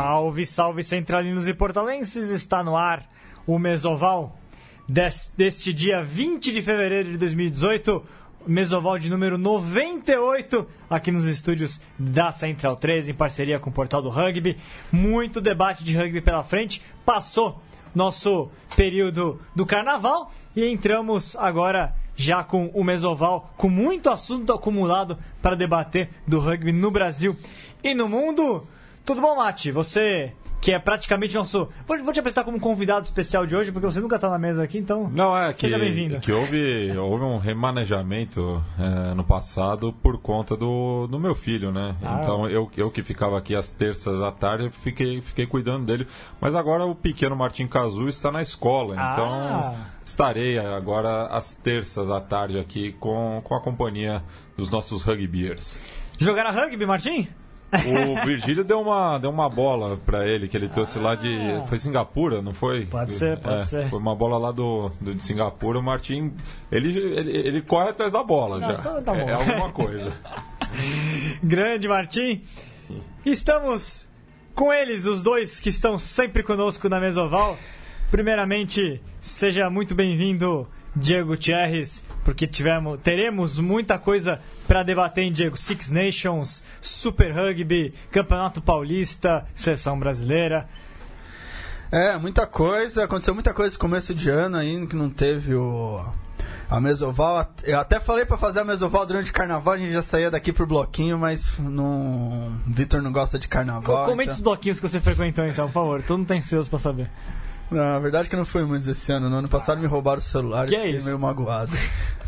Salve, 0.00 0.46
salve 0.46 0.82
centralinos 0.82 1.46
e 1.46 1.52
portalenses, 1.52 2.30
está 2.30 2.64
no 2.64 2.74
ar 2.74 3.06
o 3.46 3.58
Mesoval 3.58 4.34
des, 4.88 5.30
deste 5.36 5.74
dia 5.74 6.02
20 6.02 6.52
de 6.52 6.62
fevereiro 6.62 7.10
de 7.10 7.18
2018, 7.18 8.02
Mesoval 8.46 8.98
de 8.98 9.10
número 9.10 9.36
98, 9.36 10.66
aqui 10.88 11.12
nos 11.12 11.26
estúdios 11.26 11.82
da 11.98 12.32
Central 12.32 12.76
3, 12.76 13.10
em 13.10 13.14
parceria 13.14 13.58
com 13.58 13.68
o 13.68 13.72
Portal 13.74 14.00
do 14.00 14.08
Rugby. 14.08 14.56
Muito 14.90 15.38
debate 15.38 15.84
de 15.84 15.94
rugby 15.94 16.22
pela 16.22 16.42
frente, 16.42 16.80
passou 17.04 17.60
nosso 17.94 18.50
período 18.74 19.38
do 19.54 19.66
carnaval 19.66 20.32
e 20.56 20.64
entramos 20.64 21.36
agora 21.36 21.94
já 22.16 22.42
com 22.42 22.68
o 22.68 22.82
Mesoval, 22.82 23.52
com 23.54 23.68
muito 23.68 24.08
assunto 24.08 24.50
acumulado 24.50 25.18
para 25.42 25.54
debater 25.54 26.08
do 26.26 26.40
rugby 26.40 26.72
no 26.72 26.90
Brasil 26.90 27.36
e 27.84 27.94
no 27.94 28.08
mundo. 28.08 28.66
Tudo 29.10 29.22
bom, 29.22 29.34
Mate? 29.34 29.72
Você 29.72 30.32
que 30.60 30.70
é 30.70 30.78
praticamente 30.78 31.34
nosso. 31.34 31.68
Vou, 31.84 31.98
vou, 31.98 32.12
te 32.12 32.20
apresentar 32.20 32.44
como 32.44 32.60
convidado 32.60 33.04
especial 33.04 33.44
de 33.44 33.56
hoje, 33.56 33.72
porque 33.72 33.84
você 33.84 33.98
nunca 33.98 34.14
está 34.14 34.30
na 34.30 34.38
mesa 34.38 34.62
aqui, 34.62 34.78
então. 34.78 35.10
Não, 35.12 35.36
é 35.36 35.52
seja 35.52 35.76
que, 35.76 35.84
bem-vindo. 35.84 36.20
que 36.20 36.30
houve, 36.30 36.96
houve 36.96 37.24
um 37.24 37.36
remanejamento 37.38 38.62
é, 38.78 39.12
no 39.14 39.24
passado 39.24 39.92
por 39.92 40.16
conta 40.18 40.56
do, 40.56 41.08
do 41.08 41.18
meu 41.18 41.34
filho, 41.34 41.72
né? 41.72 41.96
Ah. 42.00 42.20
Então 42.22 42.48
eu, 42.48 42.70
eu 42.76 42.88
que 42.88 43.02
ficava 43.02 43.36
aqui 43.36 43.56
às 43.56 43.68
terças 43.68 44.20
à 44.20 44.30
tarde, 44.30 44.70
fiquei, 44.70 45.20
fiquei 45.20 45.44
cuidando 45.44 45.86
dele. 45.86 46.06
Mas 46.40 46.54
agora 46.54 46.84
o 46.86 46.94
pequeno 46.94 47.34
Martim 47.34 47.66
Cazu 47.66 48.08
está 48.08 48.30
na 48.30 48.42
escola, 48.42 48.94
Ah. 48.96 49.12
então 49.12 49.86
estarei 50.04 50.56
agora 50.56 51.26
às 51.26 51.52
terças 51.52 52.08
à 52.08 52.20
tarde 52.20 52.60
aqui 52.60 52.92
com, 52.92 53.40
com 53.42 53.56
a 53.56 53.60
companhia 53.60 54.22
dos 54.56 54.70
nossos 54.70 55.02
rugbyers. 55.02 55.80
Jogar 56.16 56.46
a 56.46 56.52
rugby, 56.52 56.86
Martim? 56.86 57.26
O 57.72 58.26
Virgílio 58.26 58.64
deu 58.64 58.80
uma, 58.80 59.18
deu 59.18 59.30
uma 59.30 59.48
bola 59.48 59.96
pra 60.04 60.26
ele, 60.26 60.48
que 60.48 60.56
ele 60.56 60.68
trouxe 60.68 60.98
lá 60.98 61.14
de. 61.14 61.38
Foi 61.68 61.78
Singapura, 61.78 62.42
não 62.42 62.52
foi? 62.52 62.86
Pode 62.86 63.14
ser, 63.14 63.38
pode 63.38 63.60
É, 63.60 63.62
ser. 63.64 63.88
Foi 63.88 63.98
uma 63.98 64.14
bola 64.14 64.36
lá 64.38 64.50
do, 64.50 64.90
do 65.00 65.14
de 65.14 65.22
Singapura. 65.22 65.78
O 65.78 65.82
Martim, 65.82 66.32
ele, 66.70 66.98
ele, 66.98 67.38
ele 67.38 67.62
corre 67.62 67.90
atrás 67.90 68.12
da 68.12 68.22
bola 68.24 68.58
Não, 68.58 68.68
já. 68.68 68.78
então 68.80 69.02
tá. 69.02 69.16
É, 69.16 69.24
é 69.24 69.32
alguma 69.32 69.70
coisa. 69.70 70.12
Grande 71.42 71.88
Martim. 71.88 72.42
Estamos 73.24 74.08
com 74.54 74.72
eles, 74.72 75.06
os 75.06 75.22
dois 75.22 75.60
que 75.60 75.68
estão 75.68 75.98
sempre 75.98 76.42
conosco 76.42 76.88
na 76.88 76.98
Mesoval. 77.00 77.56
Primeiramente, 78.10 79.00
seja 79.20 79.70
muito 79.70 79.94
bem-vindo, 79.94 80.66
Diego 80.96 81.28
Gutierrez, 81.28 82.02
porque 82.24 82.46
tivemos, 82.46 83.00
teremos 83.00 83.58
muita 83.58 83.98
coisa 83.98 84.40
para 84.66 84.82
debater 84.82 85.24
em 85.24 85.32
Diego. 85.32 85.56
Six 85.56 85.90
Nations, 85.90 86.62
Super 86.80 87.32
Rugby, 87.32 87.94
Campeonato 88.10 88.60
Paulista, 88.60 89.46
Seleção 89.54 89.98
Brasileira. 89.98 90.68
É, 91.90 92.16
muita 92.16 92.46
coisa. 92.46 93.04
Aconteceu 93.04 93.34
muita 93.34 93.52
coisa 93.52 93.74
no 93.74 93.80
começo 93.80 94.14
de 94.14 94.30
ano 94.30 94.56
aí 94.56 94.86
que 94.86 94.96
não 94.96 95.10
teve 95.10 95.54
o. 95.54 96.00
A 96.68 96.80
Mesoval. 96.80 97.52
Eu 97.64 97.80
até 97.80 97.98
falei 97.98 98.24
pra 98.24 98.38
fazer 98.38 98.60
a 98.60 98.64
Mesoval 98.64 99.04
durante 99.04 99.30
o 99.30 99.34
carnaval, 99.34 99.74
a 99.74 99.78
gente 99.78 99.92
já 99.92 100.02
saía 100.02 100.30
daqui 100.30 100.52
pro 100.52 100.66
bloquinho, 100.66 101.18
mas 101.18 101.58
não. 101.58 102.60
Vitor 102.64 103.02
não 103.02 103.10
gosta 103.10 103.40
de 103.40 103.48
carnaval. 103.48 104.06
Comente 104.06 104.30
os 104.30 104.38
então... 104.38 104.52
bloquinhos 104.52 104.78
que 104.78 104.88
você 104.88 105.00
frequentou, 105.00 105.44
então, 105.44 105.66
por 105.66 105.72
favor. 105.72 106.02
Todo 106.02 106.18
mundo 106.18 106.28
tá 106.28 106.34
ansioso 106.34 106.70
para 106.70 106.78
saber. 106.78 107.10
Não, 107.70 107.96
a 107.96 107.98
verdade 107.98 108.26
é 108.26 108.30
que 108.30 108.36
não 108.36 108.44
foi 108.44 108.64
muito 108.64 108.88
esse 108.90 109.12
ano. 109.12 109.30
No 109.30 109.36
ano 109.36 109.48
passado 109.48 109.80
me 109.80 109.86
roubaram 109.86 110.18
o 110.18 110.20
celular 110.20 110.66
Que 110.66 110.74
e 110.74 110.76
é 110.76 110.80
fiquei 110.80 110.96
isso? 110.96 111.06
meio 111.06 111.18
magoado. 111.18 111.72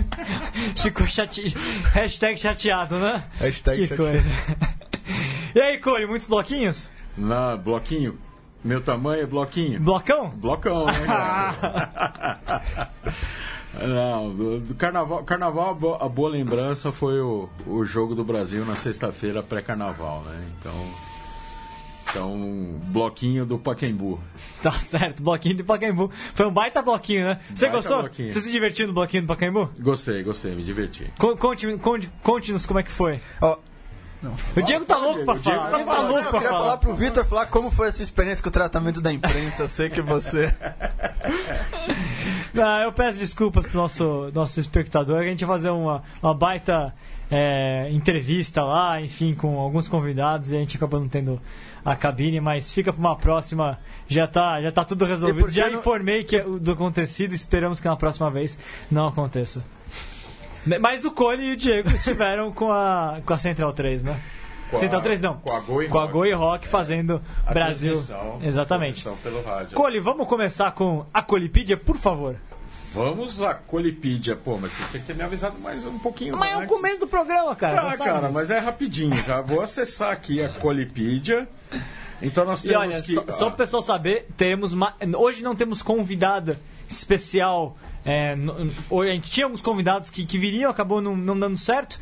Ficou 0.76 1.06
chate... 1.06 1.54
Hashtag 1.92 2.38
chateado, 2.38 2.96
né? 2.98 3.24
Hashtag 3.40 3.76
que 3.76 3.86
chateado. 3.88 4.10
coisa. 4.12 4.30
E 5.54 5.60
aí, 5.60 5.78
Cole, 5.78 6.06
muitos 6.06 6.26
bloquinhos? 6.28 6.88
Na 7.16 7.56
bloquinho. 7.56 8.16
Meu 8.64 8.80
tamanho 8.80 9.22
é 9.22 9.26
bloquinho. 9.26 9.80
Blocão? 9.80 10.30
Blocão, 10.30 10.86
né? 10.86 10.92
Não, 13.82 14.34
do, 14.34 14.60
do 14.60 14.74
carnaval, 14.74 15.24
carnaval 15.24 15.98
a 16.00 16.08
boa 16.08 16.30
lembrança 16.30 16.92
foi 16.92 17.20
o, 17.20 17.48
o 17.66 17.84
jogo 17.84 18.14
do 18.14 18.22
Brasil 18.22 18.64
na 18.66 18.76
sexta-feira 18.76 19.42
pré-carnaval, 19.42 20.20
né? 20.26 20.44
Então, 20.58 20.74
então 22.12 22.78
bloquinho 22.86 23.44
do 23.46 23.58
Pacaembu. 23.58 24.20
Tá 24.62 24.72
certo, 24.72 25.22
bloquinho 25.22 25.56
de 25.56 25.64
Pacaembu. 25.64 26.10
Foi 26.34 26.46
um 26.46 26.52
baita 26.52 26.80
bloquinho, 26.82 27.24
né? 27.24 27.40
Você 27.54 27.66
Baita 27.66 27.76
gostou? 27.78 28.00
bloquinho. 28.02 28.30
Você 28.30 28.40
se 28.42 28.50
divertiu 28.50 28.86
no 28.86 28.92
bloquinho 28.92 29.22
do 29.24 29.26
Pacaembu? 29.28 29.70
Gostei, 29.80 30.22
gostei, 30.22 30.54
me 30.54 30.62
diverti. 30.62 31.10
Co- 31.18 31.36
Conte, 31.36 31.66
conte, 31.78 32.10
conte-nos 32.22 32.66
como 32.66 32.78
é 32.78 32.82
que 32.82 32.90
foi. 32.92 33.20
Ó, 33.40 33.56
O 34.54 34.62
Diego 34.62 34.84
tá 34.84 34.96
louco 34.98 35.24
pra 35.24 35.34
o 35.34 35.38
Diego 35.38 35.58
falar. 35.58 35.70
tá 35.70 35.84
tá 35.84 36.00
louco 36.02 36.18
eu 36.18 36.22
pra 36.30 36.32
queria 36.32 36.48
falar 36.48 36.60
falar. 36.62 36.76
pro 36.76 36.94
Vitor 36.94 37.24
falar 37.24 37.46
como 37.46 37.70
foi 37.70 37.88
essa 37.88 38.02
experiência 38.02 38.42
com 38.42 38.50
o 38.50 38.52
tratamento 38.52 39.00
da 39.00 39.10
imprensa. 39.12 39.62
Eu 39.64 39.68
sei 39.68 39.88
que 39.90 40.00
você. 40.02 40.54
Não, 42.54 42.82
eu 42.84 42.92
peço 42.92 43.18
desculpas 43.18 43.66
pro 43.66 43.76
nosso, 43.76 44.30
nosso 44.34 44.60
espectador. 44.60 45.18
A 45.18 45.24
gente 45.24 45.40
ia 45.40 45.46
fazer 45.46 45.70
uma, 45.70 46.02
uma 46.22 46.34
baita 46.34 46.94
é, 47.30 47.88
entrevista 47.90 48.62
lá, 48.62 49.00
enfim, 49.00 49.34
com 49.34 49.58
alguns 49.58 49.88
convidados 49.88 50.52
e 50.52 50.56
a 50.56 50.58
gente 50.60 50.76
acabou 50.76 51.00
não 51.00 51.08
tendo 51.08 51.40
a 51.84 51.96
cabine, 51.96 52.40
mas 52.40 52.72
fica 52.72 52.92
pra 52.92 53.00
uma 53.00 53.16
próxima. 53.16 53.78
Já 54.08 54.26
tá, 54.26 54.60
já 54.62 54.70
tá 54.72 54.84
tudo 54.84 55.04
resolvido. 55.04 55.48
Já 55.50 55.68
não- 55.70 55.78
informei 55.80 56.24
que 56.24 56.36
é 56.36 56.46
o 56.46 56.58
do 56.58 56.72
acontecido, 56.72 57.34
esperamos 57.34 57.80
que 57.80 57.88
na 57.88 57.96
próxima 57.96 58.30
vez 58.30 58.58
não 58.90 59.06
aconteça. 59.08 59.64
Mas 60.80 61.04
o 61.04 61.10
Cole 61.10 61.42
e 61.44 61.52
o 61.52 61.56
Diego 61.56 61.90
estiveram 61.94 62.52
com 62.52 62.70
a, 62.70 63.20
com 63.26 63.32
a 63.32 63.38
Central 63.38 63.72
3, 63.72 64.04
né? 64.04 64.20
Com 64.70 64.76
a- 64.76 64.78
Central 64.78 65.00
3 65.02 65.20
não. 65.20 65.34
com 65.38 65.52
a 65.52 65.60
Go 65.60 65.82
e 65.82 65.88
com 65.88 65.98
a 65.98 66.02
Rock. 66.02 66.12
Go 66.12 66.26
e 66.26 66.32
Rock 66.32 66.68
fazendo 66.68 67.20
A 67.46 67.52
Brasil. 67.52 68.00
Exatamente. 68.42 69.06
pelo 69.22 69.42
rádio. 69.42 69.76
Cole, 69.76 69.98
vamos 70.00 70.26
começar 70.28 70.70
com 70.72 71.04
a 71.12 71.20
Colipídia, 71.20 71.76
por 71.76 71.96
favor. 71.96 72.36
Vamos 72.92 73.40
à 73.42 73.54
Colipídia. 73.54 74.36
Pô, 74.36 74.58
mas 74.58 74.72
você 74.72 74.84
tinha 74.90 75.00
que 75.00 75.06
ter 75.06 75.14
me 75.16 75.22
avisado 75.22 75.58
mais 75.58 75.86
um 75.86 75.98
pouquinho 75.98 76.36
Mas 76.36 76.50
é 76.52 76.56
o 76.64 76.66
começo 76.66 77.00
do 77.00 77.06
programa, 77.06 77.56
cara. 77.56 77.90
Tá, 77.90 77.96
cara, 77.96 78.28
mas 78.30 78.50
é 78.50 78.58
rapidinho. 78.58 79.14
Já 79.24 79.40
vou 79.40 79.60
acessar 79.62 80.12
aqui 80.12 80.42
a 80.42 80.48
Colipídia. 80.48 81.48
Então 82.20 82.44
nós 82.44 82.62
E 82.64 82.68
temos 82.68 82.82
olha, 82.82 83.02
que... 83.02 83.12
só, 83.14 83.24
só 83.30 83.46
ah, 83.46 83.50
pro 83.50 83.56
pessoal 83.58 83.82
saber, 83.82 84.28
teremos 84.36 84.74
ma- 84.74 84.94
hoje 85.16 85.42
não 85.42 85.56
temos 85.56 85.82
convidada 85.82 86.58
especial. 86.88 87.76
é, 88.04 88.34
a 88.36 89.06
gente 89.12 89.30
tinha 89.30 89.46
alguns 89.46 89.62
convidados 89.62 90.10
que, 90.10 90.24
que 90.26 90.38
viriam, 90.38 90.70
acabou 90.70 91.00
não, 91.00 91.16
não 91.16 91.38
dando 91.38 91.56
certo. 91.56 91.98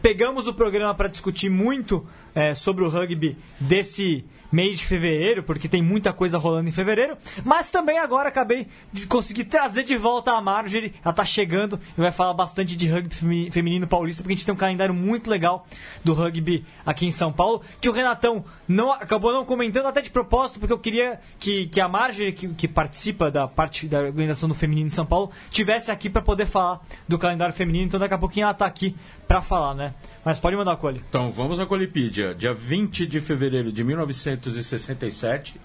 Pegamos 0.00 0.46
o 0.46 0.54
programa 0.54 0.94
para 0.94 1.08
discutir 1.08 1.50
muito 1.50 2.06
é, 2.34 2.54
sobre 2.54 2.84
o 2.84 2.88
rugby 2.88 3.36
desse 3.58 4.24
mês 4.50 4.78
de 4.78 4.86
fevereiro, 4.86 5.42
porque 5.42 5.68
tem 5.68 5.82
muita 5.82 6.12
coisa 6.12 6.38
rolando 6.38 6.68
em 6.68 6.72
fevereiro. 6.72 7.16
Mas 7.44 7.70
também 7.70 7.98
agora 7.98 8.28
acabei 8.28 8.66
de 8.92 9.06
conseguir 9.06 9.44
trazer 9.44 9.82
de 9.84 9.96
volta 9.96 10.32
a 10.32 10.40
Marjorie. 10.40 10.94
Ela 11.04 11.14
tá 11.14 11.24
chegando 11.24 11.78
e 11.96 12.00
vai 12.00 12.12
falar 12.12 12.34
bastante 12.34 12.74
de 12.76 12.86
rugby 12.88 13.14
femi- 13.14 13.50
feminino 13.50 13.86
paulista, 13.86 14.22
porque 14.22 14.32
a 14.32 14.36
gente 14.36 14.44
tem 14.46 14.54
um 14.54 14.58
calendário 14.58 14.94
muito 14.94 15.30
legal 15.30 15.66
do 16.04 16.12
rugby 16.12 16.64
aqui 16.84 17.06
em 17.06 17.10
São 17.10 17.32
Paulo, 17.32 17.62
que 17.80 17.88
o 17.88 17.92
Renatão 17.92 18.44
não, 18.66 18.92
acabou 18.92 19.32
não 19.32 19.44
comentando 19.44 19.86
até 19.86 20.00
de 20.00 20.10
propósito, 20.10 20.58
porque 20.60 20.72
eu 20.72 20.78
queria 20.78 21.20
que, 21.38 21.66
que 21.66 21.80
a 21.80 21.88
Marjorie, 21.88 22.32
que, 22.32 22.48
que 22.48 22.68
participa 22.68 23.30
da 23.30 23.46
parte 23.46 23.86
da 23.86 24.00
organização 24.00 24.48
do 24.48 24.54
feminino 24.54 24.86
em 24.88 24.90
São 24.90 25.06
Paulo, 25.06 25.30
tivesse 25.50 25.90
aqui 25.90 26.08
para 26.10 26.22
poder 26.22 26.46
falar 26.46 26.80
do 27.08 27.18
calendário 27.18 27.54
feminino, 27.54 27.86
então 27.86 28.00
daqui 28.00 28.14
a 28.14 28.18
pouquinho 28.18 28.44
ela 28.44 28.54
tá 28.54 28.66
aqui 28.66 28.96
para 29.26 29.40
falar, 29.40 29.74
né? 29.74 29.94
Mas 30.24 30.38
pode 30.38 30.56
mandar, 30.56 30.76
Cole. 30.76 31.02
Então, 31.08 31.30
vamos 31.30 31.58
à 31.58 31.66
Colipídia. 31.66 32.34
Dia 32.34 32.52
20 32.52 33.06
de 33.06 33.20
fevereiro 33.20 33.72
de 33.72 33.82
1967 33.82 35.58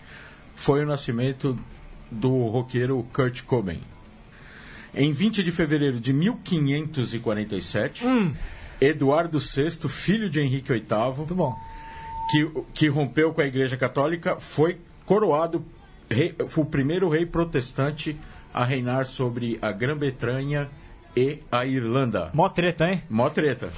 foi 0.56 0.84
o 0.84 0.88
nascimento 0.88 1.60
do 2.10 2.46
roqueiro 2.48 3.06
Kurt 3.12 3.44
Cobain. 3.44 3.82
Em 4.94 5.12
20 5.12 5.44
de 5.44 5.52
fevereiro 5.52 6.00
de 6.00 6.14
1547, 6.14 8.06
Eduardo 8.80 9.40
VI, 9.40 9.90
filho 9.90 10.30
de 10.30 10.40
Henrique 10.40 10.72
VIII, 10.72 10.86
que, 12.32 12.50
que 12.74 12.88
rompeu 12.88 13.34
com 13.34 13.42
a 13.42 13.46
Igreja 13.46 13.76
Católica, 13.76 14.40
foi 14.40 14.78
coroado 15.06 15.66
rei, 16.10 16.34
foi 16.48 16.64
o 16.64 16.68
primeiro 16.68 17.10
rei 17.10 17.26
protestante 17.26 18.18
a 18.54 18.64
reinar 18.64 19.06
sobre 19.06 19.60
a 19.62 19.72
Grã-Bretanha 19.74 20.70
e 21.16 21.40
a 21.52 21.66
Irlanda. 21.66 22.30
Mó 22.34 22.50
treta, 22.50 22.90
hein? 22.90 23.02
Mó 23.10 23.30
treta. 23.30 23.70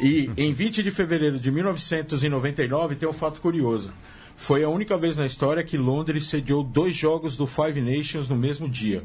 E 0.00 0.30
em 0.36 0.52
20 0.52 0.82
de 0.82 0.90
fevereiro 0.90 1.38
de 1.38 1.50
1999 1.50 2.96
tem 2.96 3.08
um 3.08 3.12
fato 3.12 3.40
curioso. 3.40 3.92
Foi 4.36 4.64
a 4.64 4.68
única 4.68 4.96
vez 4.96 5.16
na 5.16 5.26
história 5.26 5.62
que 5.62 5.76
Londres 5.78 6.26
sediou 6.26 6.64
dois 6.64 6.94
jogos 6.96 7.36
do 7.36 7.46
Five 7.46 7.80
Nations 7.80 8.28
no 8.28 8.34
mesmo 8.36 8.68
dia. 8.68 9.02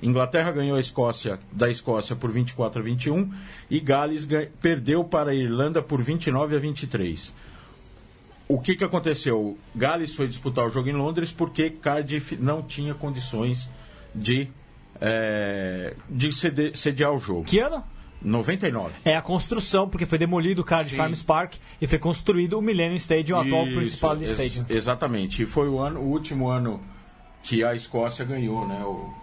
Inglaterra 0.00 0.52
ganhou 0.52 0.76
a 0.76 0.80
Escócia 0.80 1.40
da 1.50 1.68
Escócia 1.68 2.14
por 2.14 2.30
24 2.30 2.80
a 2.80 2.84
21 2.84 3.32
e 3.68 3.80
Gales 3.80 4.24
ga- 4.24 4.46
perdeu 4.62 5.02
para 5.02 5.32
a 5.32 5.34
Irlanda 5.34 5.82
por 5.82 6.00
29 6.00 6.54
a 6.54 6.58
23. 6.60 7.34
O 8.46 8.60
que, 8.60 8.76
que 8.76 8.84
aconteceu? 8.84 9.58
Gales 9.74 10.14
foi 10.14 10.28
disputar 10.28 10.66
o 10.66 10.70
jogo 10.70 10.88
em 10.88 10.92
Londres 10.92 11.32
porque 11.32 11.68
Cardiff 11.70 12.36
não 12.36 12.62
tinha 12.62 12.94
condições 12.94 13.68
de, 14.14 14.48
eh, 15.00 15.94
de 16.08 16.32
ceder- 16.32 16.76
sediar 16.76 17.12
o 17.12 17.18
jogo. 17.18 17.44
Que 17.44 17.58
ano? 17.58 17.82
99. 18.20 18.94
É 19.04 19.14
a 19.16 19.22
construção, 19.22 19.88
porque 19.88 20.04
foi 20.04 20.18
demolido 20.18 20.62
o 20.62 20.64
Cardiff. 20.64 20.96
Farms 20.96 21.22
Park 21.22 21.54
e 21.80 21.86
foi 21.86 21.98
construído 21.98 22.58
o 22.58 22.62
Millennium 22.62 22.96
Stadium, 22.96 23.36
o 23.36 23.40
atual 23.40 23.64
principal 23.66 24.16
ex- 24.16 24.30
Stadium. 24.30 24.64
Exatamente. 24.68 25.42
E 25.42 25.46
foi 25.46 25.68
o, 25.68 25.78
ano, 25.78 26.00
o 26.00 26.08
último 26.10 26.48
ano 26.48 26.80
que 27.42 27.62
a 27.62 27.74
Escócia 27.74 28.24
ganhou, 28.24 28.66
né? 28.66 28.82
O, 28.84 29.14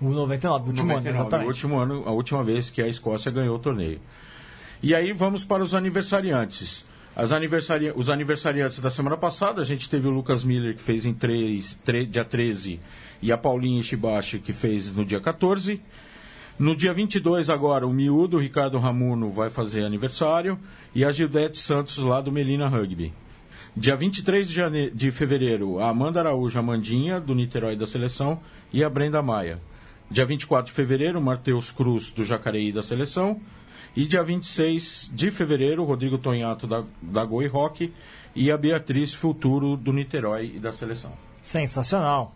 O 0.00 0.10
99, 0.10 0.64
o 0.64 0.68
último 0.68 0.88
99, 0.88 1.08
ano, 1.08 1.16
exatamente. 1.18 1.46
O 1.46 1.48
último 1.48 1.78
ano, 1.78 2.02
a 2.06 2.12
última 2.12 2.44
vez 2.44 2.70
que 2.70 2.80
a 2.80 2.86
Escócia 2.86 3.30
ganhou 3.32 3.56
o 3.56 3.58
torneio. 3.58 4.00
E 4.80 4.94
aí 4.94 5.12
vamos 5.12 5.44
para 5.44 5.62
os 5.64 5.74
aniversariantes. 5.74 6.86
As 7.16 7.32
aniversari... 7.32 7.92
Os 7.94 8.08
aniversariantes 8.10 8.78
da 8.80 8.90
semana 8.90 9.16
passada, 9.16 9.62
a 9.62 9.64
gente 9.64 9.88
teve 9.90 10.06
o 10.06 10.10
Lucas 10.10 10.44
Miller, 10.44 10.76
que 10.76 10.82
fez 10.82 11.06
em 11.06 11.14
3, 11.14 11.78
dia 12.08 12.24
13, 12.24 12.78
e 13.20 13.32
a 13.32 13.38
Paulinha 13.38 13.80
Ishibashi, 13.80 14.38
que 14.38 14.52
fez 14.52 14.92
no 14.92 15.04
dia 15.04 15.20
14. 15.20 15.80
No 16.58 16.76
dia 16.76 16.94
22, 16.94 17.50
agora, 17.50 17.86
o 17.86 17.92
miúdo, 17.92 18.38
Ricardo 18.38 18.78
Ramuno, 18.78 19.30
vai 19.30 19.50
fazer 19.50 19.84
aniversário, 19.84 20.58
e 20.94 21.04
a 21.04 21.10
Gildete 21.10 21.58
Santos, 21.58 21.98
lá 21.98 22.20
do 22.20 22.30
Melina 22.30 22.68
Rugby. 22.68 23.12
Dia 23.76 23.96
23 23.96 24.46
de, 24.46 24.54
jane... 24.54 24.90
de 24.90 25.10
fevereiro, 25.10 25.80
a 25.80 25.88
Amanda 25.88 26.20
Araújo, 26.20 26.56
a 26.56 26.62
Mandinha, 26.62 27.18
do 27.18 27.34
Niterói 27.34 27.74
da 27.74 27.86
Seleção, 27.86 28.38
e 28.72 28.84
a 28.84 28.88
Brenda 28.88 29.20
Maia. 29.20 29.58
Dia 30.08 30.24
24 30.24 30.66
de 30.66 30.72
fevereiro, 30.72 31.20
Matheus 31.20 31.72
Cruz, 31.72 32.12
do 32.12 32.24
Jacareí 32.24 32.70
da 32.70 32.84
Seleção. 32.84 33.40
E 33.96 34.06
dia 34.06 34.22
26 34.22 35.10
de 35.12 35.30
fevereiro, 35.30 35.82
Rodrigo 35.82 36.18
Tonhato, 36.18 36.68
da, 36.68 36.84
da 37.02 37.24
Goi 37.24 37.48
Rock. 37.48 37.92
E 38.36 38.50
a 38.50 38.56
Beatriz 38.56 39.12
Futuro, 39.12 39.76
do 39.76 39.92
Niterói 39.92 40.52
e 40.54 40.58
da 40.60 40.70
Seleção. 40.70 41.12
Sensacional. 41.42 42.34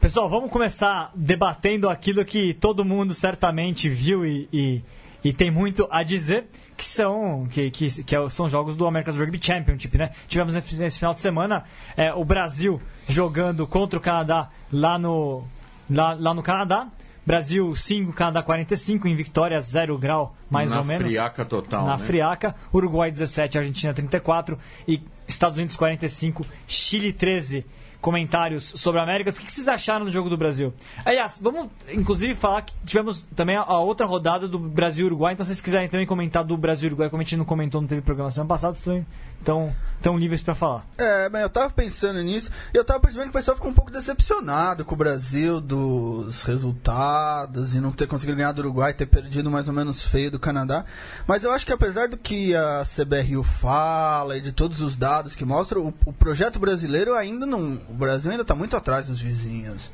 Pessoal, 0.00 0.28
vamos 0.28 0.50
começar 0.50 1.10
debatendo 1.14 1.88
aquilo 1.88 2.24
que 2.24 2.54
todo 2.54 2.84
mundo 2.84 3.12
certamente 3.12 3.88
viu 3.88 4.24
e, 4.24 4.48
e, 4.52 4.82
e 5.24 5.32
tem 5.32 5.50
muito 5.50 5.88
a 5.90 6.04
dizer, 6.04 6.46
que 6.76 6.84
são 6.84 7.48
que, 7.50 7.68
que, 7.70 8.04
que 8.04 8.14
é- 8.14 8.28
são 8.30 8.48
jogos 8.48 8.76
do 8.76 8.86
America's 8.86 9.16
Rugby 9.16 9.40
Championship, 9.42 9.98
né? 9.98 10.10
Tivemos 10.28 10.54
nesse 10.54 10.98
final 10.98 11.12
de 11.14 11.20
semana 11.20 11.64
é, 11.96 12.12
o 12.14 12.24
Brasil 12.24 12.80
jogando 13.08 13.66
contra 13.66 13.98
o 13.98 14.02
Canadá 14.02 14.50
lá 14.72 14.96
no, 14.98 15.42
lá, 15.90 16.14
lá 16.14 16.32
no 16.32 16.42
Canadá. 16.44 16.86
Brasil 17.26 17.76
5, 17.76 18.12
Canadá 18.14 18.42
45, 18.42 19.06
em 19.06 19.14
vitória 19.14 19.60
0 19.60 19.98
grau, 19.98 20.34
mais 20.48 20.70
Na 20.70 20.78
ou 20.78 20.84
menos. 20.84 21.06
friaca 21.08 21.44
total, 21.44 21.84
Na 21.84 21.98
né? 21.98 22.02
friaca. 22.04 22.54
Uruguai 22.72 23.10
17, 23.10 23.58
Argentina 23.58 23.92
34 23.92 24.56
e 24.86 25.02
Estados 25.26 25.58
Unidos 25.58 25.76
45, 25.76 26.46
Chile 26.66 27.12
13. 27.12 27.66
Comentários 28.00 28.64
sobre 28.76 29.00
a 29.00 29.02
Américas. 29.02 29.36
O 29.36 29.40
que 29.40 29.50
vocês 29.52 29.66
acharam 29.66 30.04
do 30.04 30.10
jogo 30.10 30.30
do 30.30 30.36
Brasil? 30.36 30.72
Aliás, 31.04 31.36
vamos 31.42 31.68
inclusive 31.92 32.34
falar 32.36 32.62
que 32.62 32.72
tivemos 32.86 33.26
também 33.34 33.56
a- 33.56 33.78
outra 33.80 34.06
rodada 34.06 34.46
do 34.46 34.56
Brasil 34.58 35.04
e 35.04 35.06
Uruguai. 35.08 35.32
Então, 35.34 35.44
se 35.44 35.48
vocês 35.48 35.60
quiserem 35.60 35.88
também 35.88 36.06
comentar 36.06 36.44
do 36.44 36.56
Brasil 36.56 36.86
e 36.86 36.90
Uruguai, 36.90 37.10
como 37.10 37.20
a 37.20 37.24
gente 37.24 37.36
não 37.36 37.44
comentou, 37.44 37.80
não 37.80 37.88
teve 37.88 38.00
programa 38.00 38.30
semana 38.30 38.48
passada, 38.48 38.74
vocês 38.74 39.04
estão 39.40 39.74
tão 40.00 40.16
livres 40.16 40.40
para 40.42 40.54
falar. 40.54 40.86
É, 40.96 41.28
bem, 41.28 41.42
eu 41.42 41.50
tava 41.50 41.70
pensando 41.70 42.22
nisso 42.22 42.50
e 42.72 42.76
eu 42.78 42.84
tava 42.84 43.00
percebendo 43.00 43.26
que 43.26 43.30
o 43.30 43.38
pessoal 43.38 43.56
ficou 43.56 43.70
um 43.70 43.74
pouco 43.74 43.90
decepcionado 43.90 44.84
com 44.84 44.94
o 44.94 44.98
Brasil 44.98 45.60
dos 45.60 46.42
resultados 46.44 47.74
e 47.74 47.80
não 47.80 47.90
ter 47.92 48.06
conseguido 48.06 48.36
ganhar 48.36 48.52
do 48.52 48.60
Uruguai, 48.60 48.92
ter 48.94 49.06
perdido 49.06 49.50
mais 49.50 49.66
ou 49.68 49.74
menos 49.74 50.02
feio 50.02 50.30
do 50.30 50.38
Canadá. 50.38 50.84
Mas 51.26 51.42
eu 51.44 51.50
acho 51.52 51.66
que 51.66 51.72
apesar 51.72 52.08
do 52.08 52.16
que 52.16 52.54
a 52.54 52.84
CBRU 52.84 53.42
fala 53.42 54.36
e 54.36 54.40
de 54.40 54.52
todos 54.52 54.80
os 54.80 54.96
dados 54.96 55.34
que 55.34 55.44
mostram, 55.44 55.82
o, 55.88 55.94
o 56.06 56.12
projeto 56.12 56.58
brasileiro 56.58 57.14
ainda 57.14 57.44
não. 57.44 57.78
O 57.88 57.94
Brasil 57.94 58.30
ainda 58.30 58.44
tá 58.44 58.54
muito 58.54 58.76
atrás 58.76 59.06
dos 59.08 59.20
vizinhos. 59.20 59.90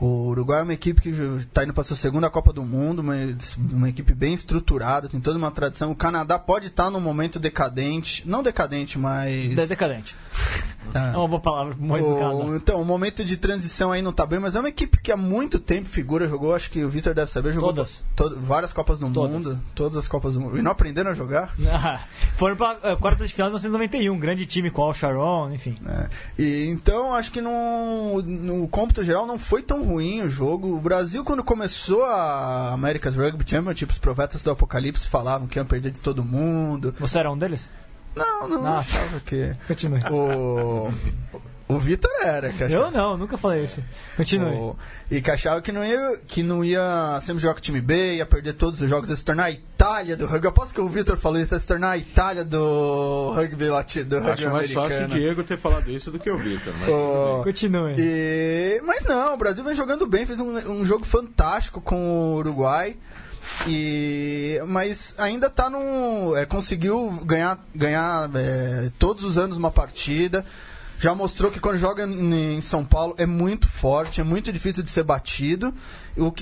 O 0.00 0.28
Uruguai 0.28 0.60
é 0.60 0.62
uma 0.62 0.72
equipe 0.72 1.02
que 1.02 1.10
está 1.10 1.62
indo 1.62 1.74
para 1.74 1.84
sua 1.84 1.96
segunda 1.96 2.30
Copa 2.30 2.52
do 2.54 2.64
Mundo, 2.64 3.00
uma, 3.00 3.14
uma 3.72 3.88
equipe 3.88 4.14
bem 4.14 4.32
estruturada, 4.32 5.08
tem 5.08 5.20
toda 5.20 5.36
uma 5.36 5.50
tradição. 5.50 5.90
O 5.90 5.94
Canadá 5.96 6.38
pode 6.38 6.68
estar 6.68 6.90
num 6.90 7.00
momento 7.00 7.38
decadente, 7.38 8.26
não 8.26 8.42
decadente, 8.42 8.98
mas. 8.98 9.50
De- 9.54 9.66
Decadente. 9.66 10.16
É 10.92 11.16
uma 11.16 11.28
boa 11.28 11.40
palavra, 11.40 11.76
muito 11.78 12.04
O- 12.04 12.56
então, 12.56 12.80
o 12.80 12.84
momento 12.84 13.22
de 13.24 13.36
transição 13.36 13.92
aí 13.92 14.02
não 14.02 14.12
tá 14.12 14.26
bem, 14.26 14.40
mas 14.40 14.56
é 14.56 14.60
uma 14.60 14.68
equipe 14.70 14.98
que 14.98 15.12
há 15.12 15.16
muito 15.16 15.60
tempo 15.60 15.88
figura, 15.88 16.26
jogou, 16.26 16.52
acho 16.52 16.68
que 16.70 16.82
o 16.82 16.88
Vitor 16.88 17.14
deve 17.14 17.30
saber, 17.30 17.52
jogou 17.52 17.68
Todas. 17.68 18.02
to- 18.16 18.36
várias 18.40 18.72
Copas 18.72 18.98
do 18.98 19.08
Todas. 19.10 19.30
Mundo, 19.30 19.60
todas 19.74 19.96
as 19.98 20.08
Copas 20.08 20.34
do 20.34 20.40
Mundo. 20.40 20.58
E 20.58 20.62
não 20.62 20.72
aprenderam 20.72 21.10
a 21.10 21.14
jogar. 21.14 21.54
Ah, 21.70 22.00
Foram 22.34 22.56
para 22.56 22.96
quarta 22.96 23.24
de 23.24 23.32
final 23.32 23.48
de 23.50 23.54
1991, 23.62 24.18
grande 24.18 24.46
time 24.46 24.68
com 24.70 24.82
Al 24.82 24.94
Sharon, 24.94 25.52
enfim. 25.52 25.76
né? 25.82 26.08
E 26.36 26.66
então 26.68 27.12
acho 27.14 27.30
que 27.30 27.40
no, 27.42 28.20
no 28.22 28.66
cômputo 28.66 29.04
geral 29.04 29.26
não 29.26 29.38
foi 29.38 29.62
tão 29.62 29.84
ruim 29.90 30.22
o 30.22 30.30
jogo. 30.30 30.76
O 30.76 30.80
Brasil, 30.80 31.24
quando 31.24 31.42
começou 31.42 32.04
a 32.04 32.72
America's 32.72 33.16
Rugby 33.16 33.44
Championship, 33.48 33.92
os 33.92 33.98
profetas 33.98 34.42
do 34.42 34.50
Apocalipse 34.50 35.08
falavam 35.08 35.46
que 35.48 35.58
iam 35.58 35.66
perder 35.66 35.90
de 35.90 36.00
todo 36.00 36.24
mundo. 36.24 36.94
Você 37.00 37.18
era 37.18 37.30
um 37.30 37.36
deles? 37.36 37.68
Não, 38.14 38.48
não, 38.48 38.66
Ah. 38.66 38.78
achava 38.78 39.20
que. 39.20 39.52
Continue. 39.66 40.00
O, 40.10 40.90
o 41.74 41.78
Vitor 41.78 42.10
era, 42.22 42.52
que 42.52 42.64
achava. 42.64 42.84
Eu 42.86 42.90
não, 42.90 43.16
nunca 43.16 43.36
falei 43.38 43.64
isso. 43.64 43.82
Continue. 44.16 44.54
O- 44.54 44.76
e 45.10 45.20
que 45.20 45.30
achava 45.30 45.60
que 45.60 45.72
não, 45.72 45.84
ia, 45.84 46.18
que 46.26 46.42
não 46.42 46.64
ia 46.64 47.18
sempre 47.22 47.42
jogar 47.42 47.54
com 47.54 47.58
o 47.58 47.62
time 47.62 47.80
B, 47.80 48.16
ia 48.16 48.26
perder 48.26 48.52
todos 48.54 48.80
os 48.80 48.88
jogos, 48.88 49.10
ia 49.10 49.16
se 49.16 49.24
tornar 49.24 49.44
a 49.44 49.50
Itália 49.50 50.16
do 50.16 50.26
rugby. 50.26 50.46
Eu 50.46 50.50
aposto 50.50 50.74
que 50.74 50.80
o 50.80 50.88
Vitor 50.88 51.16
falou 51.16 51.40
isso, 51.40 51.54
ia 51.54 51.58
se 51.60 51.66
tornar 51.66 51.90
a 51.90 51.96
Itália 51.98 52.44
do 52.44 53.32
rugby 53.34 53.68
latino, 53.68 54.08
do 54.10 54.16
rugby 54.16 54.30
Acho 54.32 54.50
mais 54.50 54.72
fácil 54.72 55.04
o. 55.04 55.08
Diego 55.08 55.42
ter 55.42 55.56
falado 55.58 55.90
isso 55.90 56.10
do 56.10 56.18
que 56.18 56.30
o 56.30 56.36
Victor. 56.36 56.72
Mas 56.78 56.88
O- 56.88 57.40
Continue. 57.44 57.94
e- 57.98 58.80
mas 58.84 59.04
não, 59.04 59.34
o 59.34 59.36
Brasil 59.36 59.64
vem 59.64 59.74
jogando 59.74 60.06
bem, 60.06 60.26
fez 60.26 60.38
um, 60.40 60.50
um 60.70 60.84
jogo 60.84 61.04
fantástico 61.04 61.80
com 61.80 61.96
o 61.96 62.36
Uruguai. 62.36 62.96
E, 63.66 64.60
mas 64.66 65.14
ainda 65.18 65.50
tá 65.50 65.68
num. 65.68 66.36
é, 66.36 66.46
conseguiu 66.46 67.10
ganhar, 67.24 67.58
ganhar 67.74 68.30
é, 68.34 68.90
todos 68.98 69.24
os 69.24 69.36
anos 69.36 69.56
uma 69.56 69.70
partida. 69.70 70.44
Já 71.00 71.14
mostrou 71.14 71.50
que 71.50 71.58
quando 71.58 71.78
joga 71.78 72.04
em 72.04 72.60
São 72.60 72.84
Paulo 72.84 73.14
é 73.16 73.24
muito 73.24 73.66
forte, 73.66 74.20
é 74.20 74.24
muito 74.24 74.52
difícil 74.52 74.82
de 74.82 74.90
ser 74.90 75.02
batido. 75.02 75.74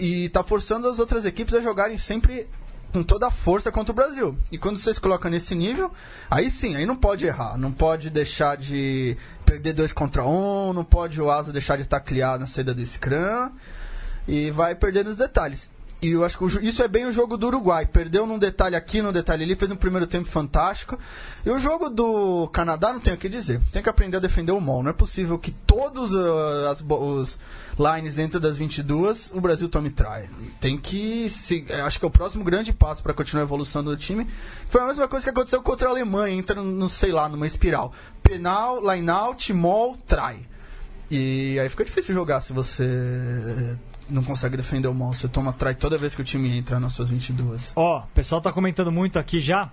E 0.00 0.28
tá 0.30 0.42
forçando 0.42 0.88
as 0.88 0.98
outras 0.98 1.24
equipes 1.24 1.54
a 1.54 1.60
jogarem 1.60 1.96
sempre 1.96 2.48
com 2.92 3.04
toda 3.04 3.28
a 3.28 3.30
força 3.30 3.70
contra 3.70 3.92
o 3.92 3.94
Brasil. 3.94 4.36
E 4.50 4.58
quando 4.58 4.76
vocês 4.76 4.98
colocam 4.98 5.30
nesse 5.30 5.54
nível, 5.54 5.92
aí 6.28 6.50
sim, 6.50 6.74
aí 6.74 6.84
não 6.84 6.96
pode 6.96 7.24
errar. 7.24 7.56
Não 7.56 7.70
pode 7.70 8.10
deixar 8.10 8.56
de 8.56 9.16
perder 9.46 9.74
dois 9.74 9.92
contra 9.92 10.26
um, 10.26 10.72
não 10.72 10.82
pode 10.82 11.22
o 11.22 11.30
Asa 11.30 11.52
deixar 11.52 11.76
de 11.76 11.84
taclear 11.84 12.36
na 12.36 12.48
saída 12.48 12.74
do 12.74 12.84
Scrum. 12.84 13.52
E 14.26 14.50
vai 14.50 14.74
perdendo 14.74 15.06
os 15.06 15.16
detalhes. 15.16 15.70
E 16.00 16.10
eu 16.10 16.24
acho 16.24 16.38
que 16.38 16.66
isso 16.66 16.80
é 16.80 16.86
bem 16.86 17.06
o 17.06 17.12
jogo 17.12 17.36
do 17.36 17.48
Uruguai. 17.48 17.84
Perdeu 17.84 18.24
num 18.24 18.38
detalhe 18.38 18.76
aqui, 18.76 19.02
num 19.02 19.10
detalhe 19.10 19.42
ali, 19.42 19.56
fez 19.56 19.70
um 19.72 19.76
primeiro 19.76 20.06
tempo 20.06 20.28
fantástico. 20.28 20.96
E 21.44 21.50
o 21.50 21.58
jogo 21.58 21.90
do 21.90 22.48
Canadá 22.52 22.92
não 22.92 23.00
tem 23.00 23.14
o 23.14 23.16
que 23.16 23.28
dizer. 23.28 23.60
Tem 23.72 23.82
que 23.82 23.88
aprender 23.88 24.16
a 24.16 24.20
defender 24.20 24.52
o 24.52 24.60
mol. 24.60 24.80
Não 24.80 24.90
é 24.90 24.92
possível 24.92 25.36
que 25.38 25.50
todos 25.50 26.14
ah, 26.14 26.70
as, 26.70 26.84
os 26.88 27.36
lines 27.76 28.14
dentro 28.14 28.38
das 28.38 28.56
22 28.58 29.32
o 29.34 29.40
Brasil 29.40 29.68
tome 29.68 29.90
try. 29.90 30.30
Tem 30.60 30.78
que. 30.78 31.28
Se, 31.30 31.66
eh, 31.68 31.80
acho 31.80 31.98
que 31.98 32.04
é 32.04 32.08
o 32.08 32.12
próximo 32.12 32.44
grande 32.44 32.72
passo 32.72 33.02
para 33.02 33.12
continuar 33.12 33.42
a 33.42 33.46
evolução 33.46 33.82
do 33.82 33.96
time. 33.96 34.28
Foi 34.70 34.80
a 34.80 34.86
mesma 34.86 35.08
coisa 35.08 35.24
que 35.24 35.30
aconteceu 35.30 35.60
contra 35.62 35.88
a 35.88 35.90
Alemanha. 35.90 36.32
Entra, 36.32 36.62
no, 36.62 36.88
sei 36.88 37.10
lá, 37.10 37.28
numa 37.28 37.46
espiral. 37.46 37.92
Penal, 38.22 38.80
line 38.94 39.10
out, 39.10 39.52
mol, 39.52 39.96
try. 40.06 40.46
E 41.10 41.58
aí 41.58 41.68
fica 41.68 41.84
difícil 41.84 42.14
jogar 42.14 42.40
se 42.40 42.52
você 42.52 43.76
não 44.08 44.22
consegue 44.22 44.56
defender 44.56 44.88
o 44.88 44.94
mal. 44.94 45.12
Você 45.14 45.28
toma 45.28 45.52
try 45.52 45.74
toda 45.74 45.96
vez 45.98 46.14
que 46.14 46.20
o 46.20 46.24
time 46.24 46.56
entra 46.56 46.78
nas 46.80 46.92
suas 46.92 47.10
22. 47.10 47.72
Ó, 47.76 47.98
o 48.00 48.06
pessoal 48.14 48.40
tá 48.40 48.52
comentando 48.52 48.90
muito 48.92 49.18
aqui 49.18 49.40
já. 49.40 49.70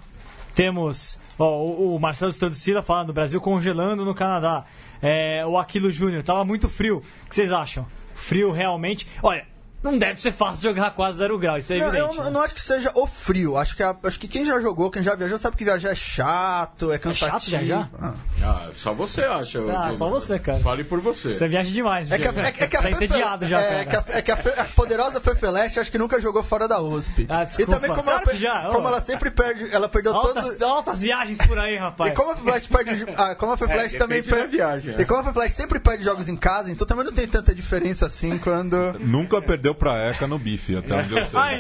Temos 0.54 1.18
ó, 1.38 1.58
o, 1.63 1.96
o 1.96 2.00
Marcelo 2.00 2.32
Stodicila 2.32 2.82
falando, 2.82 3.12
Brasil 3.13 3.42
congelando 3.42 4.06
no 4.06 4.13
Canadá. 4.15 4.63
É, 5.01 5.46
o 5.46 5.58
Aquilo 5.58 5.92
Júnior, 5.92 6.24
tava 6.24 6.46
muito 6.46 6.70
frio. 6.70 7.04
O 7.25 7.30
que 7.30 7.36
vocês 7.36 7.51
acham? 7.51 7.86
Frio 8.15 8.51
realmente? 8.51 9.06
Olha, 9.22 9.46
não 9.84 9.98
deve 9.98 10.20
ser 10.22 10.32
fácil 10.32 10.63
jogar 10.63 10.92
quase 10.92 11.18
zero 11.20 11.38
grau, 11.38 11.58
isso 11.58 11.74
é 11.74 11.77
Não, 11.77 11.88
evidente. 11.89 12.15
eu, 12.15 12.22
né? 12.22 12.27
eu 12.27 12.32
não 12.32 12.42
acho 12.42 12.56
que 12.56 12.62
seja 12.62 12.92
o 12.96 13.06
frio. 13.06 13.58
Acho 13.58 13.75
que, 13.75 13.84
a- 13.84 13.96
acho 14.04 14.20
que 14.20 14.27
quem 14.27 14.46
já 14.46 14.60
jogou, 14.62 14.89
quem 14.89 15.04
já 15.04 15.13
viajou, 15.13 15.38
sabe 15.38 15.58
que 15.58 15.63
viajar 15.65 15.89
é 15.92 15.96
chato, 15.96 16.92
é 16.92 16.98
cansativo. 16.98 17.32
chato 17.39 17.50
viajar? 17.50 17.89
Ah. 18.01 18.13
Ah, 18.46 18.70
só 18.75 18.94
você 18.94 19.24
acha. 19.24 19.60
Ah, 19.75 19.94
só 19.94 20.10
você, 20.10 20.38
cara. 20.38 20.60
Fale 20.60 20.84
por 20.84 21.00
você. 21.00 21.34
Você 21.34 21.48
viaja 21.48 21.72
demais, 21.74 22.12
É 22.12 22.18
que 22.20 22.28
a, 22.28 22.32
é, 22.32 22.52
que- 22.52 22.64
é 22.64 22.68
que 22.68 22.75
a 22.78 22.82
Tá 22.82 22.90
Fefe- 22.90 23.06
entediado 23.06 23.46
já, 23.48 23.60
é, 23.60 23.86
cara. 23.86 24.04
que 24.04 24.12
a, 24.12 24.18
é 24.18 24.22
que 24.22 24.32
a 24.32 24.38
Fe- 24.38 24.60
a 24.60 24.64
poderosa 24.66 25.20
Fefeleste 25.20 25.80
acho 25.80 25.92
que 25.92 25.98
nunca 25.98 26.20
jogou 26.20 26.44
fora 26.44 26.68
da 26.68 26.80
USP. 26.80 27.25
Ah, 27.30 27.44
e 27.44 27.46
desculpa. 27.48 27.72
também 27.74 27.90
como, 27.90 28.04
Claro 28.04 28.24
ela, 28.30 28.36
já, 28.36 28.66
como 28.72 28.88
ela 28.88 29.02
sempre 29.02 29.32
perde, 29.32 29.68
ela 29.74 29.90
perdeu 29.90 30.14
Altas, 30.14 30.46
todos. 30.46 30.62
altas 30.62 31.02
viagens 31.02 31.38
por 31.48 31.58
aí, 31.58 31.75
rapaz. 31.78 32.12
E 32.12 32.16
como 32.16 32.32
a 32.32 32.36
Flash 32.36 32.68
perde. 32.68 33.06
Ah, 33.18 33.36
como 33.36 33.52
a 33.54 33.58
Flash 33.58 33.96
É, 33.96 33.98
também 33.98 34.22
perde. 34.22 34.56
viagem, 34.58 34.96
é. 34.96 35.02
E 35.02 35.06
como 35.06 35.28
a 35.28 35.34
Flash 35.34 35.52
sempre 35.54 35.80
perde 35.80 36.04
jogos 36.04 36.28
em 36.28 36.36
casa, 36.36 36.72
então 36.72 36.86
também 36.86 37.06
não 37.06 37.14
tem 37.14 37.28
tanta 37.28 37.54
diferença 37.56 38.06
assim 38.06 38.38
quando. 38.38 38.75
Nunca 39.00 39.42
perdeu 39.42 39.74
pra 39.74 40.10
ECA 40.10 40.28
no 40.28 40.38
bife, 40.38 40.78
até 40.78 40.94
onde 40.94 41.12
eu 41.12 41.25
sei. 41.25 41.40
Ai, 41.40 41.60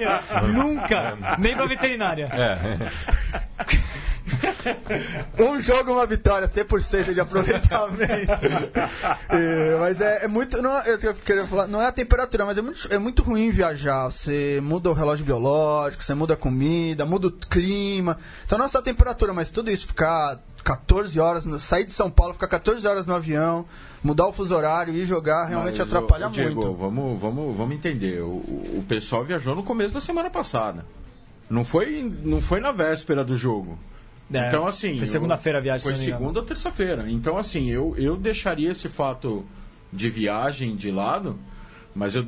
nunca. 0.53 1.17
Nem 1.39 1.55
pra 1.55 1.65
veterinária. 1.65 2.25
É. 2.31 3.25
um 5.39 5.61
jogo, 5.61 5.93
uma 5.93 6.05
vitória, 6.05 6.47
100% 6.47 7.13
de 7.13 7.19
aproveitamento. 7.19 8.31
É, 9.29 9.77
mas 9.79 10.01
é, 10.01 10.25
é 10.25 10.27
muito. 10.27 10.61
Não, 10.61 10.77
é- 10.79 10.97
eu 11.01 11.13
queria 11.15 11.45
falar, 11.47 11.67
não 11.67 11.81
é 11.81 11.87
a 11.87 11.91
temperatura, 11.91 12.45
mas 12.45 12.57
é 12.57 12.61
muito, 12.61 12.93
é 12.93 12.97
muito 12.97 13.21
ruim 13.23 13.49
viajar. 13.49 14.05
Você 14.09 14.59
muda 14.61 14.89
o 14.89 14.93
relógio 14.93 15.25
biológico, 15.25 16.03
você 16.03 16.13
muda 16.13 16.33
a 16.35 16.37
comida, 16.37 17.05
muda 17.05 17.27
o 17.27 17.31
clima. 17.31 18.17
Então 18.45 18.57
não 18.57 18.65
é 18.65 18.69
só 18.69 18.79
a 18.79 18.81
temperatura, 18.81 19.33
mas 19.33 19.49
tudo 19.51 19.69
isso, 19.71 19.87
ficar 19.87 20.39
14 20.63 21.19
horas, 21.19 21.45
no- 21.45 21.59
sair 21.59 21.85
de 21.85 21.91
São 21.93 22.09
Paulo, 22.09 22.33
ficar 22.33 22.47
14 22.47 22.85
horas 22.87 23.05
no 23.05 23.13
avião, 23.15 23.65
mudar 24.03 24.27
o 24.27 24.33
fuso 24.33 24.55
horário 24.55 24.93
e 24.93 25.05
jogar, 25.05 25.45
realmente 25.45 25.79
Mas, 25.79 25.87
atrapalha 25.87 26.27
ô, 26.27 26.31
Diego, 26.31 26.55
muito. 26.61 26.73
Vamos, 26.73 27.19
vamos, 27.21 27.57
vamos 27.57 27.75
entender. 27.75 28.21
O, 28.21 28.27
o- 28.27 28.75
o 28.79 28.85
pessoal 28.87 29.23
viajou 29.25 29.55
no 29.55 29.63
começo 29.63 29.93
da 29.93 30.01
semana 30.01 30.29
passada. 30.29 30.85
Não 31.49 31.63
foi, 31.65 32.11
não 32.23 32.41
foi 32.41 32.59
na 32.59 32.71
véspera 32.71 33.23
do 33.23 33.35
jogo. 33.37 33.77
É, 34.33 34.47
então, 34.47 34.65
assim. 34.65 34.97
foi 34.97 35.05
segunda-feira 35.05 35.59
a 35.59 35.61
viagem, 35.61 35.83
Foi 35.83 35.95
segunda 35.95 36.39
ou 36.39 36.45
terça-feira. 36.45 37.05
Então, 37.09 37.37
assim, 37.37 37.69
eu, 37.69 37.93
eu 37.97 38.17
deixaria 38.17 38.71
esse 38.71 38.89
fato 38.89 39.45
de 39.93 40.09
viagem 40.09 40.75
de 40.75 40.89
lado, 40.91 41.37
mas 41.93 42.15
eu, 42.15 42.25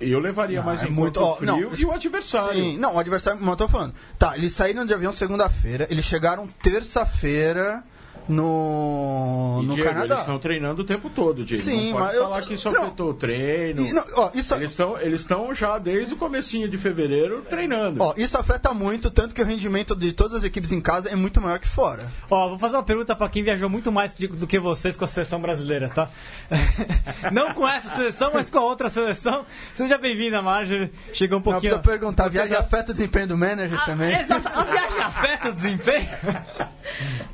eu 0.00 0.18
levaria 0.20 0.60
Ah, 0.60 0.62
mais 0.62 0.82
é 0.82 0.86
em 0.86 0.90
muito- 0.90 1.18
conta 1.18 1.30
ó, 1.30 1.34
o 1.34 1.36
frio 1.36 1.70
não, 1.70 1.74
e 1.76 1.84
o 1.84 1.92
adversário. 1.92 2.54
Sim, 2.62 2.78
não, 2.78 2.94
o 2.94 2.98
adversário, 2.98 3.38
mas 3.40 3.50
eu 3.50 3.56
tô 3.56 3.68
falando. 3.68 3.94
Tá, 4.18 4.36
eles 4.38 4.52
saíram 4.52 4.86
de 4.86 4.94
avião 4.94 5.12
segunda-feira, 5.12 5.86
eles 5.90 6.04
chegaram 6.04 6.46
terça-feira 6.62 7.82
no, 8.28 9.60
E, 9.62 9.66
no 9.66 9.74
Diego, 9.74 9.88
Canadá. 9.88 10.06
eles 10.06 10.18
estão 10.20 10.38
treinando 10.38 10.82
o 10.82 10.84
tempo 10.84 11.10
todo, 11.10 11.44
Diego. 11.44 11.62
Sim, 11.62 11.92
não 11.92 11.98
pode 11.98 12.04
mas 12.06 12.14
eu 12.16 12.22
falar 12.24 12.42
que 12.42 12.54
isso 12.54 12.70
não. 12.70 12.82
afetou 12.82 13.10
o 13.10 13.14
treino. 13.14 13.82
E, 13.82 13.92
não, 13.92 14.04
ó, 14.14 14.30
isso, 14.34 14.54
Eles 14.54 14.70
estão 14.70 15.00
eles 15.00 15.20
estão 15.20 15.54
já 15.54 15.78
desde 15.78 16.14
o 16.14 16.16
comecinho 16.16 16.68
de 16.68 16.78
fevereiro 16.78 17.42
treinando. 17.48 18.02
ó, 18.02 18.14
isso 18.16 18.36
afeta 18.38 18.72
muito, 18.72 19.10
tanto 19.10 19.34
que 19.34 19.42
o 19.42 19.44
rendimento 19.44 19.94
de 19.96 20.12
todas 20.12 20.38
as 20.38 20.44
equipes 20.44 20.72
em 20.72 20.80
casa 20.80 21.08
é 21.08 21.16
muito 21.16 21.40
maior 21.40 21.58
que 21.58 21.68
fora. 21.68 22.08
Ó, 22.30 22.48
vou 22.50 22.58
fazer 22.58 22.76
uma 22.76 22.82
pergunta 22.82 23.14
pra 23.16 23.28
quem 23.28 23.42
viajou 23.42 23.68
muito 23.68 23.90
mais 23.92 24.14
do 24.14 24.46
que 24.46 24.58
vocês 24.58 24.96
com 24.96 25.04
a 25.04 25.08
seleção 25.08 25.40
brasileira, 25.40 25.88
tá? 25.88 26.08
Não 27.32 27.52
com 27.54 27.66
essa 27.68 27.88
seleção, 27.90 28.30
mas 28.32 28.48
com 28.50 28.58
a 28.58 28.62
outra 28.64 28.88
seleção. 28.88 29.44
Seja 29.74 29.98
bem-vinda, 29.98 30.40
Marjorie. 30.42 30.92
Chegou 31.12 31.36
um 31.36 31.40
Não 31.40 31.42
pouquinho. 31.42 31.72
precisa 31.78 31.78
perguntar, 31.98 32.24
a 32.26 32.28
viagem 32.28 32.56
afeta 32.56 32.90
o 32.92 32.94
desempenho 32.94 33.28
do 33.28 33.36
manager 33.36 33.84
também. 33.84 34.14
Ah, 34.14 34.22
Exato, 34.22 34.48
a 34.48 34.64
viagem 34.64 35.00
afeta 35.00 35.48
o 35.48 35.52
desempenho? 35.52 36.08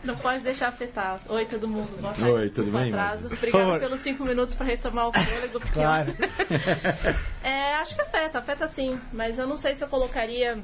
Não 0.05 0.17
pode 0.17 0.43
deixar 0.43 0.69
afetar. 0.81 1.21
Oi, 1.29 1.47
todo 1.47 1.67
mundo. 1.67 1.89
Boa 2.01 2.13
tarde. 2.13 2.31
Oi, 2.31 2.51
tudo 2.51 2.71
bem, 2.71 2.89
atraso. 2.91 3.27
Obrigada 3.29 3.79
pelos 3.81 4.01
cinco 4.01 4.25
minutos 4.25 4.55
para 4.55 4.67
retomar 4.67 5.09
o 5.09 5.13
fôlego. 5.13 5.59
Porque 5.61 5.73
Claro. 5.75 6.15
É, 7.43 7.75
acho 7.77 7.95
que 7.95 8.03
afeta, 8.03 8.39
afeta 8.39 8.69
sim. 8.69 9.01
Mas 9.13 9.39
eu 9.39 9.47
não 9.47 9.57
sei 9.57 9.75
se 9.75 9.83
eu 9.83 9.89
colocaria 9.89 10.59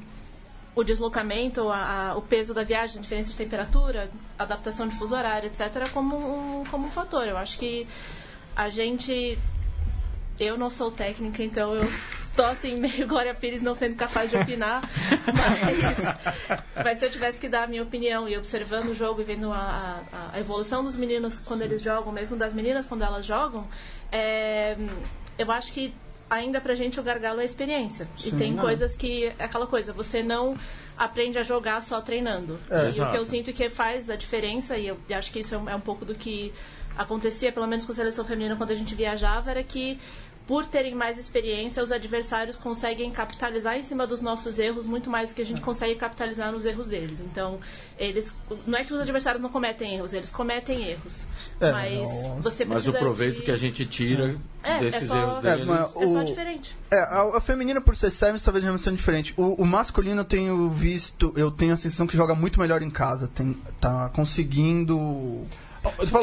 o 0.75 0.83
deslocamento, 0.83 1.67
a- 1.69 2.11
a- 2.11 2.15
o 2.17 2.21
peso 2.21 2.53
da 2.53 2.63
viagem, 2.63 3.01
diferença 3.01 3.31
de 3.31 3.37
temperatura, 3.37 4.09
adaptação 4.37 4.87
de 4.87 4.95
fuso 4.97 5.15
horário, 5.15 5.47
etc., 5.47 5.89
como 5.91 6.15
um, 6.15 6.63
como 6.65 6.87
um 6.87 6.91
fator. 6.91 7.27
Eu 7.27 7.37
acho 7.37 7.57
que 7.57 7.87
a 8.55 8.69
gente. 8.69 9.37
Eu 10.39 10.57
não 10.57 10.69
sou 10.69 10.91
técnica, 10.91 11.43
então 11.43 11.73
eu 11.75 11.87
estou 12.33 12.45
assim, 12.45 12.75
meio 12.75 13.05
Glória 13.07 13.33
Pires 13.33 13.61
não 13.61 13.75
sendo 13.75 13.95
capaz 13.95 14.29
de 14.29 14.37
opinar. 14.37 14.81
Mas, 15.27 16.83
mas 16.83 16.97
se 16.97 17.05
eu 17.05 17.11
tivesse 17.11 17.39
que 17.39 17.47
dar 17.47 17.63
a 17.63 17.67
minha 17.67 17.83
opinião 17.83 18.27
e 18.27 18.37
observando 18.37 18.89
o 18.89 18.95
jogo 18.95 19.21
e 19.21 19.23
vendo 19.23 19.51
a, 19.51 20.01
a- 20.11 20.29
a 20.33 20.39
evolução 20.39 20.83
dos 20.83 20.95
meninos 20.95 21.37
quando 21.39 21.61
eles 21.61 21.81
jogam, 21.81 22.11
mesmo 22.11 22.35
das 22.35 22.53
meninas 22.53 22.85
quando 22.85 23.03
elas 23.03 23.25
jogam, 23.25 23.67
é, 24.11 24.75
eu 25.37 25.51
acho 25.51 25.71
que 25.73 25.93
ainda 26.29 26.59
pra 26.59 26.73
gente 26.73 26.99
o 26.99 27.03
gargalo 27.03 27.39
é 27.41 27.45
experiência. 27.45 28.07
e 28.25 28.31
tem 28.31 28.53
não. 28.53 28.63
coisas 28.63 28.95
que. 28.95 29.25
É 29.37 29.43
aquela 29.45 29.67
coisa, 29.67 29.93
você 29.93 30.23
não 30.23 30.57
aprende 30.97 31.37
a 31.37 31.43
jogar 31.43 31.81
só 31.81 32.01
treinando. 32.01 32.59
É. 32.69 32.81
e 32.81 32.85
o 32.85 32.87
Exato. 32.89 33.11
que 33.11 33.17
eu 33.17 33.25
sinto 33.25 33.53
que 33.53 33.69
faz 33.69 34.09
a 34.09 34.15
diferença, 34.15 34.77
e 34.77 34.87
eu 34.87 34.97
acho 35.15 35.31
que 35.31 35.39
isso 35.39 35.53
é 35.55 35.57
um, 35.57 35.69
é 35.69 35.75
um 35.75 35.79
pouco 35.79 36.03
do 36.05 36.15
que 36.15 36.53
acontecia, 36.95 37.51
pelo 37.51 37.65
menos 37.67 37.85
com 37.85 37.91
a 37.91 37.95
seleção 37.95 38.23
feminina 38.23 38.55
quando 38.55 38.69
a 38.69 38.75
gente 38.75 38.93
viajava, 38.93 39.49
era 39.49 39.63
que 39.63 39.99
por 40.45 40.65
terem 40.65 40.93
mais 40.93 41.17
experiência, 41.17 41.81
os 41.81 41.91
adversários 41.91 42.57
conseguem 42.57 43.09
capitalizar 43.11 43.77
em 43.77 43.81
cima 43.83 44.05
dos 44.05 44.19
nossos 44.19 44.59
erros 44.59 44.85
muito 44.85 45.09
mais 45.09 45.29
do 45.29 45.35
que 45.35 45.41
a 45.41 45.45
gente 45.45 45.61
consegue 45.61 45.95
capitalizar 45.95 46.51
nos 46.51 46.65
erros 46.65 46.89
deles. 46.89 47.21
Então, 47.21 47.59
eles 47.97 48.35
não 48.67 48.77
é 48.77 48.83
que 48.83 48.93
os 48.93 48.99
adversários 48.99 49.41
não 49.41 49.49
cometem 49.49 49.95
erros, 49.95 50.11
eles 50.11 50.29
cometem 50.31 50.83
erros. 50.85 51.25
É, 51.61 51.71
mas 51.71 52.23
não- 52.23 52.41
você 52.41 52.65
Mas 52.65 52.85
o 52.87 52.91
proveito 52.91 53.37
de... 53.37 53.41
que 53.43 53.51
a 53.51 53.55
gente 53.55 53.85
tira 53.85 54.35
É, 54.61 54.79
desses 54.79 55.03
é 55.03 55.07
só- 55.07 55.17
erros 55.17 55.45
É, 55.45 55.51
deles. 55.51 55.65
mas 55.67 55.95
É 55.95 56.07
só 56.07 56.19
o- 56.19 56.25
diferente. 56.25 56.75
É, 56.91 56.99
a, 56.99 57.37
a 57.37 57.41
feminina 57.41 57.79
por 57.79 57.95
ser 57.95 58.11
sevens 58.11 58.43
talvez 58.43 58.65
já 58.65 58.77
sendo 58.77 58.97
diferente. 58.97 59.33
O, 59.37 59.61
o 59.61 59.65
masculino 59.65 60.21
eu 60.21 60.25
tenho 60.25 60.69
visto, 60.69 61.33
eu 61.37 61.49
tenho 61.51 61.73
a 61.73 61.77
sensação 61.77 62.05
que 62.05 62.17
joga 62.17 62.35
muito 62.35 62.59
melhor 62.59 62.81
em 62.81 62.89
casa. 62.89 63.29
Tem, 63.33 63.53
tá 63.79 64.09
conseguindo. 64.13 65.45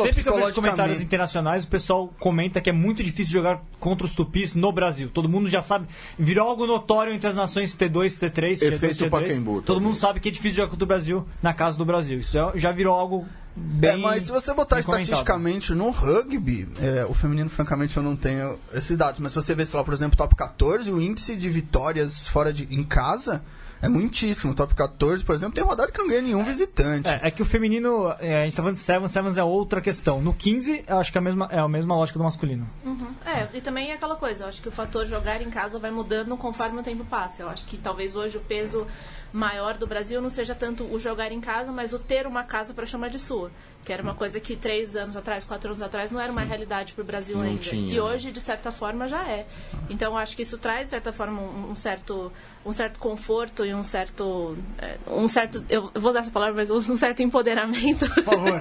Sempre 0.03 0.23
que 0.23 0.29
eu 0.29 0.37
vejo 0.37 0.55
comentários 0.55 1.01
internacionais, 1.01 1.65
o 1.65 1.69
pessoal 1.69 2.13
comenta 2.19 2.61
que 2.61 2.71
é 2.71 2.73
muito 2.73 3.03
difícil 3.03 3.33
jogar 3.33 3.63
contra 3.79 4.07
os 4.07 4.15
tupis 4.15 4.55
no 4.55 4.73
Brasil. 4.73 5.11
Todo 5.13 5.29
mundo 5.29 5.49
já 5.49 5.63
sabe. 5.63 5.87
Virou 6.19 6.49
algo 6.49 6.67
notório 6.67 7.13
entre 7.13 7.29
as 7.29 7.35
nações 7.35 7.77
T2, 7.77 8.19
T3, 8.19 8.31
T2, 8.33 8.63
Efeito 8.63 9.05
T3. 9.05 9.11
Pacaembu, 9.11 9.63
Todo 9.63 9.81
mundo 9.81 9.97
sabe 9.97 10.21
que 10.21 10.29
é 10.29 10.33
difícil 10.33 10.57
jogar 10.57 10.71
contra 10.71 10.85
o 10.85 10.89
Brasil 10.89 11.27
na 11.43 11.53
casa 11.53 11.77
do 11.77 11.85
Brasil. 11.85 12.19
Isso 12.19 12.39
é- 12.39 12.53
já 12.59 12.73
virou 12.73 12.95
algo 12.95 13.27
bem. 13.55 13.91
É, 13.93 13.97
mas 13.97 14.25
se 14.25 14.33
você 14.33 14.55
botar 14.55 14.81
estatisticamente 14.81 15.75
no 15.75 15.91
rugby, 15.91 16.69
é, 16.81 17.05
o 17.05 17.15
feminino, 17.15 17.51
francamente, 17.51 17.97
eu 17.97 18.03
não 18.03 18.17
tenho 18.17 18.59
esses 18.73 18.97
dados. 18.97 19.21
Mas 19.21 19.33
se 19.33 19.43
você 19.43 19.55
ver, 19.55 19.67
sei 19.67 19.79
lá, 19.79 19.85
por 19.85 19.93
exemplo, 19.95 20.17
top 20.17 20.35
14, 20.35 20.91
o 20.91 21.01
índice 21.01 21.37
de 21.37 21.51
vitórias 21.51 22.27
fora 22.29 22.53
de 22.53 22.67
em 22.71 22.83
casa 22.83 23.43
é 23.83 23.89
muitíssimo. 23.89 24.55
Top 24.55 24.75
14, 24.75 25.25
por 25.25 25.35
exemplo, 25.35 25.55
tem 25.55 25.65
rodada 25.65 25.91
que 25.91 25.99
não 25.99 26.09
ganha 26.09 26.23
nenhum 26.23 26.45
visitante. 26.45 27.09
É, 27.09 27.21
é 27.29 27.31
que 27.31 27.43
o 27.43 27.45
feminino, 27.45 28.15
é, 28.19 28.43
a 28.43 28.45
gente 28.45 28.57
tá 28.57 28.63
falando 28.63 28.75
de 28.75 28.81
Sevens, 28.81 29.11
Sevens 29.11 29.37
é 29.37 29.45
outra 29.45 29.81
questão. 29.81 30.21
No 30.21 30.35
15, 30.35 30.85
eu 30.87 30.99
acho 30.99 31.11
que 31.11 31.19
é 31.19 31.21
a 31.21 31.23
mesma, 31.23 31.49
é 31.51 31.59
a 31.59 31.69
mesma 31.69 31.95
lógica 31.95 32.19
do 32.19 32.25
masculino. 32.25 32.69
Uhum. 32.85 33.15
É, 33.25 33.49
e 33.57 33.61
também 33.61 33.91
é 33.91 33.95
aquela 33.95 34.17
coisa, 34.17 34.45
eu 34.45 34.49
acho 34.49 34.61
que 34.61 34.69
o 34.69 34.73
fator 34.73 35.07
jogar 35.07 35.41
em 35.41 35.51
casa 35.51 35.79
vai 35.79 35.91
mudando 35.91 36.37
conforme 36.37 36.81
o 36.81 36.83
tempo 36.83 37.05
passa. 37.05 37.43
Eu 37.43 37.49
acho 37.49 37.65
que 37.67 37.77
talvez 37.77 38.17
hoje 38.17 38.37
o 38.37 38.41
peso 38.41 38.87
maior 39.33 39.77
do 39.77 39.87
Brasil 39.87 40.21
não 40.21 40.31
seja 40.31 40.55
tanto 40.55 40.85
o 40.85 40.99
jogar 40.99 41.33
em 41.33 41.41
casa, 41.41 41.71
mas 41.71 41.93
o 41.93 41.99
ter 41.99 42.27
uma 42.27 42.45
casa 42.45 42.75
para 42.75 42.87
chamar 42.87 43.09
de 43.09 43.19
sua. 43.19 43.51
Que 43.85 43.93
era 43.93 44.03
uma 44.03 44.15
coisa 44.15 44.39
que 44.39 44.57
três 44.57 44.95
anos 44.95 45.17
atrás, 45.17 45.45
quatro 45.45 45.71
anos 45.71 45.81
atrás, 45.81 46.11
não 46.11 46.21
era 46.21 46.31
uma 46.31 46.43
realidade 46.43 46.93
para 46.93 47.03
o 47.03 47.05
Brasil 47.05 47.37
Não 47.37 47.45
ainda. 47.45 47.61
tinha, 47.61 47.95
e 47.95 48.01
hoje, 48.01 48.31
de 48.31 48.41
certa 48.41 48.71
forma, 48.71 49.09
já 49.09 49.27
é. 49.27 49.47
Então, 49.89 50.13
eu 50.13 50.19
acho 50.19 50.37
que 50.37 50.43
isso 50.43 50.59
traz, 50.59 50.85
de 50.85 50.91
certa 50.91 51.13
forma, 51.13 51.41
um, 51.41 51.71
um 51.71 51.75
certo, 51.75 52.31
um 52.65 52.73
certo 52.73 52.99
conforto 52.99 53.65
e 53.65 53.73
um 53.75 53.83
certo. 53.83 54.57
é, 54.79 54.99
um 55.07 55.29
certo. 55.29 55.65
Eu 55.71 55.91
vou 55.95 56.11
usar 56.11 56.21
essa 56.21 56.31
palavra, 56.31 56.57
mas 56.57 56.71
um 56.71 56.97
certo 56.97 57.23
empoderamento. 57.23 58.07
Por 58.13 58.25
favor. 58.25 58.61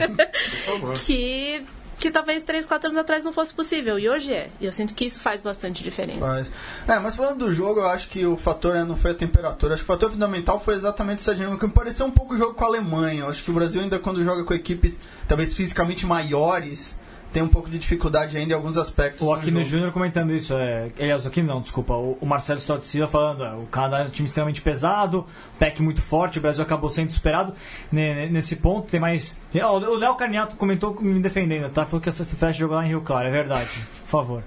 que 1.06 1.66
que 2.00 2.10
talvez 2.10 2.44
três, 2.44 2.66
quatro 2.66 2.88
anos 2.88 3.00
atrás 3.00 3.24
não 3.24 3.32
fosse 3.32 3.54
possível. 3.54 4.00
E 4.00 4.10
hoje 4.10 4.34
é. 4.34 4.50
E 4.60 4.66
eu 4.66 4.72
sinto 4.72 4.94
que 4.94 5.06
isso 5.06 5.20
faz 5.20 5.42
bastante 5.42 5.84
diferença. 5.84 6.48
É, 6.88 6.98
mas 7.00 7.16
falando 7.16 7.40
do 7.40 7.54
jogo, 7.54 7.82
eu 7.82 7.90
acho 7.90 8.10
que 8.10 8.26
o 8.26 8.38
fator 8.38 8.74
né, 8.74 8.84
não 8.84 8.96
foi 8.96 9.12
a 9.12 9.14
temperatura. 9.14 9.74
Acho 9.74 9.84
que 9.84 9.92
o 9.92 9.94
fator 9.94 10.12
fundamental 10.12 10.60
foi 10.60 10.76
exatamente 10.76 11.20
essa 11.20 11.36
dinâmica. 11.36 11.68
Me 11.68 11.74
pareceu 11.74 12.06
um 12.06 12.12
pouco 12.12 12.34
o 12.34 12.38
jogo 12.38 12.54
com 12.54 12.64
a 12.64 12.68
Alemanha. 12.68 13.22
Eu 13.22 13.30
acho 13.30 13.44
que 13.44 13.52
o 13.52 13.54
Brasil 13.54 13.82
ainda 13.82 14.00
quando 14.00 14.24
joga 14.24 14.44
com 14.44 14.54
equipes 14.54 14.98
talvez 15.28 15.54
fisicamente 15.54 16.06
maiores 16.06 16.99
tem 17.32 17.44
um 17.44 17.48
pouco 17.48 17.70
de 17.70 17.78
dificuldade 17.78 18.36
ainda 18.38 18.54
em 18.54 18.56
alguns 18.56 18.78
aspectos. 18.78 19.22
O 19.22 19.26
no 19.26 19.34
Aquino. 19.34 19.64
Júnior 19.64 19.92
comentando 19.92 20.32
isso. 20.34 20.54
É, 20.58 20.90
aliás, 21.00 21.26
o 21.26 21.28
Aquino 21.28 21.48
não, 21.48 21.62
desculpa. 21.62 21.94
O, 21.94 22.18
o 22.20 22.26
Marcelo 22.26 22.60
Stott 22.60 22.86
Silva 22.86 23.08
falando: 23.08 23.44
é, 23.44 23.54
o 23.54 23.66
Canadá 23.68 24.00
é 24.00 24.04
um 24.06 24.10
time 24.10 24.26
extremamente 24.28 24.62
pesado, 24.62 25.26
PEC 25.60 25.82
muito 25.82 26.02
forte, 26.02 26.40
o 26.40 26.42
Brasil 26.42 26.64
acabou 26.64 26.90
sendo 26.90 27.12
superado 27.12 27.54
ne- 27.92 28.14
ne- 28.16 28.30
nesse 28.30 28.56
ponto. 28.56 28.88
Tem 28.90 29.00
mais. 29.00 29.38
O 29.54 29.96
Léo 29.96 30.16
Carniato 30.16 30.56
comentou 30.56 31.00
me 31.02 31.20
defendendo, 31.20 31.70
tá? 31.72 31.86
Falou 31.86 32.02
que 32.02 32.10
essa 32.10 32.26
Flash 32.26 32.56
jogou 32.58 32.76
lá 32.78 32.86
em 32.86 32.90
Rio 32.90 33.02
Claro, 33.02 33.28
é 33.28 33.32
verdade. 33.32 33.70
Por 34.02 34.08
favor. 34.10 34.44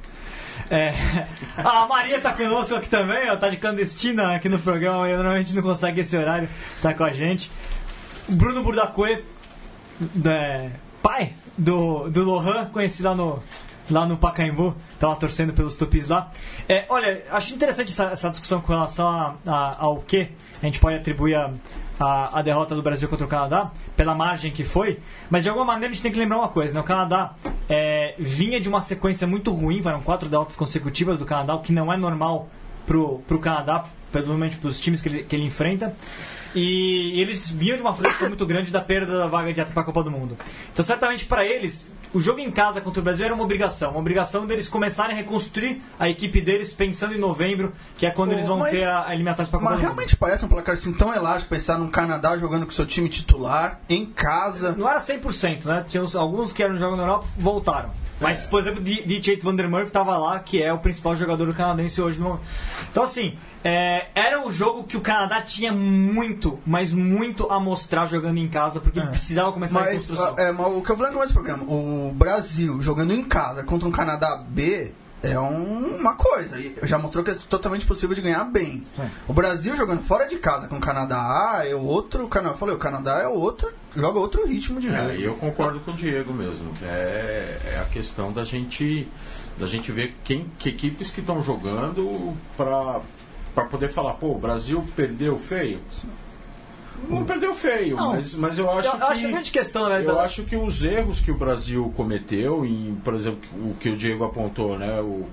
É, 0.71 0.93
a 1.57 1.87
Maria 1.87 2.21
tá 2.21 2.33
conosco 2.33 2.75
aqui 2.75 2.89
também, 2.89 3.31
ó, 3.31 3.37
tá 3.37 3.49
de 3.49 3.57
clandestina 3.59 4.35
aqui 4.35 4.49
no 4.49 4.59
programa, 4.59 5.09
e 5.09 5.15
normalmente 5.15 5.55
não 5.55 5.63
consegue 5.63 6.01
esse 6.01 6.17
horário, 6.17 6.49
tá 6.81 6.93
com 6.95 7.05
a 7.05 7.13
gente. 7.13 7.51
Bruno 8.29 8.63
Burdacue, 8.63 9.25
é, 10.27 10.71
pai 11.03 11.33
do, 11.57 12.09
do 12.11 12.25
Lohan, 12.25 12.67
conhecido 12.67 13.09
lá 13.09 13.15
no, 13.15 13.43
lá 13.91 14.07
no 14.07 14.17
Pacaembu, 14.17 14.75
tava 14.99 15.17
torcendo 15.17 15.53
pelos 15.53 15.77
tupis 15.77 16.09
lá. 16.09 16.31
É, 16.69 16.85
olha, 16.89 17.25
acho 17.31 17.55
interessante 17.55 17.91
essa, 17.91 18.05
essa 18.05 18.31
discussão 18.31 18.61
com 18.61 18.73
relação 18.73 19.09
a, 19.09 19.35
a- 19.47 19.77
ao 19.79 19.99
que 19.99 20.29
a 20.63 20.67
gente 20.67 20.79
pode 20.79 20.97
atribuir 20.97 21.35
a, 21.35 21.51
a, 21.99 22.39
a 22.39 22.43
derrota 22.43 22.75
do 22.75 22.83
Brasil 22.83 23.09
contra 23.09 23.27
o 23.27 23.29
Canadá, 23.29 23.71
pela 23.97 24.15
margem 24.15 24.53
que 24.53 24.63
foi, 24.65 25.01
mas 25.29 25.43
de 25.43 25.49
alguma 25.49 25.67
maneira 25.67 25.91
a 25.91 25.95
gente 25.95 26.03
tem 26.03 26.13
que 26.13 26.19
lembrar 26.19 26.39
uma 26.39 26.49
coisa, 26.49 26.73
né? 26.75 26.81
O 26.81 26.85
Canadá 26.85 27.33
é, 27.69 28.15
vinha 28.19 28.61
de 28.61 28.69
uma 28.69 28.81
sequência 28.81 29.27
muito 29.27 29.53
ruim, 29.53 29.83
foram 29.83 30.01
quatro 30.01 30.29
derrotas 30.29 30.55
consecutivas 30.57 31.19
do 31.19 31.25
Canadá, 31.25 31.55
o 31.57 31.61
que 31.61 31.73
não 31.73 31.93
é 31.93 31.97
normal 31.97 32.49
pro, 32.87 33.19
pro 33.27 33.41
Canadá, 33.41 33.85
pelo 34.13 34.39
menos 34.39 34.55
pros 34.55 34.81
times 34.81 35.01
que 35.01 35.09
ele, 35.09 35.23
que 35.25 35.35
ele 35.35 35.45
enfrenta. 35.45 35.95
E 36.55 37.21
eles 37.21 37.49
vinham 37.49 37.77
de 37.77 37.83
uma 37.83 37.95
frustração 37.95 38.29
muito 38.29 38.45
grande 38.45 38.71
da 38.71 38.81
perda 38.81 39.19
da 39.19 39.27
vaga 39.27 39.53
de 39.53 39.65
para 39.65 39.83
a 39.83 39.85
Copa 39.85 40.03
do 40.03 40.11
Mundo. 40.11 40.37
Então, 40.73 40.85
certamente 40.85 41.25
para 41.25 41.45
eles, 41.47 41.95
o 42.13 42.21
jogo 42.21 42.41
em 42.41 42.51
casa 42.51 42.81
contra 42.81 43.01
o 43.01 43.03
Brasil 43.03 43.25
era 43.25 43.35
uma 43.35 43.45
obrigação. 43.45 43.93
Uma 43.93 44.01
obrigação 44.01 44.47
deles 44.47 44.69
começarem 44.69 45.15
a 45.15 45.17
reconstruir 45.17 45.81
a 45.99 46.09
equipe 46.09 46.41
deles 46.41 46.73
pensando 46.73 47.15
em 47.15 47.19
novembro, 47.19 47.73
que 47.97 48.05
é 48.07 48.11
quando 48.11 48.31
Pô, 48.31 48.37
eles 48.37 48.47
vão 48.47 48.59
mas- 48.59 48.71
ter 48.73 48.85
a 48.85 49.07
a 49.07 49.15
eliminatórias 49.15 49.49
para 49.49 49.59
a 49.59 49.63
Copa 49.63 49.71
Mas 49.73 49.81
do 49.81 49.87
Mundo. 49.87 49.95
realmente 49.97 50.17
parece 50.17 50.45
um 50.45 50.49
placar 50.49 50.75
assim 50.75 50.93
tão 50.93 51.15
elástico 51.15 51.49
pensar 51.51 51.79
no 51.79 51.89
Canadá 51.89 52.37
jogando 52.37 52.67
com 52.67 52.73
seu 52.73 52.85
time 52.87 53.09
titular, 53.09 53.81
em 53.89 54.05
casa. 54.05 54.73
Não 54.77 54.89
era 54.89 54.99
100%, 55.01 55.65
né? 55.67 55.85
Tinha 55.89 56.03
uns- 56.03 56.15
alguns 56.15 56.53
que 56.53 56.63
eram 56.63 56.77
jogando 56.77 56.99
na 56.99 57.05
Europa 57.05 57.27
voltaram. 57.39 57.91
Mas, 58.23 58.47
por 58.47 58.61
exemplo, 58.61 58.81
DJ 58.81 59.39
Vandermurf 59.41 59.89
estava 59.89 60.17
lá, 60.17 60.39
que 60.39 60.63
é 60.63 60.73
o 60.73 60.79
principal 60.79 61.17
jogador 61.17 61.53
canadense 61.55 62.01
hoje 62.01 62.19
no 62.21 62.41
Então, 62.91 63.03
assim, 63.03 63.37
é, 63.65 64.07
era 64.15 64.47
o 64.47 64.53
jogo 64.53 64.85
que 64.85 64.97
o 64.97 65.01
Canadá 65.01 65.43
tinha 65.43 65.73
muito, 65.73 66.59
mas 66.65 66.93
muito 66.93 67.51
a 67.51 67.61
mostrar 67.61 68.07
jogando 68.07 68.39
em 68.39 68.49
casa, 68.49 68.81
porque 68.81 68.99
ele 68.99 69.09
precisava 69.09 69.53
começar 69.53 69.81
a 69.81 69.83
Mas, 69.83 69.91
reconstrução. 69.91 70.39
é, 70.39 70.53
mas 70.53 70.67
o 70.67 70.83
que 70.83 70.91
eu 70.91 70.97
falei 70.97 71.13
no 71.13 71.19
começo 71.19 71.33
do 71.33 71.43
programa, 71.43 71.65
o 71.65 72.13
Brasil 72.15 72.81
jogando 72.81 73.13
em 73.13 73.23
casa 73.25 73.63
contra 73.65 73.89
um 73.89 73.93
Canadá 73.93 74.37
B 74.37 74.93
é 75.23 75.39
um- 75.39 75.97
uma 75.99 76.15
coisa. 76.15 76.59
E 76.59 76.77
já 76.83 76.99
mostrou 76.99 77.23
que 77.25 77.31
é 77.31 77.35
totalmente 77.49 77.87
possível 77.87 78.15
de 78.15 78.23
ganhar 78.23 78.45
bem. 78.45 78.83
É. 78.99 79.07
O 79.29 79.33
Brasil 79.33 79.77
jogando 79.77 80.03
fora 80.03 80.27
de 80.27 80.37
casa 80.37 80.67
com 80.69 80.77
o 80.77 80.81
Canadá 80.81 81.57
A 81.59 81.67
é 81.69 81.75
outro. 81.75 82.29
Eu 82.33 82.55
falei, 82.57 82.75
o 82.75 82.79
Canadá 82.79 83.19
é 83.21 83.29
outro, 83.29 83.73
joga 83.97 84.19
outro 84.19 84.47
ritmo 84.47 84.81
de 84.81 84.89
jogo. 84.89 85.01
É, 85.11 85.17
eu 85.17 85.35
concordo 85.37 85.81
com 85.81 85.93
o 85.93 85.95
Diego 85.95 86.33
mesmo. 86.33 86.73
É, 86.83 87.59
é 87.75 87.79
a 87.81 87.85
questão 87.91 88.33
da 88.33 88.45
gente 88.45 89.09
da 89.59 89.67
gente 89.67 89.93
ver 89.93 90.17
quem, 90.25 90.51
que 90.59 90.71
equipes 90.71 91.11
que 91.11 91.21
estão 91.21 91.43
jogando 91.43 92.35
para 92.57 93.01
para 93.55 93.67
poder 93.67 93.89
falar, 93.89 94.15
pô, 94.15 94.29
o 94.29 94.39
Brasil 94.39 94.83
perdeu 94.97 95.39
feio. 95.39 95.79
Não 97.09 97.25
perdeu 97.25 97.55
feio, 97.55 97.97
Não. 97.97 98.13
mas, 98.13 98.35
mas 98.35 98.59
eu 98.59 98.71
acho 98.71 98.89
eu, 98.89 98.93
que 98.93 99.03
eu 99.03 99.07
acho 99.07 99.21
que 99.21 99.27
a 99.27 99.31
grande 99.31 99.51
questão, 99.51 99.89
né? 99.89 100.05
eu 100.05 100.21
acho 100.21 100.43
que 100.45 100.57
os 100.57 100.85
erros 100.85 101.21
que 101.21 101.31
o 101.31 101.37
Brasil 101.37 101.93
cometeu, 101.97 102.65
em, 102.65 102.95
por 103.05 103.15
exemplo, 103.15 103.41
o 103.55 103.75
que 103.75 103.91
o 103.91 103.97
Diego 103.97 104.25
apontou, 104.25 104.79
né? 104.79 105.01
O, 105.01 105.27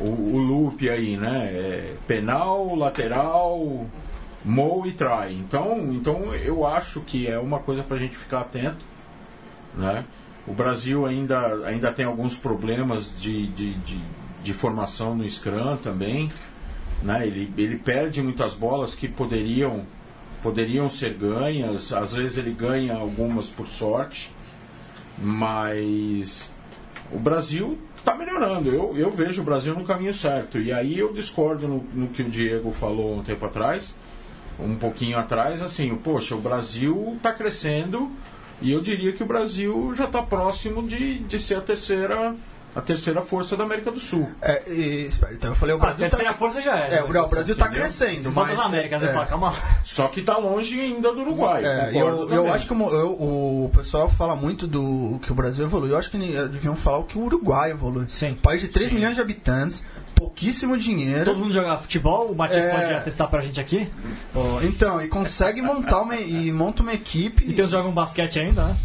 o, 0.00 0.06
o 0.06 0.38
loop 0.38 0.88
aí, 0.88 1.16
né? 1.16 1.50
é 1.52 1.94
penal, 2.06 2.74
lateral, 2.74 3.86
mou 4.44 4.86
e 4.86 4.92
try. 4.92 5.32
Então, 5.32 5.92
então 5.92 6.34
eu 6.34 6.66
acho 6.66 7.00
que 7.02 7.26
é 7.26 7.38
uma 7.38 7.58
coisa 7.58 7.82
para 7.82 7.96
a 7.96 8.00
gente 8.00 8.16
ficar 8.16 8.40
atento, 8.40 8.84
né? 9.74 10.04
O 10.46 10.52
Brasil 10.52 11.06
ainda, 11.06 11.66
ainda 11.66 11.92
tem 11.92 12.04
alguns 12.04 12.36
problemas 12.36 13.14
de, 13.20 13.46
de, 13.48 13.74
de, 13.74 14.00
de 14.42 14.52
formação 14.52 15.14
no 15.14 15.28
Scrum 15.28 15.76
também. 15.76 16.30
Né? 17.02 17.26
Ele, 17.26 17.52
ele 17.56 17.76
perde 17.76 18.22
muitas 18.22 18.54
bolas 18.54 18.94
que 18.94 19.06
poderiam, 19.06 19.84
poderiam 20.42 20.88
ser 20.88 21.14
ganhas. 21.14 21.92
Às 21.92 22.14
vezes 22.14 22.38
ele 22.38 22.52
ganha 22.52 22.94
algumas 22.94 23.48
por 23.48 23.66
sorte. 23.66 24.30
Mas 25.18 26.50
o 27.12 27.18
Brasil 27.18 27.78
está 27.96 28.14
melhorando. 28.14 28.70
Eu, 28.70 28.96
eu 28.96 29.10
vejo 29.10 29.42
o 29.42 29.44
Brasil 29.44 29.74
no 29.74 29.84
caminho 29.84 30.14
certo. 30.14 30.58
E 30.58 30.72
aí 30.72 30.98
eu 30.98 31.12
discordo 31.12 31.68
no, 31.68 31.84
no 31.94 32.08
que 32.08 32.22
o 32.22 32.30
Diego 32.30 32.72
falou 32.72 33.16
um 33.16 33.22
tempo 33.22 33.44
atrás. 33.44 33.94
Um 34.58 34.74
pouquinho 34.76 35.16
atrás, 35.18 35.62
assim, 35.62 35.94
poxa, 35.96 36.34
o 36.34 36.40
Brasil 36.40 37.14
está 37.16 37.32
crescendo 37.32 38.10
e 38.60 38.72
eu 38.72 38.82
diria 38.82 39.12
que 39.12 39.22
o 39.22 39.26
Brasil 39.26 39.94
já 39.94 40.04
está 40.04 40.22
próximo 40.22 40.86
de, 40.86 41.20
de 41.20 41.38
ser 41.38 41.54
a 41.54 41.60
terceira, 41.62 42.36
a 42.74 42.80
terceira 42.80 43.20
força 43.22 43.56
da 43.56 43.64
América 43.64 43.90
do 43.90 43.98
Sul. 44.00 44.30
É, 44.40 44.62
e, 44.70 45.06
espera, 45.06 45.34
então 45.34 45.50
eu 45.50 45.56
falei, 45.56 45.74
o 45.74 45.78
Ah, 45.78 45.82
a 45.82 45.86
Brasil 45.86 46.08
terceira 46.08 46.32
tá, 46.32 46.38
força 46.38 46.60
já 46.60 46.78
é. 46.78 46.96
é, 46.96 47.02
o 47.02 47.08
Bra- 47.08 47.24
o 47.24 47.28
Brasil 47.28 47.56
tá 47.56 47.66
Entendeu? 47.66 47.82
crescendo, 47.82 48.32
mas 48.32 48.56
na 48.56 48.64
América, 48.64 48.96
é, 48.96 48.98
fala, 49.00 49.26
calma. 49.26 49.52
Só 49.84 50.08
que 50.08 50.20
está 50.20 50.36
longe 50.38 50.80
ainda 50.80 51.12
do 51.12 51.20
Uruguai. 51.20 51.64
É, 51.64 51.90
eu, 51.94 52.28
eu 52.30 52.52
acho 52.52 52.66
que 52.66 52.72
eu- 52.72 53.12
o 53.12 53.70
pessoal 53.74 54.08
fala 54.08 54.36
muito 54.36 54.66
do 54.66 55.18
que 55.22 55.32
o 55.32 55.34
Brasil 55.34 55.64
evoluiu. 55.64 55.92
Eu 55.94 55.98
acho 55.98 56.10
que 56.10 56.18
deviam 56.18 56.76
falar 56.76 56.98
o 56.98 57.04
que 57.04 57.18
o 57.18 57.22
Uruguai 57.22 57.70
evoluiu. 57.72 58.08
Sim. 58.08 58.34
País 58.34 58.60
de 58.60 58.68
3 58.68 58.92
milhões 58.92 59.16
de 59.16 59.20
habitantes, 59.20 59.84
pouquíssimo 60.14 60.76
dinheiro. 60.76 61.24
Todo 61.24 61.38
mundo 61.38 61.52
joga 61.52 61.76
futebol, 61.78 62.26
o 62.30 62.36
Matias 62.36 62.64
É. 62.66 62.70
pode 62.70 62.94
atestar 62.94 63.28
pra 63.28 63.40
gente 63.40 63.58
aqui. 63.58 63.88
Ó, 64.34 64.60
então, 64.62 65.00
e 65.02 65.08
consegue 65.08 65.60
montar 65.62 66.02
uma, 66.02 66.14
e 66.16 66.52
monta 66.52 66.82
uma 66.82 66.92
equipe. 66.92 67.44
E 67.48 67.52
tem 67.52 67.64
os 67.64 67.70
jogam 67.70 67.92
basquete 67.92 68.38
ainda, 68.38 68.64
né? 68.66 68.76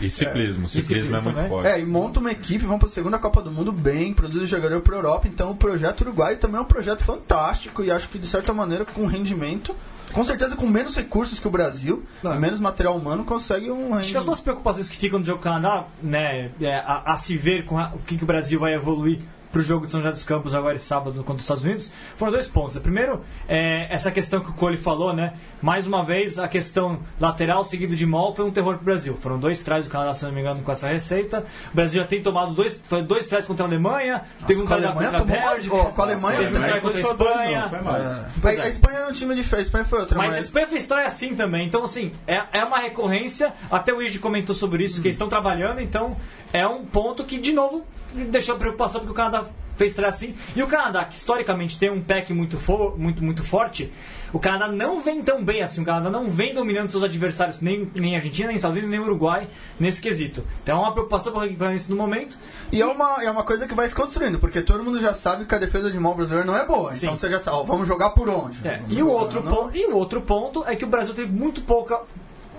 E 0.00 0.10
ciclismo. 0.10 0.68
Ciclismo, 0.68 0.68
ciclismo 0.68 1.16
é 1.16 1.20
muito 1.20 1.36
também. 1.36 1.50
forte. 1.50 1.68
É, 1.68 1.80
e 1.80 1.84
monta 1.86 2.20
uma 2.20 2.30
equipe, 2.30 2.64
vão 2.66 2.78
para 2.78 2.88
a 2.88 2.90
segunda 2.90 3.18
Copa 3.18 3.40
do 3.42 3.50
Mundo 3.50 3.72
bem, 3.72 4.12
produz 4.12 4.48
jogador 4.48 4.80
para 4.80 4.96
Europa. 4.96 5.28
Então, 5.28 5.50
o 5.50 5.56
projeto 5.56 6.02
Uruguai 6.02 6.36
também 6.36 6.58
é 6.58 6.60
um 6.60 6.64
projeto 6.66 7.04
fantástico 7.04 7.82
e 7.84 7.90
acho 7.90 8.08
que 8.08 8.18
de 8.18 8.26
certa 8.26 8.52
maneira 8.52 8.84
com 8.84 9.06
rendimento, 9.06 9.74
com 10.12 10.22
certeza 10.24 10.54
com 10.56 10.66
menos 10.66 10.94
recursos 10.96 11.38
que 11.38 11.48
o 11.48 11.50
Brasil, 11.50 12.02
Não. 12.22 12.38
menos 12.38 12.58
material 12.60 12.96
humano, 12.96 13.24
consegue 13.24 13.70
um 13.70 13.94
Acho 13.94 14.10
que 14.10 14.16
as 14.16 14.24
duas 14.24 14.40
preocupações 14.40 14.88
que 14.88 14.96
ficam 14.96 15.18
no 15.18 15.24
jogo 15.24 15.40
Canadá, 15.40 15.86
né, 16.02 16.50
é, 16.60 16.74
a, 16.76 17.12
a 17.12 17.16
se 17.16 17.36
ver 17.36 17.64
com 17.64 17.78
a- 17.78 17.92
o 17.94 17.98
que, 18.00 18.16
que 18.18 18.24
o 18.24 18.26
Brasil 18.26 18.60
vai 18.60 18.74
evoluir 18.74 19.20
pro 19.52 19.62
jogo 19.62 19.86
de 19.86 19.92
São 19.92 20.00
José 20.00 20.12
dos 20.12 20.24
Campos 20.24 20.54
agora 20.54 20.76
sábado 20.76 21.16
contra 21.18 21.36
os 21.36 21.42
Estados 21.42 21.62
Unidos, 21.62 21.90
foram 22.16 22.32
dois 22.32 22.48
pontos. 22.48 22.76
O 22.76 22.80
primeiro 22.80 23.20
é 23.48 23.92
essa 23.94 24.10
questão 24.10 24.40
que 24.40 24.50
o 24.50 24.52
Cole 24.54 24.76
falou, 24.76 25.14
né? 25.14 25.34
Mais 25.60 25.86
uma 25.86 26.04
vez, 26.04 26.38
a 26.38 26.48
questão 26.48 27.00
lateral 27.20 27.64
seguido 27.64 27.94
de 27.94 28.04
mol 28.04 28.34
foi 28.34 28.44
um 28.44 28.50
terror 28.50 28.74
pro 28.76 28.84
Brasil. 28.84 29.16
Foram 29.16 29.38
dois 29.38 29.62
trás 29.62 29.84
do 29.84 29.90
Canadá, 29.90 30.14
se 30.14 30.24
não 30.24 30.32
me 30.32 30.40
engano, 30.40 30.62
com 30.62 30.72
essa 30.72 30.88
receita. 30.88 31.44
O 31.72 31.76
Brasil 31.76 32.02
já 32.02 32.08
tem 32.08 32.20
tomado 32.20 32.52
dois, 32.52 32.80
foi 32.84 33.02
dois 33.02 33.28
trás 33.28 33.46
contra 33.46 33.64
a 33.64 33.68
Alemanha, 33.68 34.22
teve 34.46 34.62
um 34.62 34.68
a 34.68 34.74
Alemanha 34.74 35.10
contra 35.10 35.18
a 35.18 35.50
Bélgica, 35.50 35.76
ó, 35.76 35.84
com 35.84 36.02
a 36.02 36.04
Alemanha 36.04 36.38
teve 36.38 36.58
um 36.58 36.80
contra 36.80 36.98
a 36.98 37.00
Espanha. 37.00 37.60
não, 37.60 37.70
foi 37.70 37.80
mais. 37.80 38.04
É. 38.04 38.08
A, 38.42 38.54
é. 38.54 38.60
a 38.62 38.68
Espanha 38.68 38.98
era 38.98 39.08
um 39.08 39.12
time 39.12 39.34
diferente, 39.34 39.60
a 39.60 39.66
Espanha 39.66 39.84
foi 39.84 40.00
outra, 40.00 40.18
Mas 40.18 40.32
mas, 40.32 40.36
a 40.36 40.40
Espanha 40.40 40.66
fez 40.66 40.82
história 40.82 41.06
assim 41.06 41.34
também. 41.34 41.66
Então, 41.66 41.84
assim, 41.84 42.12
é, 42.26 42.42
é 42.52 42.64
uma 42.64 42.78
recorrência. 42.78 43.52
Até 43.70 43.92
o 43.92 44.02
Iji 44.02 44.18
comentou 44.18 44.54
sobre 44.54 44.84
isso, 44.84 45.00
que 45.00 45.08
eles 45.08 45.14
estão 45.14 45.28
trabalhando. 45.28 45.80
Então, 45.80 46.16
é 46.52 46.66
um 46.66 46.84
ponto 46.84 47.24
que, 47.24 47.38
de 47.38 47.52
novo, 47.52 47.84
deixou 48.14 48.56
preocupação 48.56 49.00
porque 49.00 49.12
o 49.12 49.14
Canadá 49.14 49.41
fez 49.76 49.92
estreia 49.92 50.08
assim. 50.08 50.34
E 50.54 50.62
o 50.62 50.66
Canadá, 50.66 51.04
que 51.04 51.16
historicamente 51.16 51.78
tem 51.78 51.90
um 51.90 52.02
pack 52.02 52.32
muito, 52.32 52.58
fo 52.58 52.94
muito, 52.96 53.22
muito 53.22 53.42
forte, 53.42 53.92
o 54.32 54.38
Canadá 54.38 54.68
não 54.70 55.00
vem 55.00 55.22
tão 55.22 55.44
bem 55.44 55.62
assim. 55.62 55.82
O 55.82 55.84
Canadá 55.84 56.08
não 56.08 56.28
vem 56.28 56.54
dominando 56.54 56.90
seus 56.90 57.02
adversários, 57.02 57.60
nem, 57.60 57.90
nem 57.94 58.14
Argentina, 58.14 58.48
nem 58.48 58.56
Estados 58.56 58.76
Unidos, 58.76 58.90
nem 58.90 59.00
Uruguai, 59.00 59.48
nesse 59.78 60.00
quesito. 60.00 60.44
Então, 60.62 60.78
é 60.78 60.80
uma 60.80 60.92
preocupação 60.92 61.32
para 61.32 61.46
o 61.46 61.56
Canadá 61.56 61.82
no 61.88 61.96
momento. 61.96 62.38
E 62.70 62.80
é 62.80 62.86
uma, 62.86 63.22
é 63.22 63.30
uma 63.30 63.44
coisa 63.44 63.66
que 63.66 63.74
vai 63.74 63.88
se 63.88 63.94
construindo, 63.94 64.38
porque 64.38 64.62
todo 64.62 64.82
mundo 64.82 65.00
já 65.00 65.12
sabe 65.12 65.44
que 65.44 65.54
a 65.54 65.58
defesa 65.58 65.90
de 65.90 65.98
mão 65.98 66.14
brasileira 66.14 66.46
não 66.46 66.56
é 66.56 66.64
boa. 66.64 66.90
Sim. 66.90 67.06
Então 67.06 67.16
você 67.16 67.30
já 67.30 67.38
sabe, 67.38 67.56
ó, 67.58 67.62
vamos 67.64 67.86
jogar 67.86 68.10
por 68.10 68.28
onde? 68.28 68.66
É, 68.66 68.82
e, 68.88 69.02
o 69.02 69.08
outro 69.08 69.42
não? 69.42 69.54
ponto, 69.54 69.76
e 69.76 69.86
o 69.86 69.96
outro 69.96 70.20
ponto 70.22 70.64
é 70.66 70.76
que 70.76 70.84
o 70.84 70.88
Brasil 70.88 71.12
teve 71.12 71.30
muito 71.30 71.60
pouca 71.62 72.00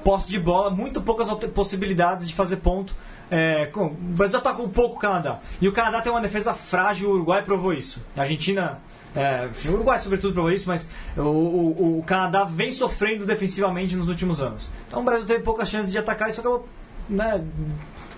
posse 0.03 0.29
de 0.29 0.39
bola, 0.39 0.69
muito 0.69 1.01
poucas 1.01 1.29
possibilidades 1.53 2.27
de 2.27 2.35
fazer 2.35 2.57
ponto. 2.57 2.93
É, 3.35 3.65
com- 3.65 3.87
o 3.87 3.89
Brasil 3.89 4.37
atacou 4.37 4.69
pouco 4.69 4.97
o 4.97 4.99
Canadá. 4.99 5.39
E 5.59 5.67
o 5.67 5.71
Canadá 5.71 6.01
tem 6.01 6.11
uma 6.11 6.21
defesa 6.21 6.53
frágil, 6.53 7.09
o 7.09 7.13
Uruguai 7.13 7.41
provou 7.43 7.73
isso. 7.73 7.99
A 8.15 8.21
Argentina. 8.21 8.79
É, 9.15 9.49
o 9.67 9.73
Uruguai, 9.73 9.99
sobretudo, 9.99 10.33
provou 10.33 10.51
isso, 10.51 10.67
mas 10.67 10.87
o, 11.17 11.21
o- 11.21 11.99
o 11.99 12.03
Canadá 12.03 12.43
vem 12.43 12.69
sofrendo 12.71 13.25
defensivamente 13.25 13.95
nos 13.95 14.07
últimos 14.07 14.39
anos. 14.39 14.69
Então 14.87 15.01
o 15.01 15.03
Brasil 15.03 15.25
teve 15.25 15.43
poucas 15.43 15.67
chances 15.69 15.91
de 15.91 15.97
atacar 15.97 16.27
e 16.27 16.31
isso 16.31 16.41
acabou 16.41 16.67
né, 17.09 17.43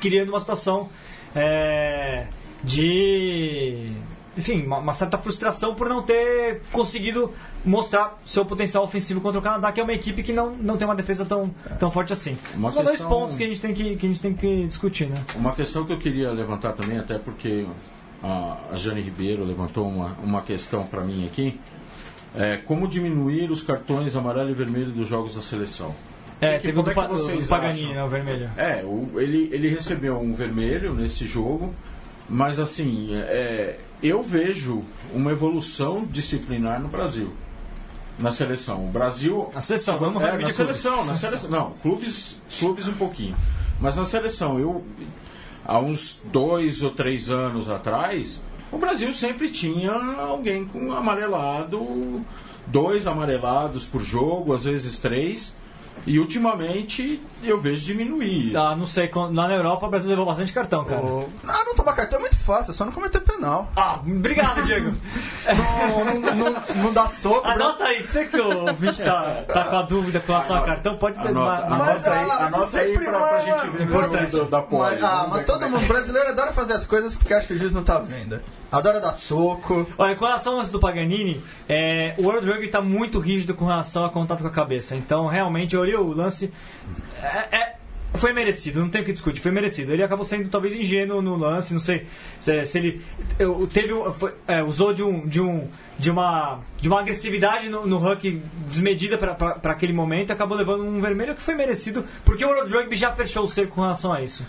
criando 0.01 0.29
uma 0.29 0.39
situação 0.41 0.89
é, 1.33 2.27
de. 2.61 3.91
Enfim, 4.37 4.65
uma, 4.65 4.79
uma 4.79 4.93
certa 4.93 5.17
frustração 5.17 5.75
por 5.75 5.87
não 5.87 6.01
ter 6.03 6.61
conseguido 6.71 7.33
mostrar 7.63 8.19
seu 8.25 8.45
potencial 8.45 8.83
ofensivo 8.83 9.21
contra 9.21 9.39
o 9.39 9.41
Canadá, 9.41 9.71
que 9.71 9.79
é 9.79 9.83
uma 9.83 9.93
equipe 9.93 10.21
que 10.23 10.33
não, 10.33 10.51
não 10.55 10.75
tem 10.77 10.85
uma 10.85 10.95
defesa 10.95 11.23
tão, 11.25 11.49
tão 11.79 11.89
forte 11.89 12.11
assim. 12.11 12.37
Uma 12.53 12.71
São 12.71 12.83
dois 12.83 12.97
questão- 12.97 13.09
pontos 13.09 13.35
que 13.35 13.43
a 13.43 13.47
gente 13.47 13.61
tem 13.61 13.73
que, 13.73 13.95
que, 13.95 14.05
a 14.05 14.09
gente 14.09 14.21
tem 14.21 14.33
que 14.33 14.65
discutir, 14.67 15.07
né? 15.07 15.23
Uma 15.35 15.53
questão 15.53 15.85
que 15.85 15.93
eu 15.93 15.99
queria 15.99 16.31
levantar 16.31 16.73
também, 16.73 16.97
até 16.99 17.17
porque 17.17 17.65
a, 18.21 18.57
a 18.71 18.75
Jane 18.75 19.01
Ribeiro 19.01 19.43
levantou 19.45 19.87
uma, 19.87 20.17
uma 20.23 20.41
questão 20.41 20.83
para 20.85 21.01
mim 21.01 21.25
aqui, 21.25 21.59
é 22.35 22.57
como 22.57 22.87
diminuir 22.87 23.49
os 23.49 23.63
cartões 23.63 24.15
amarelo 24.15 24.49
e 24.49 24.53
vermelho 24.53 24.91
dos 24.91 25.07
jogos 25.07 25.35
da 25.35 25.41
seleção. 25.41 25.95
É, 26.41 26.57
teve 26.59 26.77
o 26.77 26.83
como 26.83 26.93
do, 26.93 27.01
é 27.13 27.17
vocês 27.17 27.45
do 27.45 27.47
Paganini, 27.49 27.93
né, 27.93 28.03
o 28.03 28.09
vermelho. 28.09 28.49
É, 28.57 28.83
o- 28.83 29.17
ele, 29.21 29.49
ele 29.53 29.69
recebeu 29.69 30.19
um 30.19 30.33
vermelho 30.33 30.93
nesse 30.93 31.25
jogo, 31.25 31.73
mas 32.27 32.59
assim, 32.59 33.09
é, 33.13 33.79
eu 34.07 34.21
vejo 34.21 34.83
uma 35.13 35.31
evolução 35.31 36.05
disciplinar 36.05 36.81
no 36.81 36.87
Brasil. 36.87 37.31
Na 38.17 38.31
seleção. 38.31 38.85
O 38.85 38.89
Brasil. 38.89 39.49
Na 39.53 39.61
seleção, 39.61 39.99
vamos 39.99 40.21
é, 40.21 40.37
na 40.37 40.49
seleção, 40.49 40.93
clubes. 40.93 41.07
na 41.07 41.17
seleção. 41.17 41.49
Não, 41.49 41.71
clubes, 41.81 42.41
clubes 42.59 42.87
um 42.87 42.93
pouquinho. 42.93 43.35
Mas 43.79 43.95
na 43.95 44.05
seleção, 44.05 44.59
eu. 44.59 44.83
Há 45.65 45.79
uns 45.79 46.21
dois 46.25 46.83
ou 46.83 46.91
três 46.91 47.31
anos 47.31 47.67
atrás, 47.67 48.39
o 48.71 48.77
Brasil 48.77 49.11
sempre 49.11 49.49
tinha 49.49 49.91
alguém 49.91 50.65
com 50.65 50.93
amarelado, 50.93 52.23
dois 52.67 53.07
amarelados 53.07 53.85
por 53.85 54.01
jogo, 54.01 54.53
às 54.53 54.65
vezes 54.65 54.99
três. 54.99 55.57
E 56.07 56.19
ultimamente 56.19 57.21
eu 57.43 57.59
vejo 57.59 57.83
diminuir. 57.83 58.55
Ah, 58.55 58.75
não 58.75 58.85
sei, 58.85 59.09
lá 59.13 59.47
na 59.47 59.55
Europa 59.55 59.87
o 59.87 59.89
Brasil 59.89 60.09
levou 60.09 60.25
bastante 60.25 60.53
cartão, 60.53 60.85
cara. 60.85 61.01
O... 61.01 61.27
Ah, 61.47 61.63
não 61.65 61.73
tomar 61.73 61.93
cartão 61.93 62.19
é 62.19 62.21
muito 62.21 62.37
fácil, 62.37 62.71
é 62.71 62.73
só 62.73 62.85
não 62.85 62.91
cometer 62.91 63.19
penal. 63.21 63.71
Ah, 63.75 63.99
obrigado, 64.05 64.63
Diego. 64.63 64.93
não, 65.45 66.05
não, 66.05 66.35
não, 66.35 66.61
não, 66.83 66.93
dá 66.93 67.07
soco. 67.07 67.47
Anota 67.47 67.85
aí, 67.85 68.05
você 68.05 68.25
que 68.25 68.37
o 68.37 68.67
ouvinte 68.67 69.01
tá, 69.01 69.43
tá 69.47 69.63
com 69.63 69.75
a 69.75 69.81
dúvida 69.81 70.19
com 70.19 70.31
relação 70.31 70.57
ao 70.57 70.65
cartão, 70.65 70.97
pode 70.97 71.19
anota, 71.19 71.39
uma, 71.39 71.57
anota 71.65 71.93
mas, 71.93 72.07
aí, 72.07 72.29
ah, 72.29 72.45
anota 72.45 72.77
aí 72.77 72.93
pra, 72.97 73.19
pra 73.19 73.39
gente 73.39 73.67
ver 73.69 73.83
importante. 73.83 74.45
da 74.45 74.65
mas, 74.71 75.03
Ah, 75.03 75.27
mas 75.29 75.45
todo 75.45 75.69
mundo, 75.69 75.87
brasileiro 75.87 76.29
adora 76.29 76.51
fazer 76.51 76.73
as 76.73 76.85
coisas 76.85 77.15
porque 77.15 77.33
acha 77.33 77.47
que 77.47 77.53
o 77.53 77.57
juiz 77.57 77.73
não 77.73 77.83
tá 77.83 77.97
vendo. 77.97 78.41
Adora 78.75 78.99
dar 78.99 79.13
soco. 79.13 79.87
Olha, 79.97 80.15
com 80.17 80.25
relação 80.25 80.51
ao 80.53 80.59
lance 80.59 80.71
do 80.71 80.81
Paganini, 80.81 81.41
é, 81.67 82.13
o 82.17 82.23
World 82.23 82.45
Rugby 82.45 82.67
tá 82.67 82.81
muito 82.81 83.19
rígido 83.19 83.53
com 83.53 83.65
relação 83.65 84.03
a 84.03 84.09
contato 84.09 84.41
com 84.41 84.47
a 84.47 84.51
cabeça. 84.51 84.97
Então, 84.97 85.27
realmente, 85.27 85.77
olhei 85.77 85.95
o 85.95 86.13
lance 86.13 86.51
é, 87.21 87.57
é, 87.57 87.75
foi 88.15 88.33
merecido, 88.33 88.81
não 88.81 88.89
tem 88.89 89.01
o 89.01 89.05
que 89.05 89.13
discutir, 89.13 89.39
foi 89.39 89.51
merecido. 89.51 89.93
Ele 89.93 90.03
acabou 90.03 90.25
sendo 90.25 90.49
talvez 90.49 90.75
ingênuo 90.75 91.21
no 91.21 91.37
lance, 91.37 91.73
não 91.73 91.79
sei 91.79 92.05
se, 92.39 92.65
se 92.65 92.77
ele 92.77 93.01
teve 93.71 93.93
foi, 94.17 94.33
é, 94.45 94.61
usou 94.61 94.93
de 94.93 95.03
um 95.03 95.25
de 95.25 95.39
um 95.39 95.69
de 95.97 96.11
uma 96.11 96.59
de 96.77 96.89
uma 96.89 96.99
agressividade 96.99 97.69
no, 97.69 97.87
no 97.87 97.97
Huck 97.97 98.41
desmedida 98.67 99.17
para 99.17 99.71
aquele 99.71 99.93
momento, 99.93 100.31
acabou 100.31 100.57
levando 100.57 100.83
um 100.83 100.99
vermelho 100.99 101.33
que 101.33 101.41
foi 101.41 101.55
merecido, 101.55 102.03
porque 102.25 102.43
o 102.43 102.49
World 102.49 102.73
Rugby 102.73 102.95
já 102.95 103.11
fechou 103.13 103.45
o 103.45 103.47
cerco 103.47 103.75
com 103.75 103.81
relação 103.81 104.11
a 104.11 104.21
isso. 104.21 104.45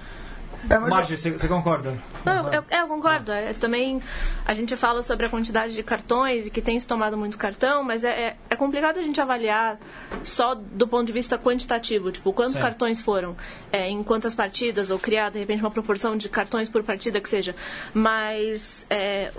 É, 0.68 0.78
Marge, 0.78 1.16
você, 1.16 1.30
você 1.30 1.48
concorda? 1.48 1.96
Não, 2.24 2.52
eu, 2.52 2.64
eu 2.70 2.88
concordo. 2.88 3.30
É, 3.30 3.52
também 3.52 4.02
a 4.44 4.52
gente 4.54 4.76
fala 4.76 5.02
sobre 5.02 5.26
a 5.26 5.28
quantidade 5.28 5.74
de 5.74 5.82
cartões 5.82 6.46
e 6.46 6.50
que 6.50 6.60
tem 6.60 6.78
se 6.78 6.86
tomado 6.86 7.16
muito 7.16 7.38
cartão, 7.38 7.82
mas 7.82 8.04
é, 8.04 8.10
é, 8.10 8.36
é 8.50 8.56
complicado 8.56 8.98
a 8.98 9.02
gente 9.02 9.20
avaliar 9.20 9.78
só 10.24 10.54
do 10.54 10.86
ponto 10.86 11.06
de 11.06 11.12
vista 11.12 11.38
quantitativo, 11.38 12.10
tipo, 12.10 12.32
quantos 12.32 12.54
Sim. 12.54 12.60
cartões 12.60 13.00
foram, 13.00 13.36
é, 13.72 13.88
em 13.88 14.02
quantas 14.02 14.34
partidas, 14.34 14.90
ou 14.90 14.98
criar, 14.98 15.30
de 15.30 15.38
repente, 15.38 15.62
uma 15.62 15.70
proporção 15.70 16.16
de 16.16 16.28
cartões 16.28 16.68
por 16.68 16.82
partida 16.82 17.20
que 17.20 17.28
seja. 17.28 17.54
Mas 17.94 18.86
é, 18.90 19.30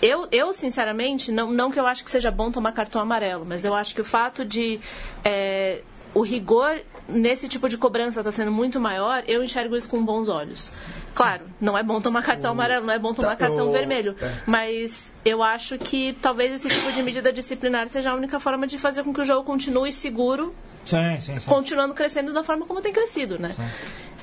eu, 0.00 0.26
eu, 0.32 0.52
sinceramente, 0.52 1.30
não, 1.30 1.50
não 1.50 1.70
que 1.70 1.78
eu 1.78 1.86
acho 1.86 2.04
que 2.04 2.10
seja 2.10 2.30
bom 2.30 2.50
tomar 2.50 2.72
cartão 2.72 3.02
amarelo, 3.02 3.44
mas 3.44 3.64
eu 3.64 3.74
acho 3.74 3.94
que 3.94 4.00
o 4.00 4.04
fato 4.04 4.44
de 4.44 4.80
é, 5.24 5.82
o 6.14 6.22
rigor 6.22 6.80
nesse 7.10 7.48
tipo 7.48 7.68
de 7.68 7.76
cobrança 7.76 8.20
está 8.20 8.32
sendo 8.32 8.50
muito 8.50 8.80
maior, 8.80 9.22
eu 9.26 9.42
enxergo 9.42 9.76
isso 9.76 9.88
com 9.88 10.04
bons 10.04 10.28
olhos. 10.28 10.70
Claro, 11.14 11.42
não 11.60 11.76
é 11.76 11.82
bom 11.82 12.00
tomar 12.00 12.22
cartão 12.22 12.52
amarelo, 12.52 12.86
não 12.86 12.94
é 12.94 12.98
bom 12.98 13.12
tomar 13.12 13.36
cartão 13.36 13.70
vermelho. 13.72 14.14
É. 14.20 14.32
Mas 14.46 15.12
eu 15.24 15.42
acho 15.42 15.78
que 15.78 16.16
talvez 16.22 16.52
esse 16.52 16.68
tipo 16.68 16.92
de 16.92 17.02
medida 17.02 17.32
disciplinar 17.32 17.88
seja 17.88 18.10
a 18.10 18.14
única 18.14 18.38
forma 18.38 18.66
de 18.66 18.78
fazer 18.78 19.02
com 19.02 19.12
que 19.12 19.20
o 19.20 19.24
jogo 19.24 19.44
continue 19.44 19.92
seguro, 19.92 20.54
sim, 20.84 21.20
sim, 21.20 21.38
sim. 21.38 21.50
continuando 21.50 21.94
crescendo 21.94 22.32
da 22.32 22.44
forma 22.44 22.66
como 22.66 22.80
tem 22.80 22.92
crescido, 22.92 23.38
né? 23.38 23.54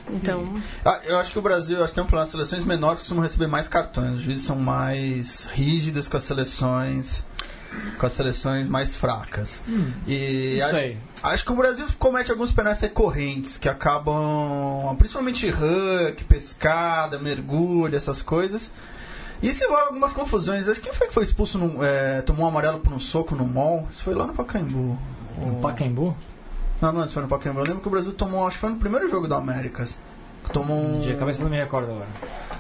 Então. 0.10 0.62
Ah, 0.86 1.02
eu 1.04 1.18
acho 1.20 1.32
que 1.32 1.40
o 1.40 1.42
Brasil, 1.42 1.84
acho 1.84 1.92
que 1.92 1.96
tem 1.96 2.04
um 2.04 2.08
plano. 2.08 2.24
As 2.24 2.30
seleções 2.30 2.64
menores 2.64 3.00
costumam 3.00 3.24
receber 3.24 3.48
mais 3.48 3.68
cartões. 3.68 4.16
Os 4.16 4.22
juízes 4.22 4.46
são 4.46 4.56
mais 4.56 5.46
rígidos 5.48 6.08
com 6.08 6.16
as 6.16 6.24
seleções 6.24 7.26
com 7.98 8.06
as 8.06 8.14
seleções 8.14 8.68
mais 8.68 8.96
fracas. 8.96 9.60
Hum, 9.68 9.92
e 10.06 10.62
acho, 10.62 10.98
acho, 11.24 11.46
que 11.46 11.52
o 11.52 11.56
Brasil 11.56 11.86
comete 11.98 12.32
alguns 12.32 12.52
penais 12.52 12.80
recorrentes 12.82 13.58
que 13.58 13.70
acabam, 13.70 14.96
principalmente 14.98 15.50
huck, 15.50 16.24
pescada, 16.26 17.20
mergulho, 17.20 17.96
essas 17.96 18.22
coisas. 18.22 18.72
E 19.42 19.54
se 19.54 19.66
envolve 19.66 19.84
algumas 19.84 20.14
confusões. 20.14 20.68
Acho 20.68 20.80
que 20.80 20.88
quem 20.88 20.98
foi 20.98 21.08
que 21.08 21.14
foi 21.14 21.24
expulso, 21.24 21.58
no, 21.58 21.84
é, 21.84 22.22
tomou 22.22 22.46
um 22.46 22.50
amarelo 22.50 22.80
por 22.80 22.94
um 22.94 23.00
soco 23.00 23.36
no 23.36 23.46
mall? 23.46 23.88
Isso 23.92 24.04
foi 24.04 24.16
lá 24.16 24.26
no 24.26 24.34
Pacaembu. 24.34 24.98
No 25.46 25.56
Pacaembu? 25.62 26.16
Não, 26.82 26.92
não, 26.92 27.06
isso 27.06 27.14
foi 27.14 27.24
no 27.24 27.30
Pacaembu. 27.30 27.60
Eu 27.60 27.66
lembro 27.66 27.82
que 27.82 27.88
o 27.88 27.92
Brasil 27.92 28.14
tomou, 28.14 28.48
acho 28.48 28.56
que 28.56 28.62
foi 28.62 28.70
no 28.72 28.78
primeiro 28.78 29.10
jogo 29.10 29.28
do 29.28 29.36
Américas. 29.36 29.98
Tomou 30.52 30.78
um. 30.78 31.00
De 31.02 31.14
cabeça 31.16 31.44
não 31.44 31.50
me 31.50 31.58
recordo 31.58 31.92
agora. 31.92 32.08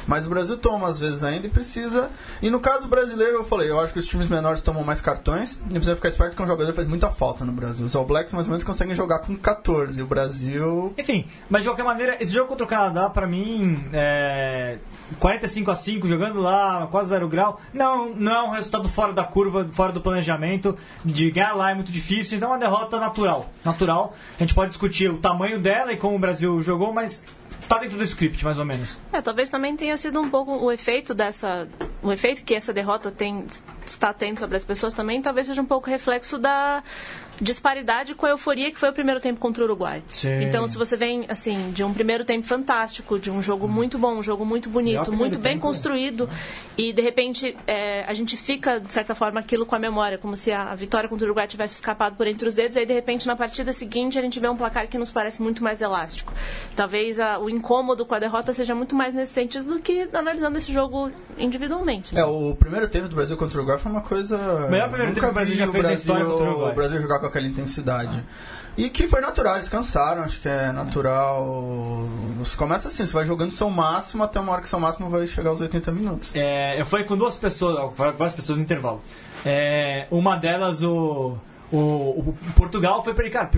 Mas 0.07 0.25
o 0.25 0.29
Brasil 0.29 0.57
toma 0.57 0.87
às 0.87 0.99
vezes 0.99 1.23
ainda 1.23 1.47
e 1.47 1.49
precisa. 1.49 2.09
E 2.41 2.49
no 2.49 2.59
caso 2.61 2.87
brasileiro, 2.87 3.39
eu 3.39 3.45
falei, 3.45 3.69
eu 3.69 3.79
acho 3.79 3.91
que 3.91 3.99
os 3.99 4.05
times 4.05 4.29
menores 4.29 4.61
tomam 4.61 4.83
mais 4.83 5.01
cartões. 5.01 5.57
E 5.69 5.71
precisa 5.71 5.95
ficar 5.95 6.07
esperto 6.07 6.35
que 6.35 6.41
um 6.41 6.47
jogador 6.47 6.73
faz 6.73 6.87
muita 6.87 7.09
falta 7.09 7.43
no 7.43 7.51
Brasil. 7.51 7.85
Os 7.85 7.95
All 7.95 8.05
Blacks 8.05 8.33
mais 8.33 8.47
ou 8.47 8.51
menos 8.51 8.63
conseguem 8.63 8.95
jogar 8.95 9.19
com 9.19 9.35
14. 9.35 10.01
O 10.01 10.07
Brasil. 10.07 10.93
Enfim, 10.97 11.27
mas 11.49 11.63
de 11.63 11.69
qualquer 11.69 11.83
maneira, 11.83 12.17
esse 12.21 12.31
jogo 12.31 12.47
contra 12.47 12.63
o 12.63 12.67
Canadá, 12.67 13.09
pra 13.09 13.27
mim, 13.27 13.85
é. 13.91 14.77
45 15.19 15.71
a 15.71 15.75
5 15.75 16.07
jogando 16.07 16.39
lá, 16.41 16.87
quase 16.91 17.09
zero 17.09 17.27
grau. 17.27 17.59
Não, 17.73 18.13
não 18.13 18.31
é 18.31 18.43
um 18.43 18.49
resultado 18.51 18.89
fora 18.89 19.13
da 19.13 19.23
curva, 19.23 19.67
fora 19.71 19.91
do 19.91 20.01
planejamento. 20.01 20.77
De 21.03 21.31
ganhar 21.31 21.53
lá 21.53 21.71
é 21.71 21.73
muito 21.73 21.91
difícil, 21.91 22.37
então 22.37 22.49
é 22.49 22.51
uma 22.53 22.59
derrota 22.59 22.99
natural. 22.99 23.49
Natural. 23.63 24.13
A 24.35 24.39
gente 24.39 24.53
pode 24.53 24.69
discutir 24.69 25.09
o 25.09 25.17
tamanho 25.17 25.59
dela 25.59 25.91
e 25.91 25.97
como 25.97 26.15
o 26.15 26.19
Brasil 26.19 26.61
jogou, 26.61 26.93
mas 26.93 27.23
tá 27.67 27.79
dentro 27.79 27.97
do 27.97 28.03
script, 28.03 28.43
mais 28.43 28.59
ou 28.59 28.65
menos. 28.65 28.95
É, 29.11 29.21
talvez 29.21 29.49
também 29.49 29.75
tenha 29.75 29.97
sido 29.97 30.19
um 30.19 30.29
pouco 30.29 30.51
o 30.51 30.71
efeito 30.71 31.13
dessa. 31.13 31.67
O 32.01 32.11
efeito 32.11 32.43
que 32.43 32.55
essa 32.55 32.73
derrota 32.73 33.11
tem, 33.11 33.45
está 33.85 34.13
tendo 34.13 34.39
sobre 34.39 34.55
as 34.55 34.65
pessoas 34.65 34.93
também, 34.93 35.21
talvez 35.21 35.47
seja 35.47 35.61
um 35.61 35.65
pouco 35.65 35.89
reflexo 35.89 36.37
da 36.37 36.83
disparidade 37.41 38.15
com 38.15 38.25
a 38.25 38.29
euforia 38.29 38.71
que 38.71 38.79
foi 38.79 38.89
o 38.89 38.93
primeiro 38.93 39.19
tempo 39.19 39.39
contra 39.39 39.63
o 39.63 39.65
Uruguai. 39.65 40.03
Sim. 40.07 40.43
Então, 40.43 40.67
se 40.67 40.77
você 40.77 40.95
vem, 40.95 41.25
assim, 41.29 41.71
de 41.71 41.83
um 41.83 41.93
primeiro 41.93 42.25
tempo 42.25 42.45
fantástico, 42.45 43.19
de 43.19 43.31
um 43.31 43.41
jogo 43.41 43.67
muito 43.67 43.97
bom, 43.97 44.15
um 44.15 44.23
jogo 44.23 44.45
muito 44.45 44.69
bonito, 44.69 45.11
muito 45.11 45.37
bem 45.37 45.53
tempo. 45.53 45.67
construído, 45.67 46.29
e 46.77 46.91
de 46.91 47.01
repente 47.01 47.55
é, 47.65 48.03
a 48.05 48.13
gente 48.13 48.35
fica, 48.37 48.79
de 48.79 48.91
certa 48.91 49.13
forma, 49.15 49.39
aquilo 49.39 49.65
com 49.65 49.75
a 49.75 49.79
memória, 49.79 50.17
como 50.17 50.35
se 50.35 50.51
a, 50.51 50.73
vitória 50.75 51.09
contra 51.09 51.25
o 51.25 51.27
Uruguai 51.27 51.47
tivesse 51.47 51.75
escapado 51.75 52.15
por 52.15 52.27
entre 52.27 52.47
os 52.47 52.55
dedos, 52.55 52.75
e 52.75 52.79
aí 52.79 52.85
de 52.85 52.93
repente 52.93 53.27
na 53.27 53.35
partida 53.35 53.71
seguinte 53.71 54.17
a 54.17 54.21
gente 54.21 54.39
vê 54.39 54.47
um 54.47 54.55
placar 54.55 54.87
que 54.87 54.97
nos 54.97 55.11
parece 55.11 55.41
muito 55.41 55.63
mais 55.63 55.81
elástico. 55.81 56.33
Talvez 56.75 57.19
a, 57.19 57.39
o 57.39 57.49
incômodo 57.49 58.05
com 58.05 58.15
a 58.15 58.19
derrota 58.19 58.53
seja 58.53 58.73
muito 58.73 58.95
mais 58.95 59.13
nesse 59.13 59.33
sentido 59.33 59.75
do 59.75 59.79
que 59.79 60.07
analisando 60.13 60.57
esse 60.57 60.71
jogo 60.71 61.11
individualmente. 61.37 62.13
Né? 62.13 62.21
É, 62.21 62.25
o 62.25 62.55
primeiro 62.55 62.87
tempo 62.87 63.07
do 63.07 63.15
Brasil 63.15 63.37
contra 63.37 63.57
o 63.57 63.61
Uruguai 63.61 63.79
foi 63.79 63.91
uma 63.91 64.01
coisa. 64.01 64.37
O 64.37 64.71
melhor 64.71 64.89
primeiro 64.89 65.13
tempo 65.13 65.25
que 65.25 65.31
o 65.31 65.33
Brasil 65.33 65.55
já 65.55 65.67
fez 65.67 65.83
Brasil, 65.83 65.97
história 65.97 66.25
contra 66.25 66.43
o 66.43 66.49
Uruguai. 66.49 66.71
O 66.71 66.75
Brasil 66.75 66.99
jogar 66.99 67.19
com 67.19 67.26
com 67.27 67.37
aquela 67.37 67.47
intensidade. 67.47 68.23
E 68.77 68.89
que 68.89 69.07
foi 69.07 69.21
natural, 69.21 69.55
eles 69.55 69.67
cansaram, 69.69 70.23
acho 70.23 70.39
que 70.39 70.47
é 70.47 70.71
natural. 70.71 72.07
Você 72.37 72.55
começa 72.55 72.89
assim, 72.89 73.05
você 73.05 73.13
vai 73.13 73.25
jogando 73.25 73.51
seu 73.51 73.71
máximo 73.71 74.23
até 74.23 74.39
uma 74.39 74.51
hora 74.51 74.61
que 74.61 74.69
seu 74.69 74.79
máximo 74.79 75.09
vai 75.09 75.25
chegar 75.25 75.49
aos 75.49 75.59
80 75.59 75.91
minutos. 75.91 76.31
É, 76.35 76.79
eu 76.79 76.85
falei 76.85 77.03
com 77.03 77.17
duas 77.17 77.35
pessoas, 77.35 77.91
várias 77.95 78.33
pessoas 78.33 78.59
no 78.59 78.63
intervalo. 78.63 79.01
É, 79.43 80.05
uma 80.11 80.35
delas, 80.35 80.83
o, 80.83 81.37
o, 81.71 81.77
o 81.77 82.37
Portugal, 82.55 83.03
foi 83.03 83.15
para 83.15 83.23
ele, 83.23 83.33
cara, 83.33 83.49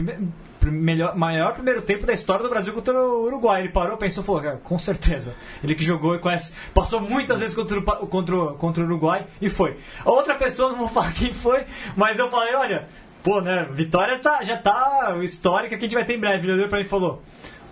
melhor, 0.68 1.16
maior 1.18 1.54
primeiro 1.54 1.82
tempo 1.82 2.06
da 2.06 2.14
história 2.14 2.44
do 2.44 2.50
Brasil 2.50 2.74
contra 2.74 2.94
o 2.94 3.26
Uruguai. 3.26 3.62
Ele 3.62 3.70
parou, 3.70 3.98
pensou, 3.98 4.24
falou, 4.24 4.42
cara, 4.42 4.58
com 4.64 4.80
certeza. 4.80 5.36
Ele 5.64 5.76
que 5.76 5.84
jogou 5.84 6.16
e 6.16 6.20
conhece, 6.20 6.54
passou 6.74 7.02
muitas 7.02 7.40
vezes 7.40 7.56
contra 7.56 7.78
o, 7.78 8.08
contra, 8.08 8.36
contra 8.54 8.84
o 8.84 8.86
Uruguai 8.86 9.26
e 9.42 9.50
foi. 9.50 9.78
A 10.06 10.12
outra 10.12 10.36
pessoa, 10.36 10.70
não 10.70 10.80
vou 10.80 10.90
falar 10.90 11.12
quem 11.14 11.34
foi, 11.34 11.66
mas 11.96 12.18
eu 12.20 12.30
falei, 12.30 12.56
olha, 12.56 12.88
Pô, 13.24 13.42
né? 13.42 13.68
Vitória 13.72 14.18
tá, 14.20 14.44
já 14.44 14.58
tá 14.58 15.18
histórica 15.22 15.78
que 15.78 15.86
a 15.86 15.88
gente 15.88 15.96
vai 15.96 16.06
ter 16.06 16.16
em 16.16 16.20
breve. 16.20 16.46
Ele 16.46 16.54
olhou 16.54 16.68
pra 16.70 16.80
mim 16.80 16.86
e 16.86 16.88
falou: 16.88 17.22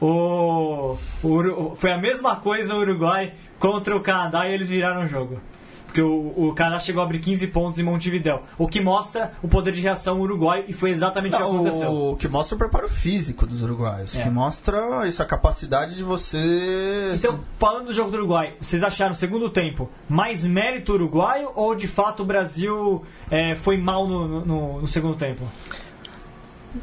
o, 0.01 0.97
o, 1.23 1.75
foi 1.75 1.91
a 1.91 1.97
mesma 1.97 2.35
coisa 2.35 2.75
o 2.75 2.79
Uruguai 2.79 3.33
contra 3.59 3.95
o 3.95 4.01
Canadá 4.01 4.47
e 4.47 4.53
eles 4.53 4.69
viraram 4.69 5.05
o 5.05 5.07
jogo. 5.07 5.39
Porque 5.87 6.01
o, 6.01 6.33
o 6.35 6.53
Canadá 6.53 6.79
chegou 6.79 7.01
a 7.01 7.05
abrir 7.05 7.19
15 7.19 7.47
pontos 7.47 7.79
em 7.79 7.83
Montevidéu. 7.83 8.43
O 8.57 8.67
que 8.67 8.79
mostra 8.79 9.31
o 9.41 9.47
poder 9.47 9.73
de 9.73 9.81
reação 9.81 10.19
uruguai 10.19 10.65
e 10.67 10.73
foi 10.73 10.91
exatamente 10.91 11.33
o 11.33 11.37
que 11.37 11.43
aconteceu. 11.43 11.91
O 11.91 12.15
que 12.15 12.27
mostra 12.27 12.55
o 12.55 12.57
preparo 12.57 12.89
físico 12.89 13.47
dos 13.47 13.61
uruguaios. 13.61 14.15
É. 14.15 14.21
Que 14.21 14.29
mostra 14.29 15.07
isso, 15.07 15.23
a 15.23 15.25
capacidade 15.25 15.95
de 15.95 16.03
você. 16.03 17.13
Então, 17.15 17.39
falando 17.57 17.87
do 17.87 17.93
jogo 17.93 18.11
do 18.11 18.17
Uruguai, 18.17 18.53
vocês 18.59 18.83
acharam 18.83 19.13
o 19.13 19.15
segundo 19.15 19.49
tempo 19.49 19.89
mais 20.07 20.43
mérito 20.43 20.93
uruguaio 20.93 21.51
ou 21.55 21.73
de 21.73 21.87
fato 21.87 22.23
o 22.23 22.25
Brasil 22.25 23.03
é, 23.31 23.55
foi 23.55 23.77
mal 23.77 24.07
no, 24.07 24.45
no, 24.45 24.81
no 24.81 24.87
segundo 24.87 25.15
tempo? 25.15 25.43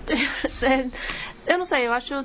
É, 0.62 0.86
eu 1.46 1.58
não 1.58 1.64
sei, 1.64 1.86
eu 1.86 1.92
acho 1.92 2.24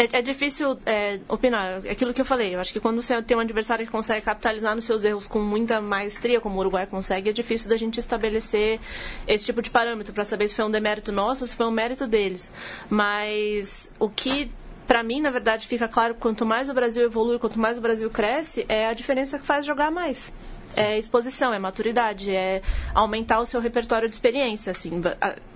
é, 0.00 0.18
é 0.18 0.22
difícil 0.22 0.78
é, 0.86 1.20
opinar. 1.28 1.84
É 1.84 1.90
aquilo 1.90 2.14
que 2.14 2.20
eu 2.22 2.24
falei. 2.24 2.54
Eu 2.54 2.60
acho 2.60 2.72
que 2.72 2.80
quando 2.80 3.02
você 3.02 3.20
tem 3.22 3.36
um 3.36 3.40
adversário 3.40 3.84
que 3.84 3.92
consegue 3.92 4.22
capitalizar 4.22 4.74
nos 4.74 4.86
seus 4.86 5.04
erros 5.04 5.28
com 5.28 5.40
muita 5.40 5.78
maestria, 5.82 6.40
como 6.40 6.56
o 6.56 6.60
Uruguai 6.60 6.86
consegue, 6.86 7.28
é 7.28 7.32
difícil 7.32 7.68
da 7.68 7.76
gente 7.76 8.00
estabelecer 8.00 8.80
esse 9.28 9.44
tipo 9.44 9.60
de 9.60 9.70
parâmetro 9.70 10.14
para 10.14 10.24
saber 10.24 10.48
se 10.48 10.54
foi 10.54 10.64
um 10.64 10.70
demérito 10.70 11.12
nosso 11.12 11.44
ou 11.44 11.48
se 11.48 11.54
foi 11.54 11.66
um 11.66 11.70
mérito 11.70 12.06
deles. 12.06 12.50
Mas 12.88 13.92
o 13.98 14.08
que 14.08 14.50
para 14.86 15.02
mim, 15.04 15.20
na 15.20 15.30
verdade, 15.30 15.68
fica 15.68 15.86
claro 15.86 16.16
quanto 16.16 16.44
mais 16.44 16.68
o 16.68 16.74
Brasil 16.74 17.04
evolui, 17.04 17.38
quanto 17.38 17.60
mais 17.60 17.78
o 17.78 17.80
Brasil 17.80 18.10
cresce, 18.10 18.66
é 18.68 18.88
a 18.88 18.94
diferença 18.94 19.38
que 19.38 19.46
faz 19.46 19.64
jogar 19.64 19.90
mais 19.90 20.32
é 20.76 20.98
exposição, 20.98 21.52
é 21.52 21.58
maturidade, 21.58 22.34
é 22.34 22.62
aumentar 22.94 23.40
o 23.40 23.46
seu 23.46 23.60
repertório 23.60 24.08
de 24.08 24.14
experiência. 24.14 24.70
Assim, 24.70 25.00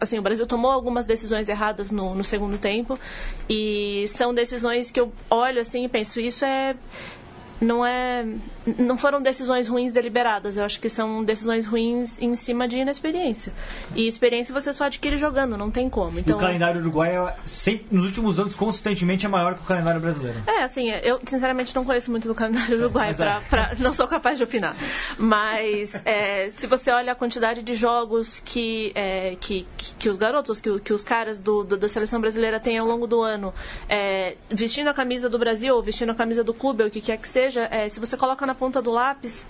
assim 0.00 0.18
o 0.18 0.22
Brasil 0.22 0.46
tomou 0.46 0.70
algumas 0.70 1.07
decisões 1.07 1.48
erradas 1.48 1.90
no, 1.90 2.14
no 2.14 2.24
segundo 2.24 2.59
tempo 2.59 2.98
e 3.48 4.05
são 4.09 4.35
decisões 4.35 4.90
que 4.90 5.00
eu 5.00 5.12
olho 5.31 5.61
assim 5.61 5.85
e 5.85 5.88
penso, 5.88 6.20
isso 6.20 6.44
é 6.44 6.74
não 7.61 7.85
é 7.85 8.25
não 8.79 8.97
foram 8.97 9.21
decisões 9.21 9.69
ruins 9.69 9.93
deliberadas. 9.93 10.57
Eu 10.57 10.64
acho 10.64 10.81
que 10.81 10.88
são 10.88 11.23
decisões 11.23 11.67
ruins 11.67 12.21
em 12.21 12.35
cima 12.35 12.67
de 12.67 12.79
inexperiência. 12.79 13.53
E 13.95 14.07
experiência 14.07 14.55
você 14.55 14.73
só 14.73 14.85
adquire 14.85 15.17
jogando 15.17 15.57
não 15.57 15.71
tem 15.71 15.90
como. 15.90 16.19
Então 16.19 16.37
o 16.37 16.40
calendário 16.40 16.81
uruguaio 16.81 17.29
sempre, 17.45 17.87
nos 17.90 18.07
últimos 18.07 18.38
anos 18.38 18.55
consistentemente 18.55 19.27
é 19.27 19.29
maior 19.29 19.55
que 19.55 19.61
o 19.61 19.64
calendário 19.64 20.01
brasileiro. 20.01 20.38
É 20.47 20.62
assim 20.62 20.90
eu 20.90 21.21
sinceramente 21.27 21.75
não 21.75 21.85
conheço 21.85 22.11
muito 22.11 22.27
do 22.27 22.35
calendário 22.35 22.79
uruguaio 22.79 23.14
pra, 23.14 23.37
é. 23.37 23.40
pra, 23.49 23.73
não 23.79 23.93
sou 23.93 24.07
capaz 24.07 24.38
de 24.38 24.45
opinar. 24.45 24.77
Mas 25.19 25.95
é, 26.05 26.49
se 26.51 26.67
você 26.67 26.90
olha 26.90 27.12
a 27.12 27.14
quantidade 27.14 27.62
de 27.62 27.75
jogos 27.75 28.40
que 28.40 28.93
é, 28.95 29.37
que, 29.40 29.67
que, 29.77 29.95
que, 29.95 30.09
os 30.09 30.17
garotos 30.17 30.61
que, 30.61 30.81
que 30.81 30.93
os 30.93 31.05
caras 31.05 31.38
do, 31.38 31.64
do, 31.64 31.77
da 31.77 31.88
seleção 31.88 32.21
brasileira 32.21 32.59
têm 32.59 32.79
ao 32.79 32.87
longo 32.87 33.07
do 33.07 33.21
ano 33.21 33.53
é, 33.88 34.37
vestindo 34.49 34.88
a 34.88 34.95
camisa 34.95 35.29
do 35.29 35.38
Brasil 35.38 35.75
ou 35.75 35.83
vestindo 35.83 36.11
a 36.11 36.14
camisa 36.14 36.43
do 36.43 36.55
clube 36.55 36.83
ou 36.83 36.88
o 36.88 36.90
que 36.90 37.01
quer 37.01 37.19
que 37.19 37.29
seja 37.29 37.54
é, 37.57 37.88
se 37.88 38.01
você 38.01 38.17
coloca 38.17 38.45
na 38.47 38.55
ponta 38.55 38.81
do 38.81 38.90
lápis, 38.90 39.47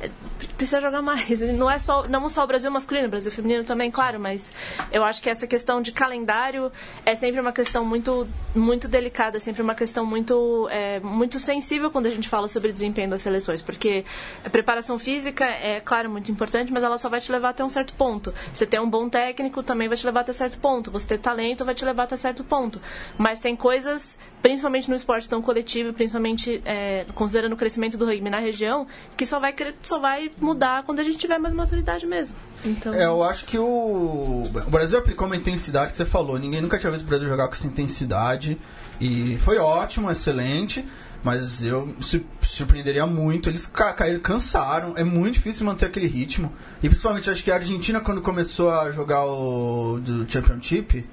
é, 0.00 0.10
precisa 0.56 0.80
jogar 0.80 1.02
mais. 1.02 1.40
Não 1.56 1.70
é 1.70 1.78
só, 1.78 2.06
não 2.08 2.28
só 2.28 2.44
o 2.44 2.46
Brasil 2.46 2.70
masculino, 2.70 3.06
o 3.06 3.10
Brasil 3.10 3.30
feminino 3.32 3.64
também, 3.64 3.90
claro, 3.90 4.18
mas 4.18 4.52
eu 4.92 5.04
acho 5.04 5.22
que 5.22 5.30
essa 5.30 5.46
questão 5.46 5.80
de 5.80 5.92
calendário 5.92 6.70
é 7.04 7.14
sempre 7.14 7.40
uma 7.40 7.52
questão 7.52 7.84
muito, 7.84 8.28
muito 8.54 8.88
delicada, 8.88 9.38
sempre 9.40 9.62
uma 9.62 9.74
questão 9.74 10.04
muito, 10.04 10.68
é, 10.70 11.00
muito 11.00 11.38
sensível 11.38 11.90
quando 11.90 12.06
a 12.06 12.10
gente 12.10 12.28
fala 12.28 12.48
sobre 12.48 12.72
desempenho 12.72 13.10
das 13.10 13.20
seleções, 13.22 13.62
porque 13.62 14.04
a 14.44 14.50
preparação 14.50 14.98
física 14.98 15.44
é, 15.44 15.80
claro, 15.80 16.10
muito 16.10 16.30
importante, 16.30 16.72
mas 16.72 16.82
ela 16.82 16.98
só 16.98 17.08
vai 17.08 17.20
te 17.20 17.30
levar 17.30 17.50
até 17.50 17.64
um 17.64 17.68
certo 17.68 17.94
ponto. 17.94 18.32
Você 18.52 18.66
ter 18.66 18.80
um 18.80 18.88
bom 18.88 19.08
técnico 19.08 19.62
também 19.62 19.88
vai 19.88 19.96
te 19.96 20.06
levar 20.06 20.20
até 20.20 20.32
certo 20.32 20.58
ponto. 20.58 20.90
Você 20.90 21.08
ter 21.08 21.18
talento 21.18 21.64
vai 21.64 21.74
te 21.74 21.84
levar 21.84 22.04
até 22.04 22.16
certo 22.16 22.44
ponto. 22.44 22.80
Mas 23.18 23.38
tem 23.38 23.56
coisas, 23.56 24.18
principalmente 24.42 24.88
no 24.88 24.94
esporte 24.94 25.28
tão 25.28 25.42
coletivo, 25.42 25.92
principalmente 25.92 26.62
é, 26.64 27.04
considerando 27.14 27.52
o 27.52 27.56
crescimento 27.56 27.96
do 27.96 28.04
rugby 28.04 28.30
na 28.30 28.38
região, 28.38 28.86
que 29.16 29.26
só 29.26 29.40
vai, 29.40 29.54
só 29.82 29.98
vai 29.98 30.30
mudar 30.40 30.84
quando 30.84 31.00
a 31.00 31.02
gente 31.02 31.18
tiver 31.18 31.38
mais 31.38 31.54
maturidade 31.54 32.06
mesmo. 32.06 32.34
Então... 32.64 32.92
É, 32.94 33.04
eu 33.04 33.22
acho 33.22 33.44
que 33.44 33.58
o... 33.58 34.42
o 34.44 34.70
Brasil 34.70 34.98
aplicou 34.98 35.26
uma 35.26 35.36
intensidade 35.36 35.90
que 35.90 35.96
você 35.96 36.04
falou. 36.04 36.38
Ninguém 36.38 36.60
nunca 36.60 36.78
tinha 36.78 36.92
visto 36.92 37.04
o 37.04 37.08
Brasil 37.08 37.28
jogar 37.28 37.48
com 37.48 37.54
essa 37.54 37.66
intensidade. 37.66 38.58
E 39.00 39.36
foi 39.38 39.58
ótimo, 39.58 40.10
excelente. 40.10 40.86
Mas 41.22 41.64
eu 41.64 41.92
surpreenderia 42.40 43.04
muito. 43.04 43.50
Eles 43.50 43.66
ca 43.66 43.92
caíram, 43.92 44.20
cansaram. 44.20 44.94
É 44.96 45.02
muito 45.02 45.34
difícil 45.34 45.66
manter 45.66 45.86
aquele 45.86 46.06
ritmo. 46.06 46.52
E 46.82 46.88
principalmente 46.88 47.28
acho 47.28 47.42
que 47.42 47.50
a 47.50 47.56
Argentina, 47.56 48.00
quando 48.00 48.22
começou 48.22 48.70
a 48.70 48.92
jogar 48.92 49.24
o 49.24 49.98
do 49.98 50.30
Championship, 50.30 51.04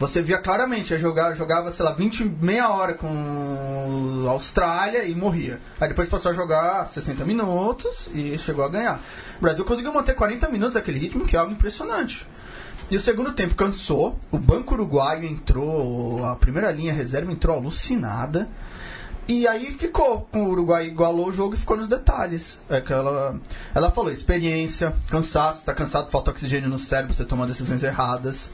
você 0.00 0.22
via 0.22 0.38
claramente, 0.38 0.96
jogar, 0.96 1.34
jogava, 1.34 1.70
sei 1.70 1.84
lá, 1.84 1.92
20, 1.92 2.24
meia 2.40 2.70
hora 2.70 2.94
com 2.94 4.24
a 4.26 4.30
Austrália 4.30 5.04
e 5.04 5.14
morria. 5.14 5.60
Aí 5.78 5.88
depois 5.88 6.08
passou 6.08 6.30
a 6.30 6.34
jogar 6.34 6.86
60 6.86 7.22
minutos 7.26 8.08
e 8.14 8.38
chegou 8.38 8.64
a 8.64 8.68
ganhar. 8.70 9.02
O 9.36 9.42
Brasil 9.42 9.62
conseguiu 9.62 9.92
manter 9.92 10.14
40 10.14 10.48
minutos 10.48 10.74
aquele 10.74 10.98
ritmo, 10.98 11.26
que 11.26 11.36
é 11.36 11.38
algo 11.38 11.52
impressionante. 11.52 12.26
E 12.90 12.96
o 12.96 13.00
segundo 13.00 13.32
tempo 13.32 13.54
cansou, 13.54 14.18
o 14.30 14.38
Banco 14.38 14.72
Uruguaio 14.72 15.26
entrou, 15.26 16.24
a 16.24 16.34
primeira 16.34 16.72
linha 16.72 16.94
reserva 16.94 17.30
entrou 17.30 17.54
alucinada. 17.54 18.48
E 19.28 19.46
aí 19.46 19.70
ficou, 19.78 20.26
o 20.32 20.38
Uruguai 20.38 20.86
igualou 20.86 21.28
o 21.28 21.32
jogo 21.32 21.54
e 21.54 21.58
ficou 21.58 21.76
nos 21.76 21.88
detalhes. 21.88 22.58
É 22.70 22.80
que 22.80 22.90
ela, 22.90 23.38
ela 23.74 23.90
falou, 23.90 24.10
experiência, 24.10 24.94
cansaço, 25.10 25.62
tá 25.66 25.74
cansado, 25.74 26.10
falta 26.10 26.30
oxigênio 26.30 26.70
no 26.70 26.78
cérebro, 26.78 27.12
você 27.12 27.26
toma 27.26 27.46
decisões 27.46 27.82
erradas. 27.82 28.50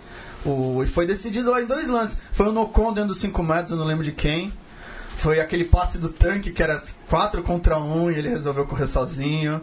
O, 0.46 0.82
e 0.82 0.86
foi 0.86 1.06
decidido 1.06 1.50
lá 1.50 1.60
em 1.60 1.66
dois 1.66 1.88
lances. 1.88 2.18
Foi 2.32 2.48
o 2.48 2.52
Nocon 2.52 2.92
dentro 2.92 3.08
dos 3.08 3.18
5 3.18 3.42
metros, 3.42 3.72
eu 3.72 3.76
não 3.76 3.84
lembro 3.84 4.04
de 4.04 4.12
quem. 4.12 4.52
Foi 5.16 5.40
aquele 5.40 5.64
passe 5.64 5.98
do 5.98 6.10
tanque 6.10 6.52
que 6.52 6.62
era 6.62 6.80
4 7.08 7.42
contra 7.42 7.78
1 7.78 8.04
um, 8.04 8.10
e 8.10 8.14
ele 8.14 8.28
resolveu 8.28 8.66
correr 8.66 8.86
sozinho. 8.86 9.60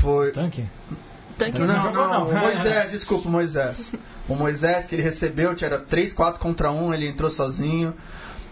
Foi. 0.00 0.30
Tanque? 0.30 0.64
Tanque 1.36 1.58
não, 1.58 1.66
não, 1.66 1.92
não, 1.92 2.08
não. 2.08 2.28
O 2.28 2.34
Moisés, 2.34 2.92
desculpa, 2.92 3.28
o 3.28 3.30
Moisés. 3.30 3.90
O 4.28 4.34
Moisés 4.34 4.86
que 4.86 4.94
ele 4.94 5.02
recebeu, 5.02 5.54
tinha 5.54 5.70
3, 5.78 6.12
4 6.12 6.38
contra 6.38 6.70
1, 6.70 6.86
um, 6.86 6.94
ele 6.94 7.08
entrou 7.08 7.30
sozinho. 7.30 7.94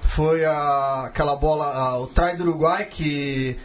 Foi 0.03 0.45
a, 0.45 1.05
aquela 1.07 1.37
bola, 1.37 1.67
a, 1.67 1.99
o 1.99 2.07
try 2.07 2.37
do 2.37 2.45
Uruguai 2.45 2.87
que. 2.87 3.57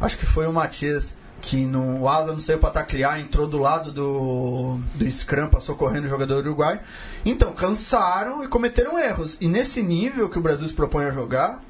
Acho 0.00 0.16
que 0.16 0.26
foi 0.26 0.46
o 0.46 0.52
Matias 0.52 1.14
que 1.40 1.64
no, 1.64 2.00
o 2.00 2.08
Asa 2.08 2.32
não 2.32 2.40
saiu 2.40 2.58
para 2.58 2.70
taclear, 2.70 3.18
entrou 3.18 3.46
do 3.46 3.58
lado 3.58 3.90
do, 3.90 4.78
do 4.94 5.10
Scrum, 5.10 5.48
passou 5.48 5.74
correndo 5.74 6.04
o 6.04 6.08
jogador 6.08 6.38
uruguai. 6.38 6.80
Então, 7.24 7.52
cansaram 7.52 8.44
e 8.44 8.48
cometeram 8.48 8.98
erros. 8.98 9.36
E 9.40 9.48
nesse 9.48 9.82
nível 9.82 10.28
que 10.28 10.38
o 10.38 10.42
Brasil 10.42 10.66
se 10.68 10.74
propõe 10.74 11.06
a 11.06 11.12
jogar, 11.12 11.62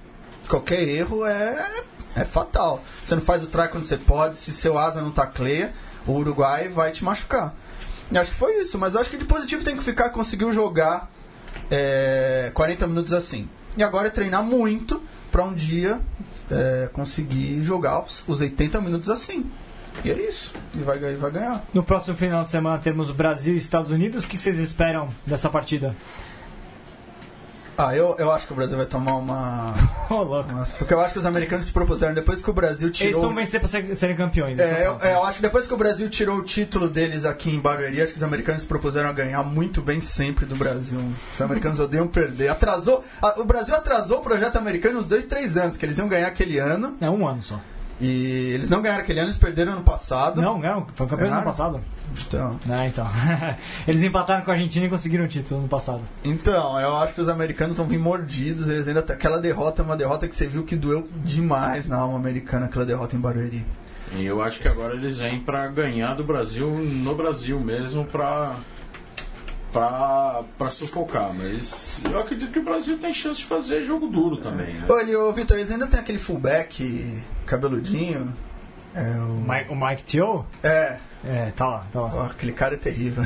qualquer 0.49 0.83
erro 0.83 1.25
é, 1.25 1.83
é 2.17 2.25
fatal. 2.25 2.83
Você 3.05 3.15
não 3.15 3.23
faz 3.23 3.43
o 3.43 3.47
try 3.47 3.69
quando 3.69 3.85
você 3.85 3.97
pode, 3.97 4.37
se 4.37 4.53
seu 4.53 4.77
asa 4.79 5.01
não 5.01 5.11
tacleia, 5.11 5.73
o 6.07 6.13
Uruguai 6.13 6.69
vai 6.69 6.91
te 6.91 7.05
machucar. 7.05 7.55
E 8.11 8.19
acho 8.19 8.33
que 8.33 8.37
foi 8.37 8.61
isso, 8.61 8.77
mas 8.77 8.97
acho 8.97 9.09
que 9.09 9.17
de 9.17 9.25
positivo 9.25 9.63
tem 9.63 9.77
que 9.77 9.85
ficar, 9.85 10.11
conseguiu 10.11 10.53
jogar 10.53 11.09
é, 11.71 12.51
40 12.55 12.87
minutos 12.89 13.13
assim. 13.13 13.49
E 13.77 13.85
agora 13.85 14.09
é 14.09 14.11
treinar 14.11 14.43
muito 14.43 15.01
para 15.31 15.45
um 15.45 15.55
dia 15.55 16.01
é, 16.51 16.89
conseguir 16.93 17.63
jogar 17.63 18.05
os, 18.05 18.27
os 18.29 18.41
80 18.41 18.81
minutos 18.81 19.09
assim. 19.09 19.51
E 20.05 20.11
é 20.11 20.19
isso. 20.19 20.55
E 20.77 20.83
vai, 20.83 20.99
vai 20.99 21.31
ganhar. 21.31 21.65
No 21.75 21.83
próximo 21.83 22.17
final 22.17 22.43
de 22.43 22.51
semana 22.51 22.79
temos 22.79 23.11
Brasil 23.11 23.55
e 23.55 23.59
Estados 23.59 23.91
Unidos. 23.91 24.25
O 24.25 24.29
que 24.29 24.39
vocês 24.39 24.59
esperam 24.59 25.09
dessa 25.27 25.49
partida? 25.49 25.95
Ah, 27.83 27.97
eu, 27.97 28.15
eu 28.19 28.31
acho 28.31 28.47
que 28.47 28.53
o 28.53 28.57
Brasil 28.57 28.77
vai 28.77 28.85
tomar 28.85 29.17
uma. 29.17 29.73
oh, 30.11 30.23
louco. 30.23 30.51
Uma, 30.53 30.67
porque 30.67 30.93
eu 30.93 31.01
acho 31.01 31.15
que 31.15 31.19
os 31.19 31.25
americanos 31.25 31.65
se 31.65 31.73
propuseram, 31.73 32.13
depois 32.13 32.43
que 32.43 32.51
o 32.51 32.53
Brasil 32.53 32.91
tirou. 32.91 33.11
Eles 33.11 33.23
vão 33.23 33.35
vencer 33.35 33.59
para 33.59 33.69
ser, 33.71 33.97
serem 33.97 34.15
campeões. 34.15 34.59
É, 34.59 34.87
eu, 34.87 34.99
é, 35.01 35.15
eu, 35.15 35.25
acho 35.25 35.37
que 35.37 35.43
depois 35.43 35.67
que 35.67 35.73
o 35.73 35.79
Brasil 35.79 36.07
tirou 36.11 36.37
o 36.37 36.43
título 36.43 36.91
deles 36.91 37.25
aqui 37.25 37.49
em 37.49 37.59
Barueri, 37.59 38.03
acho 38.03 38.13
que 38.13 38.19
os 38.19 38.23
americanos 38.23 38.63
se 38.63 38.69
propuseram 38.69 39.09
a 39.09 39.13
ganhar 39.15 39.43
muito 39.43 39.81
bem 39.81 39.99
sempre 39.99 40.45
do 40.45 40.55
Brasil. 40.57 41.01
Os 41.33 41.41
americanos 41.41 41.81
odeiam 41.81 42.07
perder. 42.07 42.49
Atrasou. 42.49 43.03
A, 43.23 43.41
o 43.41 43.45
Brasil 43.47 43.75
atrasou 43.75 44.19
o 44.19 44.23
projeto 44.23 44.57
americano 44.57 44.99
uns 44.99 45.09
dois, 45.09 45.25
três 45.25 45.57
anos, 45.57 45.79
que 45.79 45.87
eles 45.87 45.97
iam 45.97 46.07
ganhar 46.07 46.29
aquele 46.29 46.59
ano. 46.59 46.99
É 47.01 47.09
um 47.09 47.27
ano 47.27 47.43
só. 47.43 47.59
E 48.01 48.53
eles 48.55 48.69
não 48.69 48.81
ganharam 48.81 49.03
aquele 49.03 49.19
ano, 49.19 49.29
eles 49.29 49.37
perderam 49.37 49.73
ano 49.73 49.83
passado. 49.83 50.41
Não, 50.41 50.59
ganharam, 50.59 50.87
foi 50.95 51.07
campeão 51.07 51.33
ano 51.33 51.43
passado. 51.43 51.81
Então. 52.27 52.59
É, 52.69 52.87
então. 52.87 53.07
eles 53.87 54.03
empataram 54.03 54.45
com 54.45 54.51
a 54.51 54.55
Argentina 54.55 54.87
e 54.87 54.89
conseguiram 54.89 55.25
o 55.25 55.29
título 55.29 55.61
no 55.61 55.69
passado. 55.69 56.01
Então, 56.25 56.81
eu 56.81 56.97
acho 56.97 57.15
que 57.15 57.21
os 57.21 57.29
americanos 57.29 57.77
vão 57.77 57.87
vir 57.87 57.99
mordidos. 57.99 58.69
Eles 58.69 58.89
ainda 58.89 59.01
aquela 59.01 59.39
derrota 59.39 59.83
é 59.83 59.85
uma 59.85 59.97
derrota 59.97 60.27
que 60.27 60.35
você 60.35 60.47
viu 60.47 60.65
que 60.65 60.77
doeu 60.77 61.07
demais 61.23 61.87
na 61.87 61.99
alma 61.99 62.17
americana, 62.17 62.67
aquela 62.67 62.87
derrota 62.87 63.15
em 63.17 63.21
Barueri. 63.21 63.65
E 64.13 64.25
eu 64.25 64.43
acho 64.43 64.59
que 64.59 64.67
agora 64.67 64.95
eles 64.95 65.19
vêm 65.19 65.41
para 65.41 65.69
ganhar 65.69 66.15
do 66.15 66.25
Brasil 66.25 66.69
no 66.69 67.15
Brasil 67.15 67.61
mesmo 67.61 68.05
para 68.05 68.57
para 69.73 70.71
sufocar, 70.71 71.33
mas 71.35 72.03
eu 72.05 72.19
acredito 72.19 72.53
que 72.53 72.59
o 72.59 72.65
Brasil 72.65 72.99
tem 72.99 73.15
chance 73.15 73.41
de 73.41 73.47
fazer 73.47 73.85
jogo 73.85 74.09
duro 74.09 74.37
também. 74.39 74.75
Né? 74.75 74.87
Olha, 74.89 75.19
o 75.21 75.33
Vitor, 75.33 75.57
eles 75.57 75.71
ainda 75.71 75.87
tem 75.87 76.01
aquele 76.01 76.19
fullback 76.19 77.23
cabeludinho. 77.47 78.35
É 78.95 79.11
o... 79.19 79.45
Mike, 79.49 79.71
o 79.71 79.77
Mike 79.77 80.03
Tio? 80.03 80.45
É. 80.63 80.99
É, 81.25 81.53
tá 81.55 81.67
lá, 81.67 81.87
tá 81.93 82.01
lá. 82.01 82.13
Oh, 82.15 82.31
aquele 82.31 82.53
cara 82.53 82.75
é 82.75 82.79
terrível. 82.79 83.25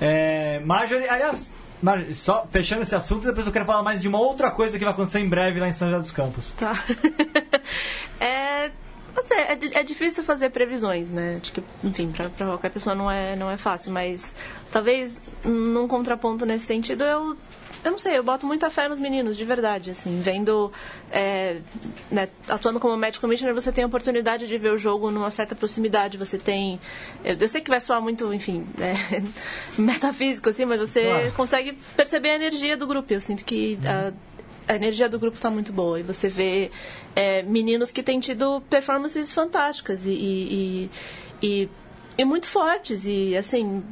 É, 0.00 0.60
Marjorie, 0.60 1.08
aliás, 1.08 1.52
Marjorie, 1.80 2.14
só 2.14 2.46
fechando 2.50 2.82
esse 2.82 2.94
assunto, 2.94 3.26
depois 3.26 3.46
eu 3.46 3.52
quero 3.52 3.64
falar 3.64 3.82
mais 3.82 4.00
de 4.02 4.08
uma 4.08 4.20
outra 4.20 4.50
coisa 4.50 4.78
que 4.78 4.84
vai 4.84 4.92
acontecer 4.92 5.20
em 5.20 5.28
breve 5.28 5.60
lá 5.60 5.68
em 5.68 5.72
São 5.72 5.88
José 5.88 6.00
dos 6.00 6.10
Campos. 6.10 6.52
Tá. 6.52 6.72
é, 8.20 8.70
é, 9.30 9.58
é, 9.80 9.82
difícil 9.82 10.22
fazer 10.22 10.50
previsões, 10.50 11.10
né? 11.10 11.38
Acho 11.40 11.52
que, 11.52 11.62
enfim, 11.82 12.12
para 12.12 12.28
qualquer 12.46 12.70
pessoa 12.70 12.94
não 12.94 13.10
é, 13.10 13.36
não 13.36 13.50
é 13.50 13.56
fácil, 13.56 13.92
mas 13.92 14.34
talvez 14.70 15.20
num 15.44 15.88
contraponto 15.88 16.44
nesse 16.44 16.66
sentido 16.66 17.04
eu 17.04 17.36
eu 17.84 17.92
não 17.92 17.98
sei, 17.98 18.18
eu 18.18 18.22
boto 18.22 18.46
muita 18.46 18.70
fé 18.70 18.88
nos 18.88 18.98
meninos, 18.98 19.36
de 19.36 19.44
verdade, 19.44 19.90
assim, 19.90 20.20
vendo, 20.20 20.72
é, 21.10 21.58
né, 22.10 22.28
atuando 22.48 22.80
como 22.80 22.96
médico 22.96 23.20
commissioner, 23.20 23.54
você 23.54 23.70
tem 23.70 23.84
a 23.84 23.86
oportunidade 23.86 24.46
de 24.46 24.58
ver 24.58 24.72
o 24.72 24.78
jogo 24.78 25.10
numa 25.10 25.30
certa 25.30 25.54
proximidade, 25.54 26.18
você 26.18 26.36
tem, 26.38 26.80
eu, 27.24 27.36
eu 27.38 27.48
sei 27.48 27.60
que 27.60 27.70
vai 27.70 27.80
soar 27.80 28.02
muito, 28.02 28.32
enfim, 28.34 28.66
é, 28.80 29.22
metafísico, 29.80 30.48
assim, 30.48 30.64
mas 30.64 30.80
você 30.80 31.06
ah. 31.06 31.32
consegue 31.36 31.78
perceber 31.96 32.30
a 32.30 32.34
energia 32.34 32.76
do 32.76 32.86
grupo, 32.86 33.12
eu 33.12 33.20
sinto 33.20 33.44
que 33.44 33.78
a, 33.84 34.12
a 34.68 34.76
energia 34.76 35.08
do 35.08 35.18
grupo 35.18 35.36
está 35.36 35.50
muito 35.50 35.72
boa, 35.72 35.98
e 35.98 36.02
você 36.02 36.28
vê 36.28 36.70
é, 37.16 37.42
meninos 37.42 37.90
que 37.90 38.02
têm 38.02 38.20
tido 38.20 38.60
performances 38.68 39.32
fantásticas 39.32 40.06
e, 40.06 40.10
e, 40.10 40.90
e 41.42 41.68
e 42.18 42.24
muito 42.24 42.48
fortes. 42.48 43.06
E 43.06 43.36
assim 43.36 43.82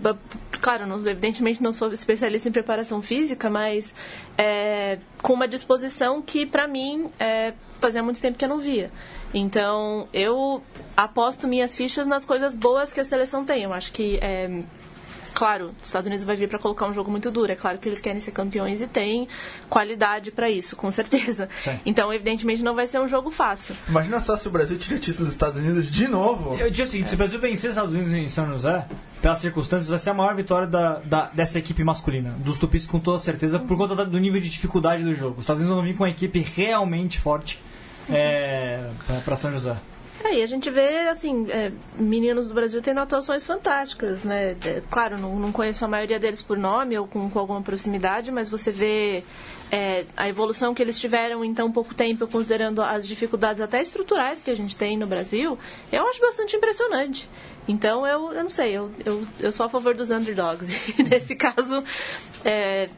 claro 0.61 0.85
não, 0.85 0.97
evidentemente 0.99 1.63
não 1.63 1.73
sou 1.73 1.93
especialista 1.93 2.49
em 2.49 2.53
preparação 2.53 3.01
física 3.01 3.49
mas 3.49 3.95
é, 4.37 4.99
com 5.23 5.33
uma 5.33 5.47
disposição 5.47 6.21
que 6.21 6.45
para 6.45 6.67
mim 6.67 7.09
é, 7.21 7.55
fazia 7.81 8.03
muito 8.03 8.21
tempo 8.21 8.37
que 8.37 8.45
eu 8.45 8.49
não 8.49 8.59
via. 8.59 8.91
Então 9.33 10.09
eu 10.13 10.61
aposto 10.97 11.47
minhas 11.47 11.75
fichas 11.75 12.07
nas 12.07 12.25
coisas 12.25 12.57
boas 12.57 12.93
que 12.93 13.01
a 13.01 13.05
seleção 13.05 13.45
tem. 13.45 13.63
Eu 13.63 13.73
acho 13.73 13.93
que 13.93 14.19
é, 14.21 14.63
claro, 15.37 15.73
os 15.83 15.89
Estados 15.89 16.07
Unidos 16.07 16.25
vai 16.25 16.35
vir 16.35 16.49
para 16.49 16.59
colocar 16.59 16.87
um 16.87 16.95
jogo 16.95 17.11
muito 17.11 17.31
duro. 17.31 17.53
É 17.53 17.55
claro 17.55 17.77
que 17.79 17.87
eles 17.89 18.01
querem 18.01 18.21
ser 18.21 18.31
campeões 18.31 18.81
e 18.81 18.87
têm 18.87 19.29
qualidade 19.69 20.31
para 20.31 20.51
isso, 20.51 20.75
com 20.75 20.91
certeza. 20.91 21.49
Sim. 21.61 21.79
Então, 21.85 22.11
evidentemente, 22.13 22.63
não 22.63 22.75
vai 22.75 22.87
ser 22.87 22.99
um 23.01 23.07
jogo 23.07 23.31
fácil. 23.31 23.77
Imagina 23.89 24.19
só 24.21 24.37
se 24.37 24.49
o 24.49 24.51
Brasil 24.51 24.79
tira 24.79 24.97
o 24.97 24.99
título 24.99 25.27
dos 25.27 25.35
Estados 25.35 25.59
Unidos 25.61 25.91
de 25.91 26.09
novo. 26.09 26.57
Eu 26.59 26.71
digo 26.71 26.89
o 26.89 26.91
seguinte, 26.91 27.09
se 27.11 27.15
o 27.15 27.19
Brasil 27.19 27.39
vencer 27.39 27.69
os 27.71 27.77
Estados 27.77 27.95
Unidos 27.95 28.13
em 28.15 28.29
São 28.29 28.47
José, 28.49 28.87
pelas 29.21 29.39
circunstâncias, 29.39 29.89
vai 29.89 29.99
ser 29.99 30.11
a 30.11 30.15
maior 30.15 30.35
vitória 30.35 30.67
da, 30.67 31.01
da- 31.01 31.31
dessa 31.33 31.59
equipe 31.59 31.85
masculina. 31.85 32.35
Dos 32.39 32.57
tupis 32.59 32.87
com 32.87 32.99
toda 32.99 33.19
certeza, 33.19 33.59
por 33.59 33.77
conta 33.77 33.95
do 34.07 34.19
nível 34.19 34.41
de 34.41 34.49
dificuldade 34.49 35.05
do 35.05 35.15
jogo. 35.15 35.35
Os 35.39 35.41
Estados 35.45 35.61
Unidos 35.63 35.77
vão 35.77 35.85
vir 35.85 35.97
com 35.97 36.05
uma 36.05 36.11
equipe 36.11 36.41
realmente 36.57 37.19
forte 37.21 37.59
é, 38.11 38.89
para 39.25 39.37
São 39.37 39.53
José. 39.53 39.77
E 40.35 40.43
a 40.43 40.47
gente 40.47 40.71
vê, 40.71 41.09
assim, 41.09 41.47
é, 41.51 41.73
meninos 41.99 42.49
do 42.49 42.55
Brasil 42.55 42.81
tendo 42.83 43.01
atuações 43.01 43.45
fantásticas, 43.45 44.25
né? 44.25 44.57
É, 44.65 44.83
claro, 44.91 45.19
não, 45.19 45.37
não 45.37 45.53
conheço 45.53 45.85
a 45.85 45.89
maioria 45.89 46.19
deles 46.19 46.43
por 46.43 46.57
nome 46.57 46.99
ou 46.99 47.07
com, 47.07 47.29
com 47.31 47.39
alguma 47.39 47.63
proximidade, 47.63 48.31
mas 48.31 48.49
você 48.49 48.71
vê 48.71 49.25
é, 49.71 50.05
a 50.17 50.29
evolução 50.29 50.75
que 50.75 50.83
eles 50.83 50.99
tiveram 50.99 51.45
em 51.45 51.53
tão 51.53 51.71
pouco 51.71 51.95
tempo, 51.95 52.27
considerando 52.27 52.81
as 52.83 53.07
dificuldades 53.07 53.61
até 53.61 53.81
estruturais 53.81 54.41
que 54.41 54.51
a 54.51 54.57
gente 54.57 54.77
tem 54.77 54.97
no 54.97 55.07
Brasil, 55.07 55.59
eu 55.91 56.07
acho 56.07 56.21
bastante 56.21 56.57
impressionante. 56.57 57.29
Então, 57.69 58.07
eu, 58.07 58.33
eu 58.33 58.43
não 58.45 58.51
sei, 58.51 58.73
eu, 58.77 58.91
eu, 59.05 59.25
eu 59.41 59.51
sou 59.53 59.67
a 59.67 59.69
favor 59.69 59.95
dos 59.95 60.11
underdogs. 60.11 60.67
E 60.99 61.03
nesse 61.03 61.35
caso, 61.35 61.83
é, 62.45 62.89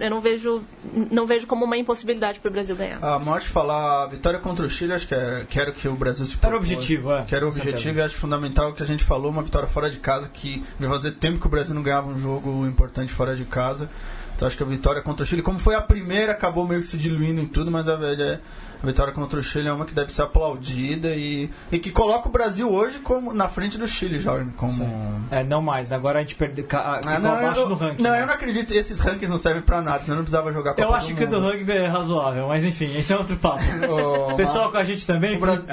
eu 0.00 0.10
não 0.10 0.20
vejo, 0.20 0.62
não 1.10 1.26
vejo 1.26 1.46
como 1.46 1.64
uma 1.64 1.76
impossibilidade 1.76 2.40
para 2.40 2.48
o 2.48 2.52
Brasil 2.52 2.74
ganhar. 2.74 2.98
A 3.02 3.18
morte 3.18 3.46
falar 3.48 4.04
a 4.04 4.06
vitória 4.06 4.38
contra 4.40 4.64
o 4.64 4.70
Chile, 4.70 4.92
acho 4.94 5.06
que 5.06 5.14
é, 5.14 5.44
quero 5.48 5.72
que 5.72 5.86
o 5.86 5.94
Brasil 5.94 6.24
se 6.26 6.36
Era 6.42 6.54
o 6.54 6.58
objetivo, 6.58 7.12
é. 7.12 7.24
Que 7.24 7.34
era 7.34 7.44
o 7.44 7.48
objetivo 7.50 7.98
e 7.98 8.02
acho 8.02 8.16
fundamental 8.16 8.70
o 8.70 8.72
que 8.74 8.82
a 8.82 8.86
gente 8.86 9.04
falou, 9.04 9.30
uma 9.30 9.42
vitória 9.42 9.68
fora 9.68 9.90
de 9.90 9.98
casa, 9.98 10.28
que 10.32 10.64
vai 10.80 10.88
fazer 10.88 11.12
tempo 11.12 11.38
que 11.38 11.46
o 11.46 11.50
Brasil 11.50 11.74
não 11.74 11.82
ganhava 11.82 12.08
um 12.08 12.18
jogo 12.18 12.66
importante 12.66 13.12
fora 13.12 13.36
de 13.36 13.44
casa. 13.44 13.88
Então 14.34 14.46
acho 14.46 14.56
que 14.56 14.62
a 14.62 14.66
vitória 14.66 15.00
contra 15.02 15.24
o 15.24 15.26
Chile, 15.26 15.40
como 15.42 15.58
foi 15.58 15.74
a 15.74 15.80
primeira, 15.80 16.32
acabou 16.32 16.66
meio 16.66 16.80
que 16.80 16.86
se 16.86 16.96
diluindo 16.98 17.40
em 17.40 17.46
tudo, 17.46 17.70
mas 17.70 17.88
a, 17.88 17.96
velha- 17.96 18.40
a 18.82 18.86
vitória 18.86 19.12
contra 19.12 19.38
o 19.38 19.42
Chile 19.42 19.68
é 19.68 19.72
uma 19.72 19.84
que 19.84 19.94
deve 19.94 20.12
ser 20.12 20.22
aplaudida 20.22 21.08
e, 21.16 21.50
e 21.72 21.78
que 21.78 21.90
coloca 21.90 22.28
o 22.28 22.30
Brasil 22.32 22.70
hoje 22.72 22.98
como 22.98 23.32
na 23.32 23.48
frente 23.48 23.78
do 23.78 23.86
Chile, 23.86 24.20
Jorge. 24.20 24.50
Como... 24.56 25.26
É, 25.30 25.42
não 25.42 25.60
mais. 25.62 25.92
Agora 25.92 26.18
a 26.18 26.22
gente 26.22 26.34
perde, 26.34 26.62
ca- 26.62 27.00
Ah, 27.04 27.18
não, 27.18 27.32
abaixo 27.34 27.60
eu, 27.60 27.68
no 27.68 27.74
ranking. 27.74 28.02
não, 28.02 28.10
mas- 28.10 28.20
eu 28.20 28.26
não 28.26 28.34
acredito 28.34 28.66
que 28.72 28.78
esses 28.78 29.00
rankings 29.00 29.28
não 29.28 29.38
servem 29.38 29.62
pra 29.62 29.80
nada, 29.80 30.00
senão 30.02 30.16
não 30.18 30.24
precisava 30.24 30.52
jogar 30.52 30.70
Copa 30.74 30.82
Eu 30.82 30.94
acho 30.94 31.14
que 31.14 31.24
o 31.24 31.28
do 31.28 31.40
rugby 31.40 31.72
é 31.72 31.86
razoável, 31.86 32.48
mas 32.48 32.62
enfim, 32.64 32.94
esse 32.96 33.12
é 33.12 33.16
outro 33.16 33.36
papo. 33.36 33.62
Pessoal 34.36 34.70
com 34.70 34.76
a 34.78 34.84
gente 34.84 35.06
também, 35.06 35.38
Brasil- 35.38 35.64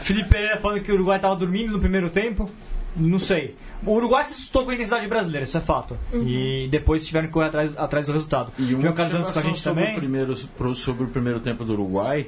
Felipe 0.00 0.28
Pereira 0.36 0.58
falando 0.58 0.80
que 0.80 0.90
o 0.92 0.94
Uruguai 0.94 1.16
estava 1.16 1.36
dormindo 1.36 1.72
no 1.72 1.78
primeiro 1.80 2.08
tempo. 2.10 2.50
Não 2.96 3.18
sei. 3.18 3.54
O 3.84 3.92
Uruguai 3.92 4.24
se 4.24 4.32
assustou 4.32 4.64
com 4.64 4.70
a 4.70 4.74
intensidade 4.74 5.06
brasileira, 5.06 5.44
isso 5.44 5.56
é 5.58 5.60
fato. 5.60 5.96
E 6.12 6.66
depois 6.70 7.06
tiveram 7.06 7.26
que 7.26 7.32
correr 7.34 7.46
atrás, 7.46 7.72
atrás 7.76 8.06
do 8.06 8.12
resultado. 8.12 8.50
E 8.58 8.72
uma 8.74 8.82
João 8.82 8.94
Carlos 8.94 9.12
com 9.12 9.16
a 9.16 9.20
observação 9.20 9.42
gente 9.50 9.60
sobre, 9.60 9.80
também. 9.82 9.96
O 9.96 9.98
primeiro, 10.00 10.34
pro- 10.56 10.74
sobre 10.74 11.04
o 11.04 11.08
primeiro 11.08 11.40
tempo 11.40 11.64
do 11.64 11.72
Uruguai, 11.74 12.26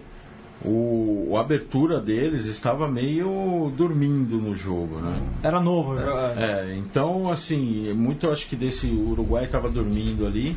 o, 0.65 1.35
a 1.37 1.41
abertura 1.41 2.01
deles 2.01 2.45
estava 2.47 2.89
meio 2.89 3.73
dormindo 3.77 4.39
no 4.39 4.55
jogo, 4.57 4.97
né? 5.01 5.21
Era 5.43 5.61
novo. 5.61 5.97
é. 5.99 6.71
É, 6.73 6.77
então, 6.77 7.31
assim, 7.31 7.93
muito 7.95 8.27
eu 8.27 8.33
acho 8.33 8.47
que 8.49 8.57
desse 8.57 8.89
Uruguai 8.89 9.45
estava 9.45 9.69
dormindo 9.71 10.27
ali. 10.27 10.57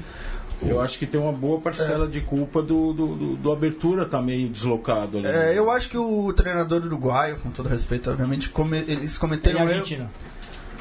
Eu 0.63 0.79
acho 0.79 0.97
que 0.99 1.05
tem 1.05 1.19
uma 1.19 1.31
boa 1.31 1.59
parcela 1.59 2.07
de 2.07 2.21
culpa 2.21 2.61
do, 2.61 2.93
do, 2.93 3.07
do, 3.15 3.35
do 3.35 3.51
abertura 3.51 4.05
tá 4.05 4.21
meio 4.21 4.47
deslocado 4.49 5.17
ali. 5.17 5.27
É, 5.27 5.57
eu 5.57 5.71
acho 5.71 5.89
que 5.89 5.97
o 5.97 6.31
treinador 6.33 6.83
uruguaio, 6.85 7.37
com 7.37 7.49
todo 7.49 7.67
respeito, 7.67 8.09
obviamente, 8.11 8.49
come- 8.49 8.83
eles 8.87 9.11
Tem 9.13 9.19
cometeram 9.19 9.59
um 9.59 9.63
erro. 9.63 9.71
Argentina. 9.71 10.11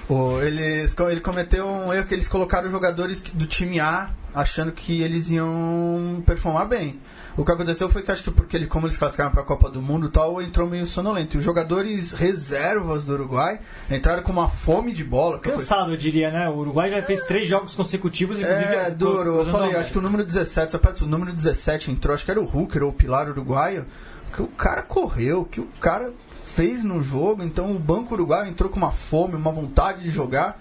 Pô, 0.07 0.41
eles, 0.43 0.95
ele 1.11 1.21
cometeu 1.21 1.67
um 1.67 1.93
erro 1.95 2.07
que 2.07 2.15
eles 2.15 2.27
colocaram 2.29 2.67
os 2.67 2.73
jogadores 2.73 3.21
do 3.33 3.47
time 3.47 3.79
A 3.81 4.11
achando 4.35 4.73
que 4.73 5.01
eles 5.03 5.31
iam 5.31 6.23
performar 6.27 6.67
bem. 6.69 6.99
O 7.41 7.45
que 7.45 7.53
aconteceu 7.53 7.89
foi 7.89 8.03
que 8.03 8.11
acho 8.13 8.23
que 8.23 8.31
porque 8.31 8.55
ele, 8.57 8.67
como 8.67 8.87
eles 8.87 8.99
classificaram 8.99 9.31
para 9.31 9.41
a 9.41 9.45
Copa 9.45 9.71
do 9.71 9.81
Mundo 9.81 10.09
e 10.09 10.11
tal, 10.11 10.43
entrou 10.43 10.69
meio 10.69 10.87
sonolento. 10.87 11.37
E 11.37 11.39
os 11.39 11.45
jogadores 11.45 12.13
reservas 12.13 13.07
do 13.07 13.15
Uruguai 13.15 13.61
entraram 13.91 14.23
com 14.23 14.31
uma 14.31 14.47
fome 14.49 14.93
de 14.93 15.03
bola. 15.03 15.39
que 15.39 15.49
foi- 15.49 15.59
Cansado, 15.59 15.93
eu 15.93 15.97
diria, 15.97 16.31
né? 16.31 16.49
O 16.51 16.57
Uruguai 16.59 16.91
já 16.91 17.03
fez 17.03 17.23
três 17.23 17.49
jogos 17.49 17.75
consecutivos, 17.75 18.39
inclusive. 18.39 18.75
É, 18.75 18.91
duro. 18.91 19.39
Eu 19.39 19.47
falei, 19.47 19.75
acho 19.75 19.91
que 19.91 19.99
o 19.99 20.03
número 20.03 20.23
17, 20.23 20.73
só 20.73 20.79
perto, 20.79 21.05
o 21.05 21.09
número 21.09 21.33
17 21.33 21.91
entrou, 21.91 22.13
acho 22.15 22.27
que 22.27 22.31
era 22.31 22.41
o 22.41 22.45
Hooker 22.45 22.83
ou 22.83 22.91
o 22.91 22.93
Pilar 22.93 23.29
uruguaio, 23.31 23.87
que 24.35 24.43
o 24.43 24.47
cara 24.47 24.83
correu, 24.83 25.45
que 25.47 25.61
o 25.63 25.67
cara 25.81 26.13
fez 26.45 26.85
no 26.85 27.03
jogo, 27.03 27.43
então 27.43 27.75
o 27.75 27.79
Banco 27.79 28.13
Uruguaio 28.15 28.51
entrou 28.51 28.69
com 28.69 28.77
uma 28.77 28.93
fome, 28.93 29.35
uma 29.35 29.51
vontade 29.51 30.03
de 30.03 30.11
jogar, 30.11 30.61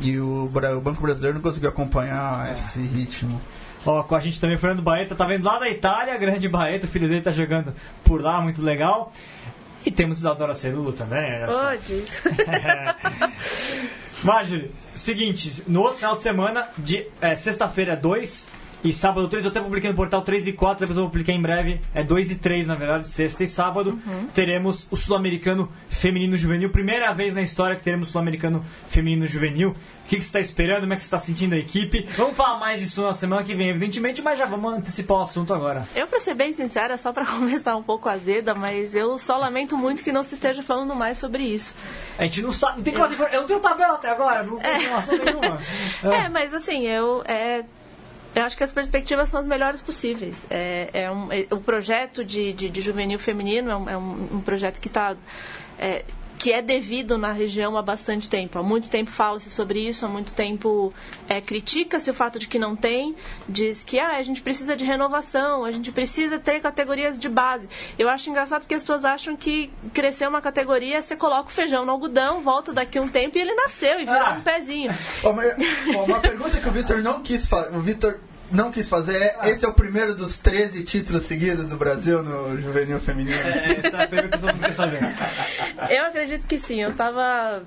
e 0.00 0.18
o, 0.18 0.44
o 0.44 0.80
Banco 0.80 1.00
Brasileiro 1.00 1.36
não 1.36 1.42
conseguiu 1.42 1.70
acompanhar 1.70 2.52
esse 2.52 2.80
ritmo. 2.80 3.40
Ó, 3.86 4.02
com 4.02 4.14
a 4.14 4.20
gente 4.20 4.40
também, 4.40 4.56
o 4.56 4.58
Fernando 4.58 4.82
Baeta, 4.82 5.14
tá 5.14 5.24
vendo 5.24 5.44
lá 5.44 5.58
da 5.58 5.68
Itália, 5.68 6.16
grande 6.16 6.48
Baeta, 6.48 6.86
o 6.86 6.88
filho 6.88 7.08
dele 7.08 7.20
tá 7.20 7.30
jogando 7.30 7.74
por 8.04 8.20
lá, 8.20 8.40
muito 8.40 8.62
legal. 8.62 9.12
E 9.86 9.90
temos 9.90 10.18
Isadora 10.18 10.54
Cerulo 10.54 10.92
também, 10.92 11.42
olha 11.42 11.52
só. 11.52 11.70
Oh, 14.24 14.70
seguinte, 14.96 15.62
no 15.68 15.80
outro 15.82 15.98
final 15.98 16.16
de 16.16 16.22
semana, 16.22 16.68
de 16.76 17.06
é, 17.20 17.36
sexta-feira 17.36 17.92
é 17.92 17.96
2 17.96 18.48
e 18.82 18.92
sábado 18.92 19.28
3, 19.28 19.44
eu 19.44 19.50
até 19.50 19.60
publiquei 19.60 19.90
no 19.90 19.96
portal 19.96 20.22
3 20.22 20.46
e 20.46 20.52
4, 20.52 20.80
depois 20.80 20.96
eu 20.96 21.02
vou 21.02 21.10
publicar 21.10 21.32
em 21.32 21.42
breve, 21.42 21.80
é 21.94 22.02
2 22.02 22.32
e 22.32 22.36
3 22.36 22.66
na 22.66 22.74
verdade, 22.74 23.08
sexta 23.08 23.42
e 23.44 23.48
sábado, 23.48 23.98
teremos 24.34 24.86
o 24.90 24.96
Sul-Americano 24.96 25.70
Feminino 25.88 26.36
Juvenil, 26.36 26.70
primeira 26.70 27.12
vez 27.12 27.34
na 27.34 27.42
história 27.42 27.76
que 27.76 27.82
teremos 27.82 28.08
o 28.08 28.12
Sul-Americano 28.12 28.64
Feminino 28.88 29.26
Juvenil. 29.26 29.70
O 29.70 30.08
que, 30.08 30.16
que 30.16 30.22
você 30.22 30.28
está 30.28 30.40
esperando? 30.40 30.80
Como 30.80 30.94
é 30.94 30.96
que 30.96 31.02
você 31.02 31.08
está 31.08 31.18
sentindo 31.18 31.54
a 31.54 31.58
equipe? 31.58 32.06
Vamos 32.16 32.34
falar 32.34 32.58
mais 32.58 32.80
disso 32.80 33.02
na 33.02 33.12
semana 33.12 33.42
que 33.42 33.54
vem, 33.54 33.68
evidentemente, 33.68 34.22
mas 34.22 34.38
já 34.38 34.46
vamos 34.46 34.72
antecipar 34.72 35.18
o 35.18 35.20
assunto 35.20 35.52
agora. 35.52 35.86
Eu, 35.94 36.06
pra 36.06 36.18
ser 36.18 36.34
bem 36.34 36.50
sincera, 36.52 36.96
só 36.96 37.12
pra 37.12 37.26
começar 37.26 37.76
um 37.76 37.82
pouco 37.82 38.08
azeda, 38.08 38.54
mas 38.54 38.94
eu 38.94 39.18
só 39.18 39.36
lamento 39.36 39.76
muito 39.76 40.02
que 40.02 40.10
não 40.10 40.22
se 40.22 40.34
esteja 40.34 40.62
falando 40.62 40.94
mais 40.94 41.18
sobre 41.18 41.42
isso. 41.42 41.74
A 42.16 42.22
gente 42.22 42.40
não 42.40 42.52
sabe, 42.52 42.78
não 42.78 42.84
tem 42.84 42.94
quase 42.94 43.14
informação, 43.14 43.36
eu 43.36 43.40
não 43.42 43.48
tenho 43.48 43.60
tabela 43.60 43.94
até 43.94 44.08
agora, 44.10 44.42
não 44.42 44.56
tenho 44.56 44.76
informação 44.76 45.18
nenhuma. 45.18 45.58
É, 46.02 46.28
mas 46.28 46.54
assim, 46.54 46.86
eu. 46.86 47.22
É, 47.26 47.64
eu 48.34 48.44
acho 48.44 48.56
que 48.56 48.62
as 48.64 48.72
perspectivas 48.72 49.28
são 49.28 49.40
as 49.40 49.46
melhores 49.46 49.80
possíveis. 49.80 50.46
É, 50.50 50.90
é 50.92 51.10
um, 51.10 51.32
é- 51.32 51.46
o 51.50 51.60
projeto 51.60 52.24
de, 52.24 52.52
de, 52.52 52.68
de 52.68 52.80
juvenil 52.80 53.18
feminino 53.18 53.70
é 53.70 53.76
um, 53.76 53.90
é 53.90 53.96
um- 53.98 54.28
um 54.36 54.40
projeto 54.40 54.80
que 54.80 54.88
está. 54.88 55.16
Que 56.38 56.52
é 56.52 56.62
devido 56.62 57.18
na 57.18 57.32
região 57.32 57.76
há 57.76 57.82
bastante 57.82 58.30
tempo. 58.30 58.58
Há 58.58 58.62
muito 58.62 58.88
tempo 58.88 59.10
fala-se 59.10 59.50
sobre 59.50 59.80
isso, 59.88 60.06
há 60.06 60.08
muito 60.08 60.32
tempo 60.32 60.92
é, 61.28 61.40
critica-se 61.40 62.08
o 62.10 62.14
fato 62.14 62.38
de 62.38 62.46
que 62.46 62.58
não 62.58 62.76
tem, 62.76 63.16
diz 63.48 63.82
que 63.82 63.98
ah, 63.98 64.16
a 64.16 64.22
gente 64.22 64.40
precisa 64.40 64.76
de 64.76 64.84
renovação, 64.84 65.64
a 65.64 65.72
gente 65.72 65.90
precisa 65.90 66.38
ter 66.38 66.60
categorias 66.60 67.18
de 67.18 67.28
base. 67.28 67.68
Eu 67.98 68.08
acho 68.08 68.30
engraçado 68.30 68.66
que 68.66 68.74
as 68.74 68.82
pessoas 68.82 69.04
acham 69.04 69.36
que 69.36 69.70
crescer 69.92 70.28
uma 70.28 70.40
categoria, 70.40 71.02
você 71.02 71.16
coloca 71.16 71.48
o 71.48 71.52
feijão 71.52 71.84
no 71.84 71.90
algodão, 71.90 72.40
volta 72.40 72.72
daqui 72.72 73.00
um 73.00 73.08
tempo 73.08 73.36
e 73.36 73.40
ele 73.40 73.54
nasceu 73.54 74.00
e 74.00 74.04
virou 74.04 74.20
Ah. 74.22 74.36
um 74.38 74.42
pezinho. 74.42 74.92
Ó, 75.24 76.04
uma 76.04 76.20
pergunta 76.20 76.58
que 76.58 76.68
o 76.68 76.72
Vitor 76.72 77.02
não 77.02 77.20
quis 77.20 77.46
fazer. 77.46 77.76
O 77.76 77.80
Vitor 77.80 78.20
não 78.50 78.70
quis 78.70 78.88
fazer 78.88 79.16
é: 79.16 79.50
esse 79.50 79.64
é 79.64 79.68
o 79.68 79.72
primeiro 79.72 80.14
dos 80.14 80.38
13 80.38 80.84
títulos 80.84 81.24
seguidos 81.24 81.70
do 81.70 81.76
Brasil 81.76 82.22
no 82.22 82.60
juvenil 82.60 83.00
feminino? 83.00 83.36
É, 83.36 83.86
essa 83.86 83.96
é 83.96 84.04
a 84.04 84.08
pergunta 84.08 84.36
que 84.36 84.42
todo 84.42 84.52
mundo 84.54 84.64
quer 84.64 84.72
saber. 84.72 85.00
Eu 85.90 86.04
acredito 86.06 86.46
que 86.46 86.58
sim. 86.58 86.80
Eu 86.80 86.92
tava. 86.92 87.62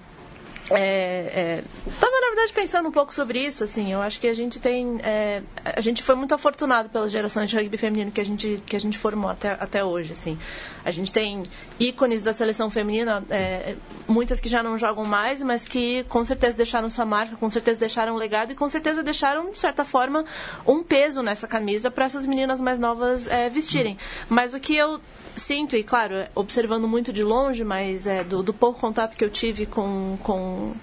É, 0.69 0.77
é, 0.77 1.63
tava 1.99 2.21
na 2.21 2.27
verdade 2.27 2.53
pensando 2.53 2.87
um 2.87 2.91
pouco 2.91 3.13
sobre 3.13 3.39
isso 3.39 3.63
assim 3.63 3.91
eu 3.91 4.01
acho 4.01 4.19
que 4.21 4.27
a 4.27 4.33
gente 4.33 4.59
tem 4.59 4.99
é, 5.03 5.41
a 5.65 5.81
gente 5.81 6.01
foi 6.03 6.15
muito 6.15 6.33
afortunado 6.33 6.87
pelas 6.87 7.11
gerações 7.11 7.49
de 7.49 7.57
rugby 7.57 7.77
feminino 7.77 8.11
que 8.11 8.21
a 8.21 8.23
gente 8.23 8.61
que 8.65 8.75
a 8.75 8.79
gente 8.79 8.97
formou 8.97 9.29
até, 9.29 9.51
até 9.51 9.83
hoje 9.83 10.13
assim. 10.13 10.37
A 10.83 10.91
gente 10.91 11.11
tem 11.11 11.43
ícones 11.79 12.21
da 12.21 12.31
seleção 12.31 12.69
feminina 12.69 13.23
é, 13.29 13.75
muitas 14.07 14.39
que 14.39 14.47
já 14.47 14.63
não 14.63 14.77
jogam 14.77 15.03
mais 15.03 15.41
mas 15.41 15.65
que 15.65 16.03
com 16.05 16.23
certeza 16.23 16.55
deixaram 16.55 16.89
sua 16.89 17.05
marca 17.05 17.35
com 17.35 17.49
certeza 17.49 17.79
deixaram 17.79 18.13
um 18.13 18.17
legado 18.17 18.51
e 18.51 18.55
com 18.55 18.69
certeza 18.69 19.03
deixaram 19.03 19.49
de 19.49 19.57
certa 19.57 19.83
forma 19.83 20.23
um 20.65 20.83
peso 20.83 21.21
nessa 21.21 21.47
camisa 21.47 21.91
para 21.91 22.05
essas 22.05 22.25
meninas 22.25 22.61
mais 22.61 22.79
novas 22.79 23.27
é, 23.27 23.49
vestirem. 23.49 23.97
Mas 24.29 24.53
o 24.53 24.59
que 24.59 24.75
eu 24.75 25.01
sinto, 25.41 25.75
e 25.75 25.83
claro, 25.83 26.15
observando 26.35 26.87
muito 26.87 27.11
de 27.11 27.23
longe, 27.23 27.63
mas 27.63 28.07
é, 28.07 28.23
do, 28.23 28.41
do 28.41 28.53
pouco 28.53 28.79
contato 28.79 29.17
que 29.17 29.23
eu 29.23 29.29
tive 29.29 29.65
com, 29.65 30.17
com, 30.23 30.73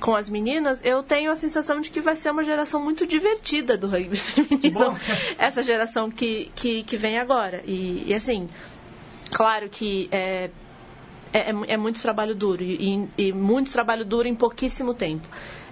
com 0.00 0.14
as 0.14 0.28
meninas, 0.28 0.80
eu 0.84 1.02
tenho 1.02 1.30
a 1.30 1.36
sensação 1.36 1.80
de 1.80 1.90
que 1.90 2.00
vai 2.00 2.16
ser 2.16 2.30
uma 2.30 2.44
geração 2.44 2.82
muito 2.82 3.06
divertida 3.06 3.76
do 3.76 3.86
rugby 3.86 4.16
feminino. 4.18 4.96
Essa 5.38 5.62
geração 5.62 6.10
que, 6.10 6.50
que, 6.54 6.82
que 6.82 6.96
vem 6.96 7.18
agora. 7.18 7.62
E, 7.66 8.04
e, 8.06 8.14
assim, 8.14 8.48
claro 9.30 9.68
que 9.68 10.08
é, 10.12 10.50
é, 11.32 11.50
é, 11.50 11.54
é 11.68 11.76
muito 11.76 12.00
trabalho 12.00 12.34
duro 12.34 12.62
e, 12.62 13.08
e, 13.18 13.32
muito 13.32 13.72
trabalho 13.72 14.04
duro 14.04 14.28
em 14.28 14.34
pouquíssimo 14.34 14.94
tempo. 14.94 15.26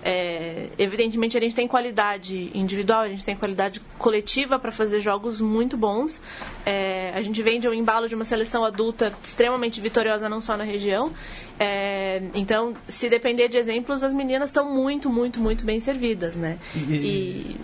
É, 0.05 0.69
evidentemente 0.79 1.37
a 1.37 1.41
gente 1.41 1.55
tem 1.55 1.69
qualidade 1.69 2.51
individual, 2.55 3.03
a 3.03 3.09
gente 3.09 3.25
tem 3.25 3.37
qualidade 3.37 3.81
coletiva 3.99 4.59
para 4.59 4.73
fazer 4.73 5.01
jogos 5.01 5.41
muito 5.41 5.77
bons. 5.77 6.21
É, 6.67 7.13
a 7.15 7.23
gente 7.23 7.41
vende 7.43 7.69
o 7.69 7.75
embalo 7.75 8.09
de 8.09 8.15
uma 8.15 8.25
seleção 8.25 8.65
adulta 8.65 9.13
extremamente 9.23 9.81
vitoriosa 9.81 10.29
não 10.29 10.41
só 10.41 10.57
na 10.57 10.65
região. 10.65 11.13
É, 11.59 12.23
então, 12.35 12.75
se 12.89 13.09
depender 13.09 13.49
de 13.49 13.57
exemplos, 13.57 14.03
as 14.03 14.13
meninas 14.13 14.49
estão 14.51 14.69
muito, 14.75 15.09
muito, 15.09 15.41
muito 15.41 15.65
bem 15.65 15.79
servidas, 15.79 16.37
né? 16.37 16.59
E, 16.91 17.57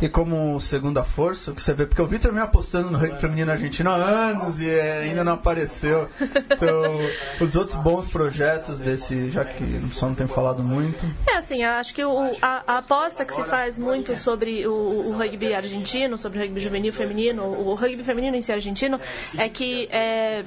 e 0.00 0.08
como 0.08 0.58
segunda 0.60 1.04
força, 1.04 1.52
que 1.52 1.60
você 1.60 1.74
vê, 1.74 1.84
porque 1.84 2.00
o 2.00 2.06
Vitor 2.06 2.32
vem 2.32 2.42
apostando 2.42 2.90
no 2.90 2.96
rugby 2.96 3.20
feminino 3.20 3.50
argentino 3.50 3.90
há 3.90 3.96
anos 3.96 4.58
e 4.58 4.68
é, 4.68 5.02
ainda 5.02 5.22
não 5.22 5.34
apareceu. 5.34 6.08
Então, 6.20 6.98
os 7.40 7.54
outros 7.54 7.76
bons 7.78 8.08
projetos 8.08 8.80
desse, 8.80 9.30
já 9.30 9.44
que 9.44 9.80
só 9.92 10.06
não 10.06 10.14
tem 10.14 10.26
falado 10.26 10.62
muito. 10.62 11.04
É 11.26 11.36
assim, 11.36 11.62
acho 11.64 11.94
que 11.94 12.02
o, 12.02 12.18
a, 12.40 12.62
a, 12.66 12.78
aposta 12.78 13.24
que 13.24 13.34
se 13.34 13.44
faz 13.44 13.78
muito 13.78 14.16
sobre 14.16 14.66
o, 14.66 14.72
o, 14.72 15.12
rugby 15.12 15.54
argentino, 15.54 16.16
sobre 16.16 16.38
o 16.38 16.42
rugby 16.42 16.60
juvenil 16.60 16.92
feminino, 16.92 17.44
o 17.44 17.74
rugby 17.74 18.02
feminino 18.02 18.36
em 18.36 18.42
si 18.42 18.52
argentino, 18.52 18.98
é 19.36 19.48
que 19.48 19.86
é, 19.92 20.42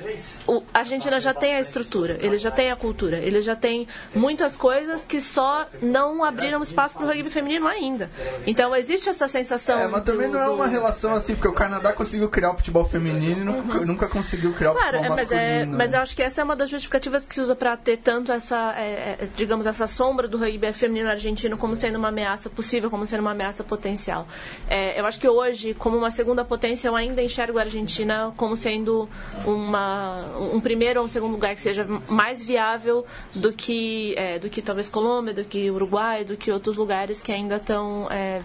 o, 0.47 0.64
a 0.74 0.80
Argentina 0.80 1.20
já 1.20 1.34
tem 1.34 1.56
a 1.56 1.62
estrutura, 1.62 2.18
ele 2.22 2.38
já 2.38 2.49
tem 2.49 2.72
a 2.72 2.76
cultura, 2.76 3.18
ele 3.18 3.39
já 3.39 3.56
tem 3.56 3.88
muitas 4.16 4.56
coisas 4.56 5.06
que 5.06 5.22
só 5.22 5.68
não 5.82 6.24
abriram 6.24 6.62
espaço 6.62 6.97
para 6.97 7.06
o 7.06 7.10
rugby 7.10 7.30
feminino 7.30 7.68
ainda. 7.68 8.10
Então 8.47 8.76
existe 8.76 9.10
essa 9.10 9.28
sensação 9.28 9.43
sensação. 9.44 9.80
É, 9.80 9.88
mas 9.88 10.04
também 10.04 10.28
do, 10.28 10.34
não 10.34 10.41
é 10.41 10.50
uma 10.50 10.68
relação 10.68 11.14
assim, 11.14 11.36
porque 11.36 11.48
o 11.48 11.54
Canadá 11.54 11.94
conseguiu 11.94 12.30
criar 12.30 12.52
o 12.52 12.56
futebol 12.56 12.86
feminino 12.86 13.41
e 13.41 13.44
nunca, 13.44 13.78
uhum. 13.80 13.86
nunca 13.86 14.08
conseguiu 14.08 14.54
criar 14.54 14.72
o 14.72 14.74
claro, 14.74 14.98
futebol 14.98 15.06
é, 15.06 15.10
mas 15.10 15.30
masculino. 15.30 15.74
É, 15.74 15.78
mas 15.78 15.94
eu 15.94 16.00
acho 16.00 16.16
que 16.16 16.22
essa 16.22 16.41
é 16.41 16.44
uma 16.44 16.56
das 16.56 16.70
justificativas 16.70 17.26
que 17.26 17.36
se 17.36 17.41
usa 17.41 17.56
para 17.56 17.76
ter 17.78 17.98
tanto 17.98 18.32
essa, 18.32 18.74
é, 18.78 19.18
é, 19.20 19.28
digamos, 19.36 19.66
essa 19.66 19.88
sombra 19.88 20.28
do 20.28 20.38
rugby 20.38 20.72
feminino 20.74 21.10
argentino 21.10 21.58
como 21.58 21.76
sendo 21.76 21.98
uma 21.98 22.10
ameaça 22.10 22.50
possível, 22.50 22.89
como 22.89 23.06
sendo 23.06 23.22
uma 23.22 23.32
ameaça 23.32 23.64
potencial. 23.64 24.28
É, 24.68 25.00
eu 25.00 25.06
acho 25.06 25.20
que 25.20 25.28
hoje, 25.28 25.74
como 25.74 25.98
uma 25.98 26.12
segunda 26.12 26.44
potência, 26.44 26.88
eu 26.88 26.96
ainda 26.96 27.22
enxergo 27.22 27.58
a 27.58 27.62
Argentina 27.62 28.34
como 28.38 28.56
sendo 28.56 29.10
uma, 29.46 30.26
um 30.54 30.60
primeiro 30.60 31.00
ou 31.00 31.06
um 31.06 31.10
segundo 31.10 31.34
lugar 31.34 31.56
que 31.56 31.62
seja 31.62 31.86
mais 32.08 32.44
viável 32.44 33.06
do 33.34 33.52
que, 33.52 34.14
é, 34.18 34.39
do 34.39 34.50
que 34.50 34.62
talvez 34.62 34.89
Colômbia, 34.89 35.34
do 35.34 35.44
que 35.44 35.70
Uruguai, 35.70 36.24
do 36.24 36.38
que 36.38 36.52
outros 36.52 36.78
lugares 36.78 37.22
que 37.22 37.32
ainda 37.32 37.56
estão 37.58 38.08
é, 38.12 38.41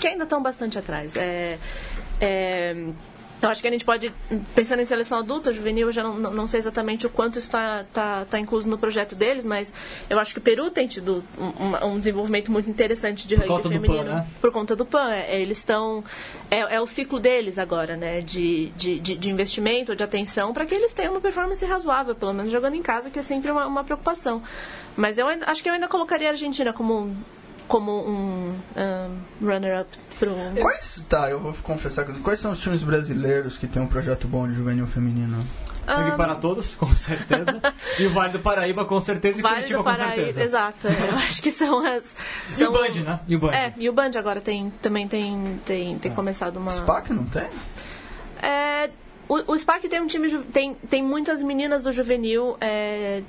que 0.00 0.06
ainda 0.06 0.24
estão 0.24 0.42
bastante 0.42 0.78
atrás. 0.78 1.16
É, 1.16 1.58
é, 2.20 2.74
eu 3.42 3.48
acho 3.48 3.60
que 3.60 3.66
a 3.66 3.70
gente 3.72 3.84
pode, 3.84 4.14
pensando 4.54 4.80
em 4.80 4.84
seleção 4.84 5.18
adulta, 5.18 5.52
juvenil, 5.52 5.88
eu 5.88 5.92
já 5.92 6.04
não, 6.04 6.16
não 6.16 6.46
sei 6.46 6.60
exatamente 6.60 7.08
o 7.08 7.10
quanto 7.10 7.40
está 7.40 7.84
tá, 7.92 8.24
tá 8.24 8.38
incluso 8.38 8.70
no 8.70 8.78
projeto 8.78 9.16
deles, 9.16 9.44
mas 9.44 9.74
eu 10.08 10.20
acho 10.20 10.32
que 10.32 10.38
o 10.38 10.40
Peru 10.40 10.70
tem 10.70 10.86
tido 10.86 11.24
um, 11.36 11.86
um 11.88 11.98
desenvolvimento 11.98 12.52
muito 12.52 12.70
interessante 12.70 13.26
de 13.26 13.34
rugby 13.34 13.68
feminino. 13.68 14.04
PAN, 14.04 14.14
né? 14.14 14.26
Por 14.40 14.52
conta 14.52 14.76
do 14.76 14.86
PAN. 14.86 15.10
É, 15.10 15.40
eles 15.40 15.58
estão. 15.58 16.04
É, 16.48 16.76
é, 16.76 16.80
o 16.80 16.86
ciclo 16.86 17.18
deles 17.18 17.58
agora, 17.58 17.96
né? 17.96 18.20
De, 18.20 18.66
de, 18.76 19.00
de, 19.00 19.16
de 19.16 19.28
investimento, 19.28 19.96
de 19.96 20.04
atenção, 20.04 20.52
para 20.52 20.64
que 20.64 20.72
eles 20.72 20.92
tenham 20.92 21.12
uma 21.12 21.20
performance 21.20 21.64
razoável, 21.64 22.14
pelo 22.14 22.32
menos 22.32 22.52
jogando 22.52 22.76
em 22.76 22.82
casa, 22.82 23.10
que 23.10 23.18
é 23.18 23.22
sempre 23.24 23.50
uma, 23.50 23.66
uma 23.66 23.82
preocupação. 23.82 24.40
Mas 24.96 25.18
eu 25.18 25.26
ainda, 25.26 25.50
acho 25.50 25.64
que 25.64 25.68
eu 25.68 25.74
ainda 25.74 25.88
colocaria 25.88 26.28
a 26.28 26.30
Argentina 26.30 26.72
como 26.72 27.12
como 27.72 28.06
um, 28.06 28.54
um 28.76 29.46
runner-up 29.46 29.88
pro. 30.18 30.36
Quais. 30.60 31.06
Tá, 31.08 31.30
eu 31.30 31.40
vou 31.40 31.54
confessar 31.62 32.04
que. 32.04 32.12
Quais 32.20 32.38
são 32.38 32.52
os 32.52 32.58
times 32.58 32.82
brasileiros 32.82 33.56
que 33.56 33.66
tem 33.66 33.80
um 33.80 33.86
projeto 33.86 34.28
bom 34.28 34.46
de 34.46 34.54
juvenil 34.54 34.86
feminino? 34.86 35.42
Um, 35.88 36.16
para 36.16 36.34
todos, 36.34 36.74
com 36.74 36.86
certeza. 36.94 37.62
e 37.98 38.06
o 38.06 38.10
Vale 38.10 38.34
do 38.34 38.40
Paraíba, 38.40 38.84
com 38.84 39.00
certeza, 39.00 39.38
e 39.38 39.42
vale 39.42 39.54
Curitiba, 39.54 39.78
do 39.78 39.84
Paraíba, 39.84 40.04
com 40.04 40.14
certeza. 40.16 40.42
Exato, 40.44 40.86
é, 40.86 40.90
eu 40.90 41.16
acho 41.24 41.42
que 41.42 41.50
são 41.50 41.84
as. 41.84 42.14
São... 42.52 42.66
E 42.66 42.68
o 42.68 42.72
Band, 42.72 43.00
né? 43.00 43.20
E 43.26 43.36
o 43.36 43.38
Band. 43.38 43.52
É, 43.52 43.72
e 43.78 43.88
o 43.88 43.92
Band 43.94 44.10
agora 44.16 44.42
tem, 44.42 44.70
também 44.82 45.08
tem, 45.08 45.58
tem, 45.64 45.98
tem 45.98 46.12
é. 46.12 46.14
começado 46.14 46.58
uma. 46.58 46.70
SPAC 46.72 47.10
não 47.14 47.24
tem? 47.24 47.48
É, 48.42 48.90
o, 49.26 49.52
o 49.52 49.56
SPAC 49.56 49.88
tem 49.88 49.98
um 49.98 50.06
time. 50.06 50.28
Tem, 50.52 50.74
tem 50.74 51.02
muitas 51.02 51.42
meninas 51.42 51.82
do 51.82 51.90
juvenil. 51.90 52.54
É, 52.60 53.22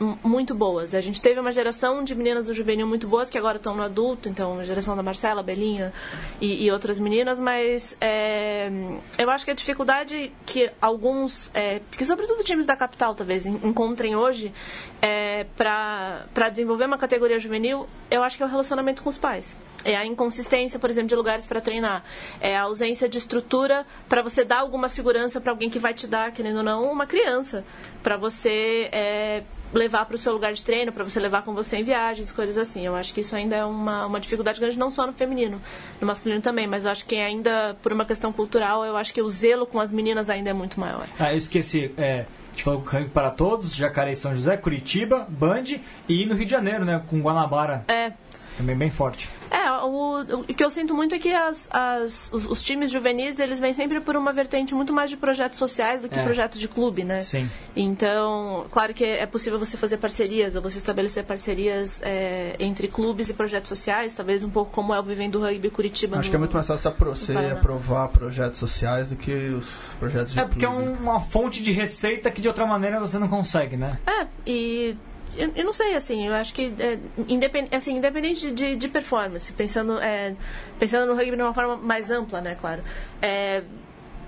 muito 0.00 0.54
boas. 0.54 0.94
A 0.94 1.00
gente 1.00 1.20
teve 1.20 1.38
uma 1.38 1.52
geração 1.52 2.02
de 2.02 2.14
meninas 2.14 2.46
do 2.46 2.54
juvenil 2.54 2.86
muito 2.86 3.06
boas 3.06 3.30
que 3.30 3.38
agora 3.38 3.56
estão 3.56 3.74
no 3.76 3.82
adulto, 3.82 4.28
então 4.28 4.54
a 4.54 4.64
geração 4.64 4.96
da 4.96 5.02
Marcela, 5.02 5.42
Belinha 5.42 5.92
e, 6.40 6.64
e 6.64 6.70
outras 6.70 6.98
meninas, 6.98 7.38
mas 7.40 7.96
é, 8.00 8.70
eu 9.18 9.30
acho 9.30 9.44
que 9.44 9.50
a 9.50 9.54
dificuldade 9.54 10.32
que 10.44 10.70
alguns, 10.80 11.50
é, 11.54 11.80
que 11.90 12.04
sobretudo 12.04 12.42
times 12.42 12.66
da 12.66 12.76
capital 12.76 13.14
talvez 13.14 13.46
encontrem 13.46 14.16
hoje 14.16 14.52
é, 15.00 15.46
para 15.56 16.48
desenvolver 16.50 16.86
uma 16.86 16.98
categoria 16.98 17.38
juvenil, 17.38 17.86
eu 18.10 18.22
acho 18.22 18.36
que 18.36 18.42
é 18.42 18.46
o 18.46 18.48
relacionamento 18.48 19.02
com 19.02 19.08
os 19.08 19.18
pais. 19.18 19.56
É 19.84 19.94
a 19.96 20.06
inconsistência, 20.06 20.78
por 20.78 20.88
exemplo, 20.88 21.08
de 21.08 21.14
lugares 21.14 21.46
para 21.46 21.60
treinar. 21.60 22.02
É 22.40 22.56
a 22.56 22.62
ausência 22.62 23.06
de 23.06 23.18
estrutura 23.18 23.84
para 24.08 24.22
você 24.22 24.42
dar 24.42 24.60
alguma 24.60 24.88
segurança 24.88 25.42
para 25.42 25.52
alguém 25.52 25.68
que 25.68 25.78
vai 25.78 25.92
te 25.92 26.06
dar, 26.06 26.32
querendo 26.32 26.58
ou 26.58 26.62
não, 26.62 26.90
uma 26.90 27.06
criança. 27.06 27.62
Para 28.02 28.16
você 28.16 28.88
é, 28.90 29.42
levar 29.78 30.04
para 30.06 30.14
o 30.14 30.18
seu 30.18 30.32
lugar 30.32 30.52
de 30.52 30.64
treino, 30.64 30.92
para 30.92 31.04
você 31.04 31.18
levar 31.20 31.42
com 31.42 31.54
você 31.54 31.78
em 31.78 31.84
viagens, 31.84 32.32
coisas 32.32 32.56
assim. 32.56 32.86
Eu 32.86 32.94
acho 32.94 33.12
que 33.12 33.20
isso 33.20 33.34
ainda 33.34 33.56
é 33.56 33.64
uma, 33.64 34.06
uma 34.06 34.20
dificuldade 34.20 34.60
grande, 34.60 34.78
não 34.78 34.90
só 34.90 35.06
no 35.06 35.12
feminino, 35.12 35.60
no 36.00 36.06
masculino 36.06 36.40
também, 36.40 36.66
mas 36.66 36.84
eu 36.84 36.90
acho 36.90 37.04
que 37.06 37.16
ainda, 37.16 37.76
por 37.82 37.92
uma 37.92 38.04
questão 38.04 38.32
cultural, 38.32 38.84
eu 38.84 38.96
acho 38.96 39.12
que 39.12 39.22
o 39.22 39.30
zelo 39.30 39.66
com 39.66 39.80
as 39.80 39.92
meninas 39.92 40.30
ainda 40.30 40.50
é 40.50 40.52
muito 40.52 40.78
maior. 40.78 41.06
Ah, 41.18 41.32
eu 41.32 41.36
esqueci. 41.38 41.92
É, 41.96 42.20
a 42.20 42.50
gente 42.50 42.64
falou 42.64 42.82
com 42.82 43.08
para 43.08 43.30
todos, 43.30 43.74
Jacareí 43.74 44.14
São 44.14 44.34
José, 44.34 44.56
Curitiba, 44.56 45.26
Band 45.28 45.64
e 46.08 46.24
no 46.24 46.34
Rio 46.34 46.44
de 46.44 46.50
Janeiro, 46.50 46.84
né, 46.84 47.02
com 47.08 47.20
Guanabara. 47.20 47.84
É. 47.88 48.12
Também 48.56 48.76
bem 48.76 48.90
forte. 48.90 49.28
É, 49.50 49.70
o, 49.70 50.20
o, 50.20 50.44
que 50.44 50.64
eu 50.64 50.70
sinto 50.70 50.94
muito 50.94 51.14
é 51.14 51.18
que 51.18 51.32
as, 51.32 51.68
as, 51.70 52.30
os, 52.32 52.46
os, 52.46 52.62
times 52.62 52.90
juvenis, 52.90 53.38
eles 53.38 53.60
vêm 53.60 53.74
sempre 53.74 54.00
por 54.00 54.16
uma 54.16 54.32
vertente 54.32 54.74
muito 54.74 54.92
mais 54.92 55.10
de 55.10 55.16
projetos 55.16 55.58
sociais 55.58 56.02
do 56.02 56.08
que 56.08 56.18
é. 56.18 56.22
projetos 56.22 56.58
de 56.58 56.68
clube, 56.68 57.04
né? 57.04 57.18
Sim. 57.18 57.48
Então, 57.76 58.66
claro 58.70 58.94
que 58.94 59.04
é 59.04 59.26
possível 59.26 59.58
você 59.58 59.76
fazer 59.76 59.98
parcerias, 59.98 60.56
ou 60.56 60.62
você 60.62 60.78
estabelecer 60.78 61.24
parcerias 61.24 62.00
é, 62.02 62.56
entre 62.58 62.88
clubes 62.88 63.28
e 63.28 63.34
projetos 63.34 63.68
sociais, 63.68 64.14
talvez 64.14 64.42
um 64.42 64.50
pouco 64.50 64.70
como 64.70 64.94
é 64.94 65.00
o 65.00 65.02
Vivendo 65.02 65.40
Rugby 65.40 65.70
Curitiba. 65.70 66.18
Acho 66.18 66.28
no, 66.28 66.30
que 66.30 66.36
é 66.36 66.38
muito 66.38 66.54
mais 66.54 66.66
fácil 66.66 66.92
você 66.98 67.36
aprovar 67.36 68.08
projetos 68.08 68.58
sociais 68.58 69.10
do 69.10 69.16
que 69.16 69.32
os 69.32 69.68
projetos 69.98 70.32
de 70.32 70.40
É, 70.40 70.44
porque 70.44 70.66
clube. 70.66 70.84
é 70.84 71.00
uma 71.00 71.20
fonte 71.20 71.62
de 71.62 71.72
receita 71.72 72.30
que 72.30 72.40
de 72.40 72.48
outra 72.48 72.66
maneira 72.66 73.00
você 73.00 73.18
não 73.18 73.28
consegue, 73.28 73.76
né? 73.76 73.98
É, 74.06 74.26
e 74.46 74.96
eu, 75.36 75.52
eu, 75.56 75.64
não 75.64 75.72
sei, 75.72 75.94
assim, 75.94 76.26
eu 76.26 76.34
acho 76.34 76.54
que 76.54 76.72
é, 76.78 76.98
independ, 77.28 77.68
assim, 77.74 77.96
independente 77.96 78.50
de, 78.50 78.76
de 78.76 78.88
performance, 78.88 79.52
pensando, 79.52 79.98
é, 80.00 80.34
pensando 80.78 81.06
no 81.06 81.14
rugby 81.14 81.36
de 81.36 81.42
uma 81.42 81.54
forma 81.54 81.76
mais 81.76 82.10
ampla, 82.10 82.40
né, 82.40 82.54
claro. 82.54 82.82
É, 83.20 83.62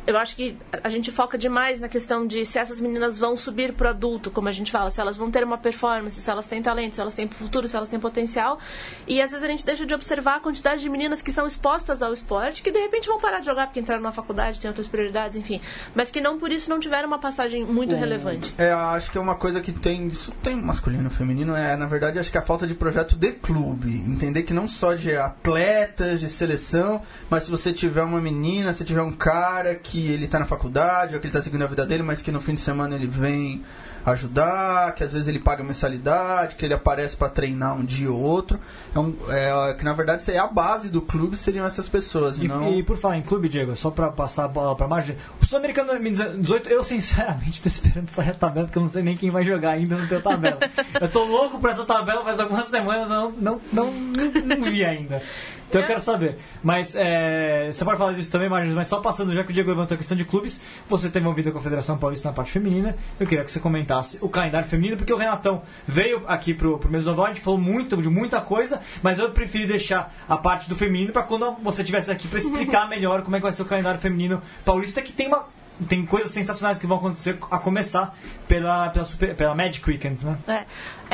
eu 0.06 0.16
acho 0.16 0.36
que 0.36 0.56
a 0.84 0.88
gente 0.88 1.10
foca 1.10 1.36
demais 1.36 1.80
na 1.80 1.88
questão 1.88 2.26
de 2.26 2.46
se 2.46 2.58
essas 2.58 2.80
meninas 2.80 3.18
vão 3.18 3.36
subir 3.36 3.72
pro 3.72 3.88
adulto, 3.88 4.30
como 4.30 4.48
a 4.48 4.52
gente 4.52 4.70
fala, 4.70 4.90
se 4.90 5.00
elas 5.00 5.16
vão 5.16 5.30
ter 5.30 5.42
uma 5.42 5.58
performance, 5.58 6.20
se 6.20 6.30
elas 6.30 6.46
têm 6.46 6.62
talento, 6.62 6.94
se 6.94 7.00
elas 7.00 7.14
têm 7.14 7.28
futuro, 7.28 7.66
se 7.66 7.76
elas 7.76 7.88
têm 7.88 7.98
potencial. 7.98 8.58
E 9.06 9.20
às 9.20 9.32
vezes 9.32 9.44
a 9.44 9.48
gente 9.48 9.66
deixa 9.66 9.84
de 9.84 9.92
observar 9.92 10.36
a 10.36 10.40
quantidade 10.40 10.80
de 10.80 10.88
meninas 10.88 11.20
que 11.20 11.32
são 11.32 11.46
expostas 11.46 12.02
ao 12.02 12.12
esporte, 12.12 12.62
que 12.62 12.70
de 12.70 12.78
repente 12.78 13.08
vão 13.08 13.20
parar 13.20 13.40
de 13.40 13.46
jogar 13.46 13.66
porque 13.66 13.80
entraram 13.80 14.02
na 14.02 14.12
faculdade, 14.12 14.60
têm 14.60 14.68
outras 14.68 14.86
prioridades, 14.86 15.36
enfim. 15.36 15.60
Mas 15.94 16.10
que 16.10 16.20
não 16.20 16.38
por 16.38 16.52
isso 16.52 16.70
não 16.70 16.78
tiveram 16.78 17.08
uma 17.08 17.18
passagem 17.18 17.64
muito 17.64 17.96
relevante. 17.96 18.54
É, 18.56 18.70
acho 18.70 19.10
que 19.10 19.18
é 19.18 19.20
uma 19.20 19.34
coisa 19.34 19.60
que 19.60 19.72
tem. 19.72 20.06
Isso 20.06 20.30
tem 20.42 20.54
masculino 20.54 21.08
e 21.08 21.10
feminino, 21.10 21.56
é, 21.56 21.76
na 21.76 21.86
verdade, 21.86 22.18
acho 22.18 22.30
que 22.30 22.38
a 22.38 22.42
falta 22.42 22.66
de 22.66 22.74
projeto 22.74 23.16
de 23.16 23.32
clube. 23.32 23.96
Entender 24.06 24.44
que 24.44 24.54
não 24.54 24.68
só 24.68 24.94
de 24.94 25.16
atletas, 25.16 26.20
de 26.20 26.28
seleção, 26.28 27.02
mas 27.28 27.44
se 27.44 27.50
você 27.50 27.72
tiver 27.72 28.02
uma 28.02 28.20
menina, 28.20 28.72
se 28.72 28.84
tiver 28.84 29.02
um 29.02 29.12
cara 29.12 29.74
que 29.74 29.95
que 29.96 30.12
ele 30.12 30.26
está 30.26 30.38
na 30.38 30.44
faculdade 30.44 31.14
ou 31.14 31.20
que 31.20 31.26
ele 31.26 31.30
está 31.30 31.42
seguindo 31.42 31.62
a 31.62 31.66
vida 31.66 31.86
dele, 31.86 32.02
mas 32.02 32.20
que 32.20 32.30
no 32.30 32.38
fim 32.38 32.52
de 32.52 32.60
semana 32.60 32.94
ele 32.94 33.06
vem 33.06 33.64
ajudar, 34.04 34.94
que 34.94 35.02
às 35.02 35.14
vezes 35.14 35.26
ele 35.26 35.38
paga 35.40 35.64
mensalidade, 35.64 36.54
que 36.54 36.64
ele 36.64 36.74
aparece 36.74 37.16
para 37.16 37.30
treinar 37.30 37.74
um 37.76 37.84
dia 37.84 38.12
ou 38.12 38.20
outro. 38.20 38.60
É, 38.94 38.98
um, 38.98 39.16
é 39.30 39.74
que 39.74 39.84
na 39.84 39.94
verdade 39.94 40.30
é 40.30 40.38
a 40.38 40.46
base 40.46 40.90
do 40.90 41.00
clube 41.00 41.34
seriam 41.34 41.64
essas 41.64 41.88
pessoas. 41.88 42.38
E, 42.38 42.46
não... 42.46 42.78
e 42.78 42.82
por 42.82 42.98
falar 42.98 43.16
em 43.16 43.22
clube, 43.22 43.48
Diego, 43.48 43.74
só 43.74 43.90
para 43.90 44.08
passar 44.12 44.44
a 44.44 44.48
bola 44.48 44.76
para 44.76 44.86
margem, 44.86 45.16
o 45.40 45.44
Sul-Americano 45.46 45.88
2018, 45.88 46.68
eu 46.68 46.84
sinceramente 46.84 47.54
estou 47.54 47.70
esperando 47.70 48.10
sair 48.10 48.30
a 48.30 48.34
tabela, 48.34 48.66
porque 48.66 48.78
eu 48.78 48.82
não 48.82 48.90
sei 48.90 49.02
nem 49.02 49.16
quem 49.16 49.30
vai 49.30 49.44
jogar 49.44 49.70
ainda 49.70 49.96
no 49.96 50.06
teu 50.06 50.20
tabela. 50.20 50.58
eu 51.00 51.08
tô 51.08 51.24
louco 51.24 51.58
por 51.58 51.70
essa 51.70 51.86
tabela 51.86 52.22
faz 52.22 52.38
algumas 52.38 52.66
semanas, 52.66 53.10
eu 53.10 53.16
não, 53.16 53.30
não, 53.32 53.60
não, 53.72 53.92
não, 53.92 54.56
não 54.56 54.70
vi 54.70 54.84
ainda. 54.84 55.22
Então 55.68 55.80
eu 55.80 55.86
quero 55.86 56.00
saber. 56.00 56.38
Mas 56.62 56.94
é, 56.94 57.70
você 57.72 57.84
pode 57.84 57.98
falar 57.98 58.12
disso 58.12 58.30
também, 58.30 58.48
Margens, 58.48 58.74
mas 58.74 58.88
só 58.88 59.00
passando, 59.00 59.34
já 59.34 59.42
que 59.44 59.50
o 59.50 59.52
Diego 59.52 59.70
levantou 59.70 59.94
a 59.94 59.98
questão 59.98 60.16
de 60.16 60.24
clubes, 60.24 60.60
você 60.88 61.08
tem 61.08 61.20
envolvido 61.20 61.56
a 61.56 61.60
Federação 61.60 61.98
Paulista 61.98 62.28
na 62.28 62.34
parte 62.34 62.52
feminina, 62.52 62.96
eu 63.18 63.26
queria 63.26 63.44
que 63.44 63.50
você 63.50 63.60
comentasse 63.60 64.18
o 64.20 64.28
calendário 64.28 64.68
feminino, 64.68 64.96
porque 64.96 65.12
o 65.12 65.16
Renatão 65.16 65.62
veio 65.86 66.22
aqui 66.26 66.54
pro, 66.54 66.78
pro 66.78 66.90
Mesoval, 66.90 67.26
a 67.26 67.28
gente 67.28 67.40
falou 67.40 67.58
muito 67.58 68.00
de 68.00 68.08
muita 68.08 68.40
coisa, 68.40 68.80
mas 69.02 69.18
eu 69.18 69.30
preferi 69.30 69.66
deixar 69.66 70.14
a 70.28 70.36
parte 70.36 70.68
do 70.68 70.76
feminino 70.76 71.12
para 71.12 71.22
quando 71.22 71.56
você 71.62 71.82
estivesse 71.82 72.10
aqui 72.10 72.28
para 72.28 72.38
explicar 72.40 72.88
melhor 72.88 73.22
como 73.22 73.36
é 73.36 73.38
que 73.38 73.44
vai 73.44 73.52
ser 73.52 73.62
o 73.62 73.66
calendário 73.66 74.00
feminino 74.00 74.42
paulista, 74.64 75.02
que 75.02 75.12
tem 75.12 75.26
uma 75.26 75.46
tem 75.88 76.06
coisas 76.06 76.30
sensacionais 76.30 76.78
que 76.78 76.86
vão 76.86 76.96
acontecer 76.96 77.38
a 77.50 77.58
começar 77.58 78.16
pela, 78.48 78.88
pela, 78.90 79.04
super, 79.04 79.34
pela 79.36 79.54
Magic 79.54 79.88
Weekends, 79.88 80.22
né? 80.22 80.38
É, 80.48 80.64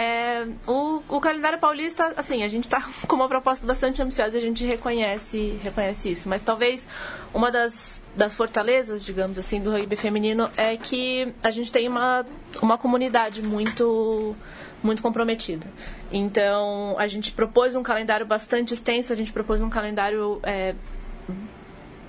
é, 0.01 0.47
o, 0.67 1.03
o 1.09 1.21
calendário 1.21 1.59
paulista, 1.59 2.13
assim, 2.17 2.43
a 2.43 2.49
gente 2.49 2.65
está 2.65 2.81
com 3.07 3.17
uma 3.17 3.29
proposta 3.29 3.67
bastante 3.67 4.01
ambiciosa 4.01 4.39
a 4.39 4.41
gente 4.41 4.65
reconhece, 4.65 5.59
reconhece 5.63 6.13
isso. 6.13 6.29
Mas 6.29 6.43
talvez 6.43 6.87
uma 7.35 7.51
das, 7.51 8.03
das 8.17 8.35
fortalezas, 8.35 9.05
digamos 9.05 9.39
assim, 9.39 9.61
do 9.61 9.71
rugby 9.71 9.97
feminino 9.97 10.49
é 10.57 10.77
que 10.77 11.35
a 11.43 11.51
gente 11.51 11.73
tem 11.73 11.89
uma, 11.89 12.25
uma 12.61 12.79
comunidade 12.79 13.43
muito 13.43 14.37
muito 14.83 15.01
comprometida. 15.01 15.65
Então, 16.11 16.97
a 16.99 17.07
gente 17.07 17.31
propôs 17.31 17.77
um 17.77 17.85
calendário 17.85 18.27
bastante 18.27 18.75
extenso, 18.75 19.13
a 19.13 19.17
gente 19.17 19.33
propôs 19.33 19.61
um 19.61 19.71
calendário 19.71 20.41
é, 20.43 20.75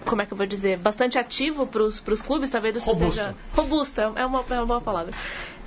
como 0.04 0.22
é 0.22 0.26
que 0.26 0.34
eu 0.34 0.38
vou 0.38 0.46
dizer, 0.46 0.78
bastante 0.78 1.18
ativo 1.18 1.66
para 1.66 1.84
os 1.84 2.22
clubes, 2.22 2.50
talvez 2.50 2.76
isso 2.76 2.92
Robusto. 2.92 3.12
seja 3.12 3.36
robusto, 3.56 4.02
é 4.02 4.08
uma, 4.26 4.44
é 4.50 4.54
uma 4.56 4.66
boa 4.66 4.82
palavra. 4.82 5.14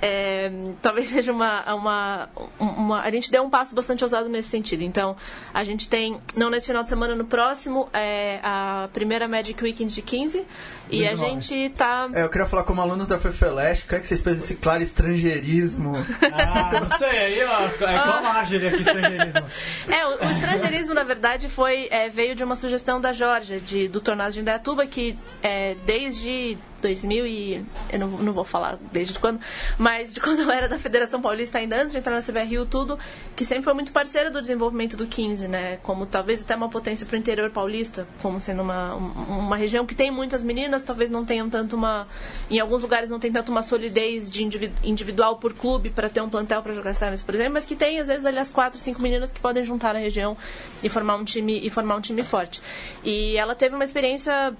É, 0.01 0.51
talvez 0.81 1.07
seja 1.09 1.31
uma, 1.31 1.73
uma, 1.73 2.29
uma. 2.59 3.01
A 3.01 3.09
gente 3.09 3.31
deu 3.31 3.43
um 3.43 3.49
passo 3.49 3.73
bastante 3.73 4.03
ousado 4.03 4.29
nesse 4.29 4.49
sentido. 4.49 4.83
Então, 4.83 5.15
a 5.53 5.63
gente 5.63 5.89
tem, 5.89 6.19
não 6.35 6.49
nesse 6.49 6.67
final 6.67 6.83
de 6.83 6.89
semana, 6.89 7.15
no 7.15 7.25
próximo, 7.25 7.89
é 7.93 8.39
a 8.43 8.89
primeira 8.93 9.27
Magic 9.27 9.61
Weekend 9.63 9.93
de 9.93 10.01
15. 10.01 10.45
E 10.89 11.05
a 11.05 11.09
29. 11.09 11.41
gente 11.41 11.69
tá. 11.71 12.09
É, 12.13 12.23
eu 12.23 12.29
queria 12.29 12.47
falar 12.47 12.63
como 12.63 12.81
alunos 12.81 13.07
da 13.07 13.19
FEFELESH, 13.19 13.83
como 13.83 13.97
é 13.97 13.99
que 13.99 14.07
vocês 14.07 14.21
pensam 14.21 14.43
esse 14.43 14.55
claro 14.55 14.81
estrangeirismo? 14.81 15.93
Ah, 16.37 16.79
não 16.79 16.97
sei, 16.97 17.09
aí, 17.09 17.43
ó, 17.43 17.85
é 17.85 17.95
igual 17.95 18.17
a 18.17 18.21
Marjorie 18.21 18.67
aqui, 18.67 18.81
estrangeirismo. 18.81 19.45
É, 19.87 20.05
o, 20.05 20.09
o 20.09 20.31
estrangeirismo, 20.31 20.93
na 20.93 21.03
verdade, 21.03 21.49
foi, 21.49 21.87
é, 21.89 22.09
veio 22.09 22.35
de 22.35 22.43
uma 22.43 22.55
sugestão 22.55 22.99
da 23.01 23.11
Georgia, 23.11 23.59
de, 23.59 23.87
do 23.87 23.99
tornado 23.99 24.33
de 24.33 24.39
Indaiatuba, 24.39 24.85
que 24.85 25.15
é, 25.41 25.75
desde 25.85 26.57
2000 26.81 27.25
e... 27.27 27.65
Eu 27.91 27.99
não, 27.99 28.07
não 28.09 28.33
vou 28.33 28.43
falar 28.43 28.77
desde 28.91 29.17
quando, 29.19 29.39
mas 29.77 30.13
de 30.13 30.19
quando 30.21 30.41
eu 30.41 30.51
era 30.51 30.67
da 30.67 30.77
Federação 30.79 31.21
Paulista, 31.21 31.57
ainda 31.57 31.77
antes 31.81 31.91
de 31.93 31.97
entrar 31.99 32.13
na 32.13 32.21
CBRU, 32.21 32.65
tudo, 32.65 32.97
que 33.35 33.43
sempre 33.45 33.63
foi 33.63 33.73
muito 33.73 33.91
parceira 33.91 34.29
do 34.29 34.41
desenvolvimento 34.41 34.95
do 34.97 35.07
15, 35.07 35.47
né? 35.47 35.77
Como 35.83 36.05
talvez 36.05 36.41
até 36.41 36.55
uma 36.55 36.69
potência 36.69 37.05
para 37.05 37.15
o 37.15 37.17
interior 37.19 37.49
paulista, 37.51 38.07
como 38.21 38.39
sendo 38.39 38.61
uma, 38.61 38.95
um- 38.95 39.39
uma 39.39 39.55
região 39.57 39.85
que 39.85 39.95
tem 39.95 40.11
muitas 40.11 40.43
meninas, 40.43 40.83
talvez 40.83 41.09
não 41.09 41.25
tenham 41.25 41.49
tanto 41.49 41.75
uma... 41.75 42.07
Em 42.49 42.59
alguns 42.59 42.81
lugares 42.81 43.09
não 43.09 43.19
tem 43.19 43.31
tanto 43.31 43.51
uma 43.51 43.61
solidez 43.63 44.29
de 44.29 44.43
indivi- 44.43 44.73
individual 44.83 45.37
por 45.37 45.53
clube 45.53 45.89
para 45.89 46.09
ter 46.09 46.21
um 46.21 46.29
plantel 46.29 46.61
para 46.61 46.73
jogar 46.73 46.93
sevens, 46.93 47.21
por 47.21 47.33
exemplo, 47.33 47.53
mas 47.53 47.65
que 47.65 47.75
tem, 47.75 47.99
às 47.99 48.07
vezes, 48.07 48.25
ali 48.25 48.37
as 48.39 48.49
quatro, 48.49 48.79
cinco 48.79 49.01
meninas 49.01 49.31
que 49.31 49.39
podem 49.39 49.63
juntar 49.63 49.93
na 49.93 49.99
região 49.99 50.37
e 50.83 50.89
formar 50.89 51.15
um 51.15 51.23
time, 51.23 51.59
e 51.65 51.69
formar 51.69 51.95
um 51.95 52.01
time 52.01 52.23
forte. 52.23 52.61
E 53.03 53.35
ela 53.37 53.55
teve 53.55 53.75
uma 53.75 53.83
experiência 53.83 54.53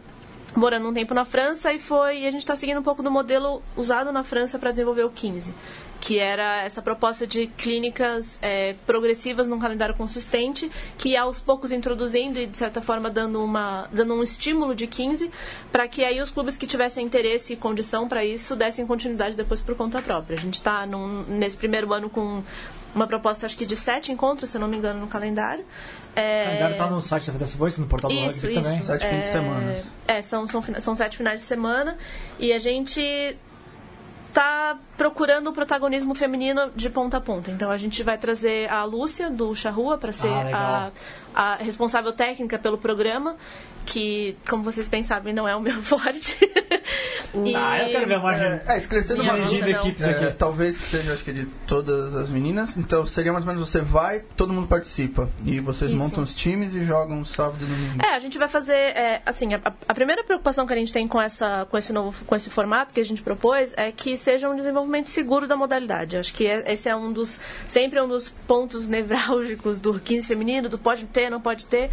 morando 0.58 0.90
um 0.90 0.94
tempo 0.94 1.14
na 1.14 1.24
França 1.24 1.72
e 1.72 1.78
foi 1.78 2.22
e 2.22 2.28
a 2.28 2.32
gente 2.32 2.42
está 2.42 2.56
seguindo 2.56 2.80
um 2.80 2.84
pouco 2.84 3.04
do 3.04 3.12
modelo 3.12 3.62
usado 3.76 4.12
na 4.12 4.24
França 4.24 4.58
para 4.58 4.72
desenvolver 4.72 5.04
o 5.04 5.10
15 5.12 5.54
que 6.00 6.18
era 6.18 6.64
essa 6.64 6.82
proposta 6.82 7.28
de 7.28 7.46
clínicas 7.46 8.40
é, 8.42 8.76
progressivas 8.86 9.48
num 9.48 9.60
calendário 9.60 9.94
consistente 9.94 10.70
que 10.98 11.16
aos 11.16 11.40
poucos 11.40 11.72
introduzindo 11.72 12.40
e 12.40 12.48
de 12.48 12.58
certa 12.58 12.82
forma 12.82 13.08
dando 13.08 13.44
uma 13.44 13.88
dando 13.92 14.16
um 14.16 14.24
estímulo 14.24 14.74
de 14.74 14.88
15 14.88 15.30
para 15.72 15.88
que 15.88 16.04
aí 16.04 16.20
os 16.20 16.32
clubes 16.32 16.58
que 16.58 16.66
tivessem 16.66 17.06
interesse 17.06 17.54
e 17.54 17.56
condição 17.56 18.08
para 18.08 18.26
isso 18.26 18.56
dessem 18.56 18.86
continuidade 18.88 19.38
depois 19.38 19.62
por 19.62 19.76
conta 19.76 20.02
própria. 20.02 20.38
A 20.38 20.40
gente 20.40 20.56
está 20.56 20.88
nesse 21.28 21.56
primeiro 21.56 21.94
ano 21.94 22.10
com 22.10 22.42
uma 22.96 23.06
proposta 23.06 23.46
acho 23.46 23.56
que 23.56 23.66
de 23.66 23.76
sete 23.76 24.12
encontros 24.12 24.50
se 24.50 24.58
não 24.58 24.68
me 24.68 24.78
engano 24.78 25.00
no 25.00 25.08
calendário 25.08 25.64
É, 26.20 26.42
O 26.42 26.46
calendário 26.48 26.78
tá 26.78 26.90
no 26.90 27.02
site 27.02 27.28
da 27.28 27.34
Federação 27.34 27.60
Voice, 27.60 27.80
no 27.80 27.86
portal 27.88 28.10
do 28.10 28.16
isso, 28.16 28.42
rugby 28.48 28.54
também. 28.56 28.78
isso. 28.80 28.88
Sete 28.88 29.06
fins 29.08 29.20
de 29.20 29.32
semana. 29.32 29.76
É, 30.08 30.22
são, 30.24 30.48
são, 30.48 30.64
são 30.80 30.96
sete 30.96 31.16
finais 31.18 31.40
de 31.40 31.46
semana. 31.46 31.96
E 32.40 32.52
a 32.52 32.58
gente 32.60 33.38
tá 34.34 34.78
procurando 34.98 35.50
o 35.50 35.54
protagonismo 35.54 36.14
feminino 36.14 36.72
de 36.76 36.90
ponta 36.90 37.18
a 37.18 37.22
ponta. 37.22 37.50
Então 37.52 37.72
a 37.72 37.78
gente 37.78 38.04
vai 38.04 38.18
trazer 38.18 38.70
a 38.70 38.84
Lúcia, 38.84 39.30
do 39.30 39.56
Charrua, 39.56 39.98
para 39.98 40.12
ser 40.12 40.28
Ah, 40.28 40.92
a, 41.36 41.54
a 41.54 41.56
responsável 41.58 42.12
técnica 42.14 42.58
pelo 42.58 42.78
programa. 42.78 43.36
Que, 43.90 44.36
como 44.50 44.64
vocês 44.64 44.90
bem 44.90 45.02
sabem, 45.02 45.34
não 45.34 45.48
é 45.48 45.56
o 45.56 45.62
meu 45.62 45.76
forte. 45.82 46.38
E- 47.34 47.56
Ah, 47.56 47.84
eu 47.84 47.90
quero 47.92 48.06
ver 48.08 48.16
a 48.16 48.20
Marjorie 48.20 48.60
É, 48.68 48.74
é 48.74 48.78
esclarecendo 48.78 49.22
uma 49.24 49.34
não. 49.38 49.54
equipes 49.70 50.04
É, 50.04 50.10
aqui. 50.12 50.38
talvez 50.38 50.78
que 50.78 50.84
seja, 50.84 51.14
acho 51.14 51.24
que 51.24 51.32
de 51.32 51.46
todas 51.66 52.14
as 52.14 52.30
meninas. 52.30 52.76
Então 52.76 53.06
seria 53.06 53.32
mais 53.32 53.46
ou 53.46 53.54
menos 53.54 53.70
você 53.70 53.80
vai, 53.80 54.20
todo 54.36 54.52
mundo 54.52 54.68
participa. 54.68 55.30
E 55.46 55.62
vocês 55.62 55.90
Isso. 55.92 55.98
montam 56.00 56.22
os 56.24 56.36
times 56.36 56.76
e 56.76 56.84
jogam 56.84 57.24
sábado 57.24 57.64
e 57.64 57.66
domingo. 57.66 58.06
É, 58.06 58.14
a 58.16 58.20
gente 58.20 58.38
vai 58.38 58.50
fazer, 58.50 58.74
é, 58.74 59.22
assim, 59.26 59.54
a, 59.54 59.62
a 59.88 59.94
primeira 59.94 60.22
preocupação 60.24 60.68
que 60.68 60.74
a 60.74 60.76
gente 60.76 60.92
tem 60.92 61.08
com, 61.08 61.22
essa, 61.22 61.66
com 61.72 61.78
esse 61.78 61.94
novo, 61.94 62.26
com 62.26 62.36
esse 62.36 62.50
formato 62.50 62.94
que 62.94 63.00
a 63.00 63.06
gente 63.06 63.22
propôs 63.22 63.74
é 63.78 63.90
que 63.92 64.18
seja 64.18 64.50
um 64.50 64.56
desenvolvimento 64.58 65.10
seguro 65.10 65.48
da 65.48 65.56
modalidade. 65.56 66.18
Acho 66.18 66.34
que 66.34 66.46
é- 66.46 66.72
esse 66.74 66.90
é 66.90 66.96
um 66.96 67.14
dos, 67.14 67.40
sempre 67.70 68.02
um 68.02 68.08
dos 68.10 68.28
pontos 68.28 68.86
nevrálgicos 68.90 69.80
do 69.80 69.98
15 69.98 70.28
feminino, 70.28 70.68
do 70.68 70.78
pode 70.78 71.06
ter, 71.06 71.30
não 71.30 71.40
pode 71.40 71.66
ter. 71.68 71.90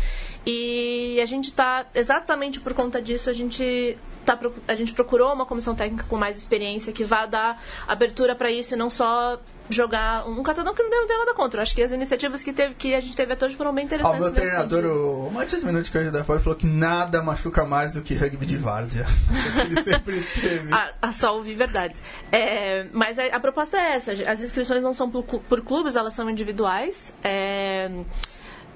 E 0.47 1.19
a 1.23 1.27
gente 1.27 1.47
está, 1.47 1.84
exatamente 1.95 2.61
por 2.61 2.75
conta 2.75 3.01
disso, 3.01 3.29
a 3.29 3.33
gente 3.33 3.99
tá, 4.25 4.39
a 4.67 4.75
gente 4.75 4.93
procurou 4.93 5.33
uma 5.33 5.47
comissão 5.47 5.75
técnica 5.75 6.05
com 6.09 6.17
mais 6.17 6.37
experiência 6.37 6.93
que 6.93 7.05
vá 7.05 7.27
dar 7.27 7.63
abertura 7.87 8.35
para 8.35 8.51
isso 8.51 8.75
e 8.75 8.77
não 8.77 8.89
só 8.89 9.39
jogar 9.69 10.29
um 10.29 10.43
catadão 10.43 10.75
que 10.75 10.83
não 10.83 11.07
tem 11.07 11.19
nada 11.19 11.35
contra. 11.35 11.59
Eu 11.59 11.63
acho 11.63 11.75
que 11.75 11.83
as 11.83 11.93
iniciativas 11.93 12.43
que, 12.43 12.53
teve, 12.53 12.75
que 12.75 12.95
a 12.95 13.01
gente 13.01 13.17
teve 13.17 13.33
até 13.33 13.47
hoje 13.47 13.57
foram 13.57 13.75
bem 13.75 13.85
interessantes. 13.85 14.21
o 14.21 14.23
meu 14.23 14.33
treinador, 14.33 14.83
sentido. 14.83 15.27
o 15.27 15.31
Matias 15.31 15.65
Minuti, 15.65 15.91
que 15.91 15.99
hoje 15.99 16.11
da 16.11 16.25
fora, 16.25 16.41
falou 16.41 16.59
que 16.59 16.67
nada 16.67 17.23
machuca 17.23 17.65
mais 17.65 17.95
do 17.95 18.03
que 18.03 18.15
rugby 18.15 18.45
de 18.45 18.57
várzea. 18.57 19.07
Ele 19.65 19.83
sempre 19.83 20.21
teve. 20.41 20.73
a, 20.73 20.93
a 21.01 21.13
só 21.13 21.35
ouvir 21.35 21.55
verdades. 21.55 22.03
É, 22.31 22.87
mas 22.93 23.19
a, 23.19 23.27
a 23.27 23.41
proposta 23.41 23.79
é 23.79 23.95
essa: 23.95 24.13
as 24.13 24.41
inscrições 24.41 24.83
não 24.83 24.93
são 24.93 25.11
por, 25.11 25.23
por 25.25 25.61
clubes, 25.63 25.97
elas 25.97 26.13
são 26.15 26.29
individuais. 26.29 27.15
É, 27.23 27.91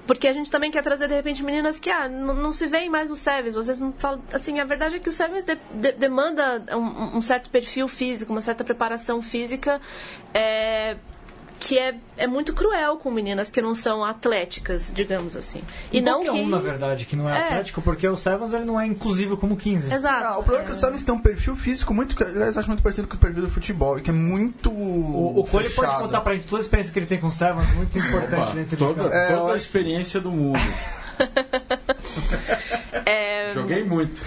porque 0.07 0.27
a 0.27 0.33
gente 0.33 0.49
também 0.49 0.71
quer 0.71 0.81
trazer, 0.81 1.07
de 1.07 1.13
repente, 1.13 1.43
meninas 1.43 1.79
que 1.79 1.89
ah, 1.89 2.07
não 2.09 2.51
se 2.51 2.65
veem 2.65 2.89
mais 2.89 3.09
no 3.09 3.15
Sevens. 3.15 3.53
Vocês 3.55 3.79
não 3.79 3.91
falam. 3.93 4.21
Assim, 4.33 4.59
a 4.59 4.65
verdade 4.65 4.95
é 4.95 4.99
que 4.99 5.09
o 5.09 5.11
Sevens 5.13 5.43
de- 5.43 5.57
de- 5.73 5.91
demanda 5.93 6.63
um, 6.75 7.17
um 7.17 7.21
certo 7.21 7.49
perfil 7.49 7.87
físico, 7.87 8.31
uma 8.31 8.41
certa 8.41 8.63
preparação 8.63 9.21
física. 9.21 9.79
é, 10.33 10.95
que 11.59 11.77
é, 11.77 11.95
é 12.17 12.25
muito 12.25 12.53
cruel 12.53 12.97
com 12.97 13.11
meninas 13.11 13.51
que 13.51 13.61
não 13.61 13.75
são 13.75 14.03
atléticas, 14.03 14.89
digamos 14.93 15.35
assim. 15.35 15.61
E 15.91 15.99
não 15.99 16.23
qualquer 16.23 16.31
que. 16.31 16.45
um, 16.45 16.47
na 16.49 16.59
verdade, 16.59 17.05
que 17.05 17.15
não 17.15 17.29
é, 17.29 17.37
É. 17.37 17.43
atlético, 17.47 17.81
porque 17.81 18.07
o 18.07 18.15
Sevens 18.15 18.53
ele 18.53 18.63
não 18.65 18.79
é 18.79 18.85
inclusivo 18.85 19.35
como 19.35 19.57
15. 19.57 19.91
Exato. 19.93 20.25
Ah, 20.25 20.37
o 20.37 20.43
problema 20.43 20.63
é 20.63 20.65
que 20.67 20.71
os 20.71 20.77
Sevens 20.79 21.03
têm 21.03 21.13
um 21.13 21.19
perfil 21.19 21.55
físico 21.55 21.93
muito, 21.93 22.15
aliás, 22.23 22.55
eu 22.55 22.59
acho 22.61 22.69
muito 22.69 22.81
parecido 22.81 23.07
com 23.07 23.15
o 23.15 23.19
perfil 23.19 23.41
do 23.43 23.49
futebol, 23.49 23.97
e 23.99 24.01
que 24.01 24.09
é 24.09 24.13
muito. 24.13 24.71
O, 24.71 25.39
o 25.39 25.43
Cole 25.45 25.69
pode 25.69 25.95
contar 25.97 26.21
pra 26.21 26.33
gente 26.35 26.47
toda 26.47 26.61
a 26.61 26.63
experiência 26.63 26.93
que 26.93 26.99
ele 26.99 27.05
tem 27.07 27.19
com 27.19 27.27
o 27.27 27.31
Sevens, 27.31 27.67
muito 27.75 27.97
importante 27.97 28.41
Opa, 28.43 28.51
dentro 28.53 28.77
do 28.77 28.85
toda 28.87 29.03
campo. 29.03 29.13
É, 29.15 29.27
toda 29.27 29.41
a 29.41 29.45
acho- 29.47 29.57
experiência 29.57 30.19
do 30.21 30.31
mundo. 30.31 30.59
É, 33.05 33.51
Joguei 33.53 33.83
muito. 33.83 34.21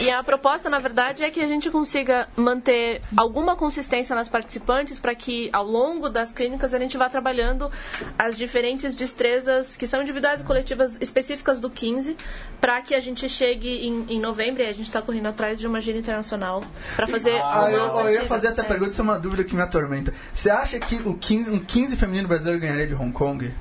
E 0.00 0.10
a 0.10 0.22
proposta, 0.22 0.68
na 0.68 0.78
verdade, 0.78 1.22
é 1.22 1.30
que 1.30 1.40
a 1.40 1.46
gente 1.46 1.70
consiga 1.70 2.28
manter 2.36 3.00
alguma 3.16 3.56
consistência 3.56 4.14
nas 4.14 4.28
participantes 4.28 4.98
para 4.98 5.14
que, 5.14 5.48
ao 5.52 5.64
longo 5.64 6.08
das 6.08 6.32
clínicas, 6.32 6.74
a 6.74 6.78
gente 6.78 6.96
vá 6.98 7.08
trabalhando 7.08 7.70
as 8.18 8.36
diferentes 8.36 8.94
destrezas 8.94 9.76
que 9.76 9.86
são 9.86 10.02
individuais 10.02 10.40
e 10.40 10.44
coletivas 10.44 10.98
específicas 11.00 11.60
do 11.60 11.70
15, 11.70 12.16
para 12.60 12.80
que 12.82 12.94
a 12.94 13.00
gente 13.00 13.28
chegue 13.28 13.86
em, 13.86 14.06
em 14.08 14.20
novembro, 14.20 14.62
e 14.62 14.66
a 14.66 14.72
gente 14.72 14.82
está 14.84 15.00
correndo 15.00 15.26
atrás 15.28 15.58
de 15.58 15.66
uma 15.66 15.80
gira 15.80 15.98
internacional 15.98 16.62
para 16.96 17.06
fazer 17.06 17.38
Ah, 17.40 17.60
uma 17.66 17.70
eu, 17.70 18.00
eu 18.00 18.10
ia 18.10 18.24
fazer 18.24 18.48
essa 18.48 18.62
É. 18.62 18.64
pergunta, 18.64 18.90
isso 18.90 19.00
é 19.00 19.04
uma 19.04 19.18
dúvida 19.18 19.44
que 19.44 19.54
me 19.54 19.62
atormenta. 19.62 20.12
Você 20.32 20.50
acha 20.50 20.78
que 20.80 20.96
o 20.96 21.16
15, 21.16 21.50
um 21.50 21.58
15 21.60 21.96
feminino 21.96 22.28
brasileiro 22.28 22.60
ganharia 22.60 22.86
de 22.86 22.94
Hong 22.94 23.12
Kong? 23.12 23.52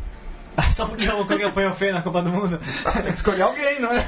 Só 0.73 0.85
porque 0.85 1.07
o 1.07 1.25
Kong 1.25 1.43
apanhou 1.43 1.73
feio 1.73 1.93
na 1.93 2.01
Copa 2.01 2.21
do 2.21 2.29
Mundo. 2.29 2.59
Ah, 2.85 2.91
tem 2.93 3.03
que 3.03 3.09
escolher 3.11 3.41
alguém, 3.43 3.79
não 3.79 3.91
é? 3.91 4.05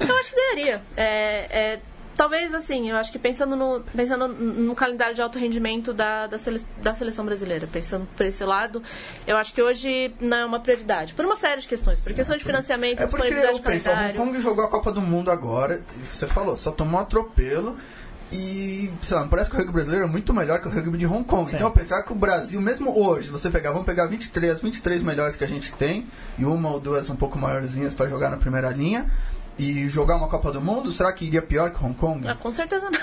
Eu 0.00 0.16
acho 0.16 0.30
que 0.30 0.36
ganharia. 0.36 0.82
É, 0.96 1.46
é, 1.74 1.80
talvez 2.16 2.54
assim, 2.54 2.88
eu 2.90 2.96
acho 2.96 3.10
que 3.12 3.18
pensando 3.18 3.54
no, 3.56 3.80
pensando 3.94 4.28
no 4.28 4.74
calendário 4.74 5.14
de 5.14 5.20
alto 5.22 5.38
rendimento 5.38 5.92
da, 5.92 6.26
da, 6.26 6.38
sele- 6.38 6.64
da 6.78 6.94
seleção 6.94 7.24
brasileira, 7.24 7.66
pensando 7.70 8.06
por 8.16 8.24
esse 8.24 8.44
lado, 8.44 8.82
eu 9.26 9.36
acho 9.36 9.52
que 9.52 9.60
hoje 9.62 10.14
não 10.20 10.36
é 10.38 10.44
uma 10.44 10.60
prioridade. 10.60 11.12
Por 11.14 11.24
uma 11.24 11.36
série 11.36 11.60
de 11.60 11.68
questões. 11.68 12.00
Por 12.00 12.12
questão 12.14 12.36
de 12.36 12.44
financiamento, 12.44 13.00
É 13.02 13.06
porque 13.06 13.28
disponibilidade 13.28 13.52
eu 13.58 13.62
de 13.62 13.62
penso, 13.62 13.88
o 13.88 13.92
Hong 13.92 13.98
calendário. 14.00 14.20
Kong 14.32 14.40
jogou 14.40 14.64
a 14.64 14.68
Copa 14.68 14.92
do 14.92 15.00
Mundo 15.02 15.30
agora, 15.30 15.82
você 16.12 16.26
falou, 16.26 16.56
só 16.56 16.70
tomou 16.70 17.00
atropelo. 17.00 17.76
E, 18.32 18.92
sei 19.02 19.16
lá, 19.16 19.26
parece 19.26 19.50
que 19.50 19.56
o 19.56 19.58
rugby 19.58 19.72
brasileiro 19.72 20.04
é 20.06 20.08
muito 20.08 20.32
melhor 20.32 20.60
que 20.60 20.68
o 20.68 20.70
rugby 20.70 20.96
de 20.96 21.06
Hong 21.06 21.24
Kong. 21.24 21.48
Sim. 21.48 21.56
Então 21.56 21.68
eu 21.68 21.72
pensava 21.74 22.02
que 22.02 22.12
o 22.12 22.16
Brasil, 22.16 22.60
mesmo 22.60 22.96
hoje, 22.96 23.26
se 23.26 23.32
você 23.32 23.50
pegar, 23.50 23.70
vamos 23.72 23.86
pegar 23.86 24.06
23, 24.06 24.52
as 24.54 24.62
23 24.62 25.02
melhores 25.02 25.36
que 25.36 25.42
a 25.44 25.48
gente 25.48 25.72
tem, 25.72 26.06
e 26.38 26.44
uma 26.44 26.70
ou 26.70 26.78
duas 26.80 27.10
um 27.10 27.16
pouco 27.16 27.38
maiorzinhas 27.38 27.94
para 27.94 28.08
jogar 28.08 28.30
na 28.30 28.36
primeira 28.36 28.70
linha, 28.70 29.10
e 29.58 29.86
jogar 29.88 30.16
uma 30.16 30.28
Copa 30.28 30.50
do 30.52 30.60
Mundo, 30.60 30.90
será 30.90 31.12
que 31.12 31.26
iria 31.26 31.42
pior 31.42 31.70
que 31.70 31.84
Hong 31.84 31.92
Kong? 31.94 32.26
Ah, 32.26 32.34
com 32.34 32.50
certeza 32.52 32.88
não. 32.88 33.00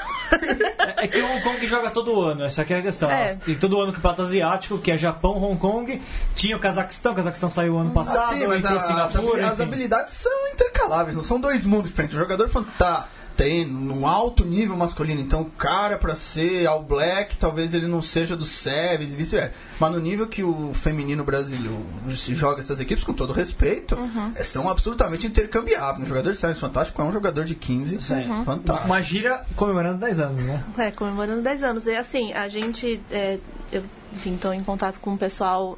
É 0.79 1.03
é 1.03 1.07
que 1.07 1.19
o 1.19 1.25
Hong 1.31 1.41
Kong 1.41 1.67
joga 1.67 1.91
todo 1.91 2.19
ano, 2.21 2.43
essa 2.45 2.63
aqui 2.63 2.73
é 2.73 2.79
a 2.79 2.81
questão. 2.81 3.11
É. 3.11 3.35
Tem 3.35 3.55
todo 3.55 3.79
ano 3.79 3.91
o 3.91 3.93
campeonato 3.93 4.23
asiático, 4.23 4.79
que 4.79 4.89
é 4.91 4.97
Japão, 4.97 5.33
Hong 5.43 5.57
Kong. 5.59 6.01
Tinha 6.35 6.57
o 6.57 6.59
Cazaquistão, 6.59 7.11
o 7.11 7.15
Cazaquistão 7.15 7.49
saiu 7.49 7.77
ano 7.77 7.91
passado, 7.91 8.31
Ah, 8.33 8.35
sim, 8.35 8.47
mas 8.47 8.65
a- 8.65 8.69
as, 8.71 8.87
Singapura, 9.11 9.47
as 9.49 9.59
habilidades 9.59 10.13
são 10.15 10.47
intercaláveis, 10.51 11.15
não 11.15 11.23
são 11.23 11.39
dois 11.39 11.63
mundos 11.63 11.89
diferentes. 11.89 12.15
O 12.17 12.19
jogador 12.19 12.49
tá, 12.79 13.07
tem 13.37 13.63
no 13.65 14.07
alto 14.07 14.43
nível 14.43 14.75
masculino. 14.75 15.21
Então, 15.21 15.41
o 15.41 15.45
cara, 15.45 15.97
pra 15.97 16.15
ser 16.15 16.65
All 16.65 16.81
Black, 16.81 17.37
talvez 17.37 17.75
ele 17.75 17.87
não 17.87 18.01
seja 18.01 18.35
do 18.35 18.43
Sevens 18.45 19.13
e 19.13 19.15
vice-versa. 19.15 19.53
Mas 19.79 19.91
no 19.91 19.99
nível 19.99 20.27
que 20.27 20.43
o 20.43 20.73
feminino 20.73 21.23
brasileiro 21.23 21.85
se 22.09 22.33
joga 22.33 22.61
essas 22.61 22.79
equipes, 22.79 23.03
com 23.03 23.13
todo 23.13 23.31
respeito, 23.31 23.95
é, 24.35 24.43
são 24.43 24.67
absolutamente 24.67 25.27
intercambiáveis. 25.27 26.03
Um 26.03 26.07
jogador 26.07 26.31
de 26.31 26.37
Sevens 26.37 26.59
fantástico 26.59 26.99
é 26.99 27.05
um 27.05 27.11
jogador 27.11 27.45
de 27.45 27.53
15 27.53 28.01
Sim. 28.01 28.43
fantástico. 28.43 28.87
Uma 28.87 29.01
gira 29.01 29.45
comemorando 29.55 29.99
10 29.99 30.19
anos, 30.19 30.43
né? 30.43 30.63
É, 30.77 30.89
comemorando 30.89 31.43
10 31.43 31.63
anos. 31.63 31.85
E 31.85 31.95
assim, 31.95 32.33
a 32.33 32.47
gente, 32.47 32.99
é, 33.11 33.37
eu, 33.71 33.83
enfim, 34.13 34.33
estou 34.33 34.51
em 34.51 34.63
contato 34.63 34.99
com 34.99 35.13
o 35.13 35.17
pessoal 35.17 35.77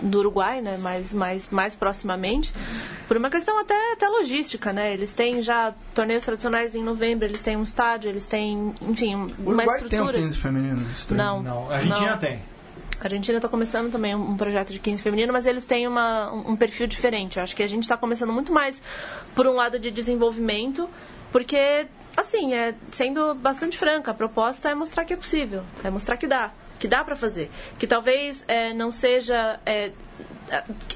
do 0.00 0.18
Uruguai, 0.18 0.60
né, 0.60 0.78
mais, 0.78 1.12
mais, 1.12 1.48
mais 1.50 1.74
proximamente, 1.74 2.52
por 3.06 3.16
uma 3.16 3.30
questão 3.30 3.58
até, 3.58 3.92
até 3.92 4.08
logística, 4.08 4.72
né, 4.72 4.92
eles 4.92 5.12
têm 5.12 5.42
já 5.42 5.74
torneios 5.94 6.22
tradicionais 6.22 6.74
em 6.74 6.82
novembro, 6.82 7.24
eles 7.24 7.42
têm 7.42 7.56
um 7.56 7.62
estádio, 7.62 8.08
eles 8.08 8.26
têm, 8.26 8.74
enfim, 8.82 9.14
O 9.14 9.18
uma 9.18 9.64
Uruguai 9.64 9.66
tem 9.66 10.00
um 10.00 10.04
estrutura. 10.04 10.18
15 10.18 10.38
feminino. 10.38 10.86
Não, 11.10 11.42
Não, 11.42 11.70
a 11.70 11.74
Argentina 11.74 12.10
não. 12.10 12.18
tem. 12.18 12.38
A 13.00 13.04
Argentina 13.04 13.38
está 13.38 13.48
começando 13.48 13.92
também 13.92 14.12
um 14.14 14.36
projeto 14.36 14.72
de 14.72 14.80
15 14.80 15.02
feminino, 15.02 15.32
mas 15.32 15.46
eles 15.46 15.64
têm 15.64 15.86
uma, 15.86 16.32
um 16.32 16.52
um 16.52 16.56
perfil 16.56 16.86
diferente. 16.88 17.36
Eu 17.36 17.44
acho 17.44 17.54
que 17.54 17.62
a 17.62 17.66
gente 17.66 17.84
está 17.84 17.96
começando 17.96 18.32
muito 18.32 18.52
mais 18.52 18.82
por 19.36 19.46
um 19.46 19.52
lado 19.52 19.78
de 19.78 19.90
desenvolvimento, 19.90 20.88
porque, 21.30 21.86
assim, 22.16 22.54
é, 22.54 22.74
sendo 22.90 23.36
bastante 23.36 23.78
franca, 23.78 24.10
a 24.10 24.14
proposta 24.14 24.68
é 24.68 24.74
mostrar 24.74 25.04
que 25.04 25.12
é 25.12 25.16
possível, 25.16 25.62
é 25.84 25.90
mostrar 25.90 26.16
que 26.16 26.26
dá, 26.26 26.50
que 26.78 26.88
dá 26.88 27.04
para 27.04 27.16
fazer. 27.16 27.50
Que 27.78 27.86
talvez 27.86 28.44
é, 28.48 28.72
não 28.72 28.90
seja, 28.90 29.58
é, 29.66 29.92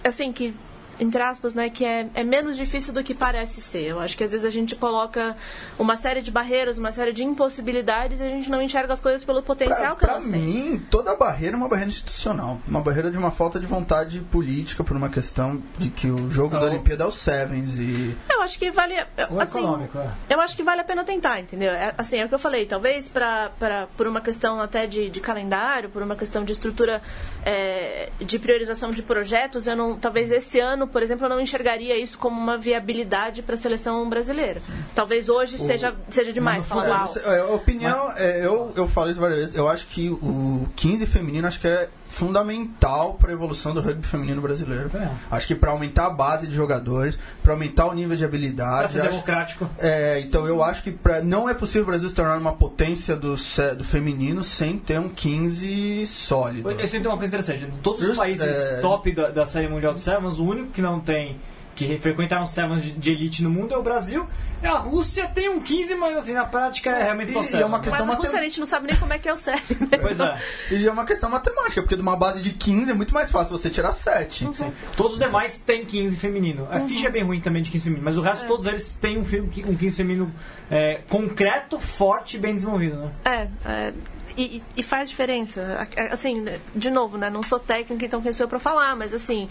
assim, 0.04 0.32
que 0.32 0.54
entre 1.02 1.20
aspas, 1.22 1.54
né, 1.54 1.68
que 1.68 1.84
é, 1.84 2.06
é 2.14 2.22
menos 2.22 2.56
difícil 2.56 2.92
do 2.92 3.02
que 3.02 3.12
parece 3.14 3.60
ser. 3.60 3.82
Eu 3.86 4.00
acho 4.00 4.16
que 4.16 4.22
às 4.24 4.30
vezes 4.32 4.46
a 4.46 4.50
gente 4.50 4.76
coloca 4.76 5.36
uma 5.78 5.96
série 5.96 6.22
de 6.22 6.30
barreiras, 6.30 6.78
uma 6.78 6.92
série 6.92 7.12
de 7.12 7.24
impossibilidades 7.24 8.20
e 8.20 8.24
a 8.24 8.28
gente 8.28 8.50
não 8.50 8.62
enxerga 8.62 8.92
as 8.92 9.00
coisas 9.00 9.24
pelo 9.24 9.42
potencial 9.42 9.82
Pra, 9.82 9.94
que 9.96 10.00
pra 10.00 10.12
elas 10.12 10.24
têm. 10.24 10.40
mim, 10.40 10.86
toda 10.90 11.14
barreira 11.16 11.54
é 11.54 11.58
uma 11.58 11.68
barreira 11.68 11.90
institucional. 11.90 12.60
Uma 12.68 12.80
barreira 12.80 13.10
de 13.10 13.18
uma 13.18 13.30
falta 13.30 13.58
de 13.58 13.66
vontade 13.66 14.20
política 14.20 14.84
por 14.84 14.96
uma 14.96 15.08
questão 15.08 15.60
de 15.78 15.90
que 15.90 16.08
o 16.08 16.30
jogo 16.30 16.54
da 16.54 16.60
Não. 16.60 16.68
Olimpíada 16.68 17.04
é 17.04 17.06
o 17.06 17.10
Sevens 17.10 17.78
e... 17.78 18.16
Eu 18.30 18.42
acho 18.42 18.58
que 18.58 18.70
vale. 18.70 18.94
O 19.30 19.40
Assim, 19.40 19.58
econômico, 19.58 19.98
é. 19.98 20.10
eu 20.30 20.40
acho 20.40 20.56
que 20.56 20.62
vale 20.62 20.80
a 20.80 20.84
pena 20.84 21.04
tentar, 21.04 21.40
entendeu? 21.40 21.70
É, 21.72 21.94
assim, 21.98 22.18
é 22.18 22.24
o 22.24 22.28
que 22.28 22.34
eu 22.34 22.38
falei. 22.38 22.66
Talvez 22.66 23.08
pra, 23.08 23.50
pra, 23.58 23.86
por 23.96 24.06
uma 24.06 24.20
questão 24.20 24.60
até 24.60 24.86
de, 24.86 25.10
de 25.10 25.20
calendário, 25.20 25.88
por 25.90 26.02
uma 26.02 26.14
questão 26.16 26.44
de 26.44 26.52
estrutura 26.52 27.02
é, 27.44 28.10
de 28.20 28.38
priorização 28.38 28.90
de 28.90 29.02
projetos, 29.02 29.66
eu 29.66 29.76
não. 29.76 29.96
Talvez 29.96 30.30
esse 30.30 30.58
ano, 30.60 30.86
por 30.92 31.02
exemplo, 31.02 31.24
eu 31.24 31.30
não 31.30 31.40
enxergaria 31.40 31.96
isso 31.96 32.18
como 32.18 32.38
uma 32.38 32.58
viabilidade 32.58 33.42
para 33.42 33.54
a 33.54 33.58
seleção 33.58 34.08
brasileira. 34.08 34.62
Talvez 34.94 35.28
hoje 35.28 35.58
seja, 35.58 35.94
seja 36.10 36.32
demais. 36.32 36.58
Mas 36.58 36.68
Falar, 36.68 37.04
uau. 37.06 37.34
É, 37.34 37.40
a 37.40 37.54
opinião, 37.54 38.12
é, 38.16 38.44
eu, 38.44 38.72
eu 38.76 38.86
falo 38.86 39.10
isso 39.10 39.20
várias 39.20 39.38
vezes, 39.38 39.54
eu 39.54 39.68
acho 39.68 39.86
que 39.86 40.10
o 40.10 40.68
15 40.76 41.06
feminino 41.06 41.46
acho 41.48 41.60
que 41.60 41.66
é 41.66 41.88
fundamental 42.12 43.14
para 43.14 43.30
a 43.30 43.32
evolução 43.32 43.74
do 43.74 43.80
rugby 43.80 44.06
feminino 44.06 44.40
brasileiro. 44.40 44.90
É. 44.96 45.10
Acho 45.30 45.46
que 45.46 45.54
para 45.54 45.70
aumentar 45.70 46.06
a 46.06 46.10
base 46.10 46.46
de 46.46 46.54
jogadores, 46.54 47.18
para 47.42 47.52
aumentar 47.52 47.86
o 47.86 47.92
nível 47.94 48.16
de 48.16 48.22
Pra 48.22 48.28
habilidade. 48.28 48.92
ser 48.92 49.00
acho- 49.00 49.10
democrático. 49.10 49.68
é, 49.78 50.20
então 50.20 50.46
eu 50.46 50.62
acho 50.62 50.82
que 50.82 50.90
pra, 50.92 51.20
não 51.22 51.48
é 51.48 51.54
possível 51.54 51.82
o 51.82 51.86
Brasil 51.86 52.08
se 52.08 52.14
tornar 52.14 52.36
uma 52.38 52.52
potência 52.52 53.16
do, 53.16 53.34
do 53.76 53.84
feminino 53.84 54.44
sem 54.44 54.78
ter 54.78 54.98
um 54.98 55.08
15 55.08 56.06
sólido. 56.06 56.70
Esse 56.80 56.98
tem 57.00 57.06
uma 57.10 57.18
coisa 57.18 57.34
interessante. 57.34 57.66
De 57.70 57.78
todos 57.78 58.00
os 58.00 58.06
Just- 58.08 58.18
países 58.18 58.46
é- 58.46 58.80
top 58.80 59.12
da, 59.12 59.30
da 59.30 59.46
série 59.46 59.68
mundial 59.68 59.94
de 59.94 60.00
Sevens, 60.00 60.38
o 60.38 60.44
único 60.46 60.70
que 60.70 60.82
não 60.82 61.00
tem 61.00 61.36
que 61.74 61.98
frequentaram 61.98 62.46
Sevens 62.46 62.82
de, 62.82 62.92
de 62.92 63.10
elite 63.10 63.42
no 63.42 63.50
mundo 63.50 63.72
é 63.74 63.76
o 63.78 63.82
Brasil. 63.82 64.26
E 64.62 64.66
a 64.66 64.74
Rússia 64.74 65.26
tem 65.26 65.48
um 65.48 65.58
15, 65.60 65.94
mas 65.96 66.16
assim, 66.16 66.32
na 66.34 66.44
prática 66.44 66.90
é 66.90 67.02
realmente 67.04 67.32
só 67.32 67.40
E- 67.40 67.42
e 67.42 67.46
Sevens. 67.46 67.62
é 67.62 67.66
uma 67.66 67.78
Mas 67.78 67.86
questão 67.88 68.04
a 68.04 68.14
Rússia 68.14 68.24
matem- 68.32 68.40
a 68.40 68.44
gente 68.44 68.58
não 68.60 68.66
sabe 68.66 68.86
nem 68.86 68.96
como 68.96 69.12
é 69.12 69.18
que 69.18 69.28
é 69.28 69.32
o 69.32 69.36
sério. 69.36 69.62
Pois 70.00 70.20
é. 70.20 70.38
E 70.70 70.86
é 70.86 70.90
uma 70.92 71.04
questão 71.04 71.28
matemática, 71.30 71.82
porque 71.82 71.96
de 71.96 72.02
uma 72.02 72.16
base 72.16 72.40
de 72.42 72.50
15 72.52 72.90
é 72.90 72.94
muito 72.94 73.12
mais 73.14 73.30
fácil 73.30 73.56
você 73.58 73.68
tirar 73.70 73.92
7. 73.92 74.48
Sim. 74.54 74.72
Todos 74.96 75.14
os 75.14 75.18
demais 75.18 75.58
têm 75.58 75.84
15 75.84 76.16
feminino. 76.16 76.68
A 76.70 76.80
ficha 76.80 77.08
é 77.08 77.10
bem 77.10 77.24
ruim 77.24 77.40
também 77.40 77.62
de 77.62 77.70
15 77.70 77.84
feminino, 77.84 78.04
mas 78.04 78.16
o 78.16 78.20
resto 78.20 78.46
todos 78.46 78.66
eles 78.66 78.92
têm 78.92 79.18
um, 79.18 79.22
um 79.22 79.76
15 79.76 79.96
feminino 79.96 80.32
é, 80.70 81.00
concreto, 81.08 81.78
forte 81.80 82.36
e 82.36 82.40
bem 82.40 82.54
desenvolvido, 82.54 82.96
né? 82.96 83.10
É, 83.24 83.48
é, 83.68 83.92
e, 84.36 84.62
e- 84.76 84.82
faz 84.82 85.08
diferença. 85.10 85.86
Assim, 86.10 86.44
de 86.74 86.90
novo, 86.90 87.18
né? 87.18 87.28
Não 87.30 87.42
sou 87.42 87.58
técnica, 87.58 88.06
então 88.06 88.22
quem 88.22 88.32
sou 88.32 88.44
eu 88.44 88.48
pra 88.48 88.58
falar, 88.60 88.94
mas 88.96 89.12
assim, 89.12 89.48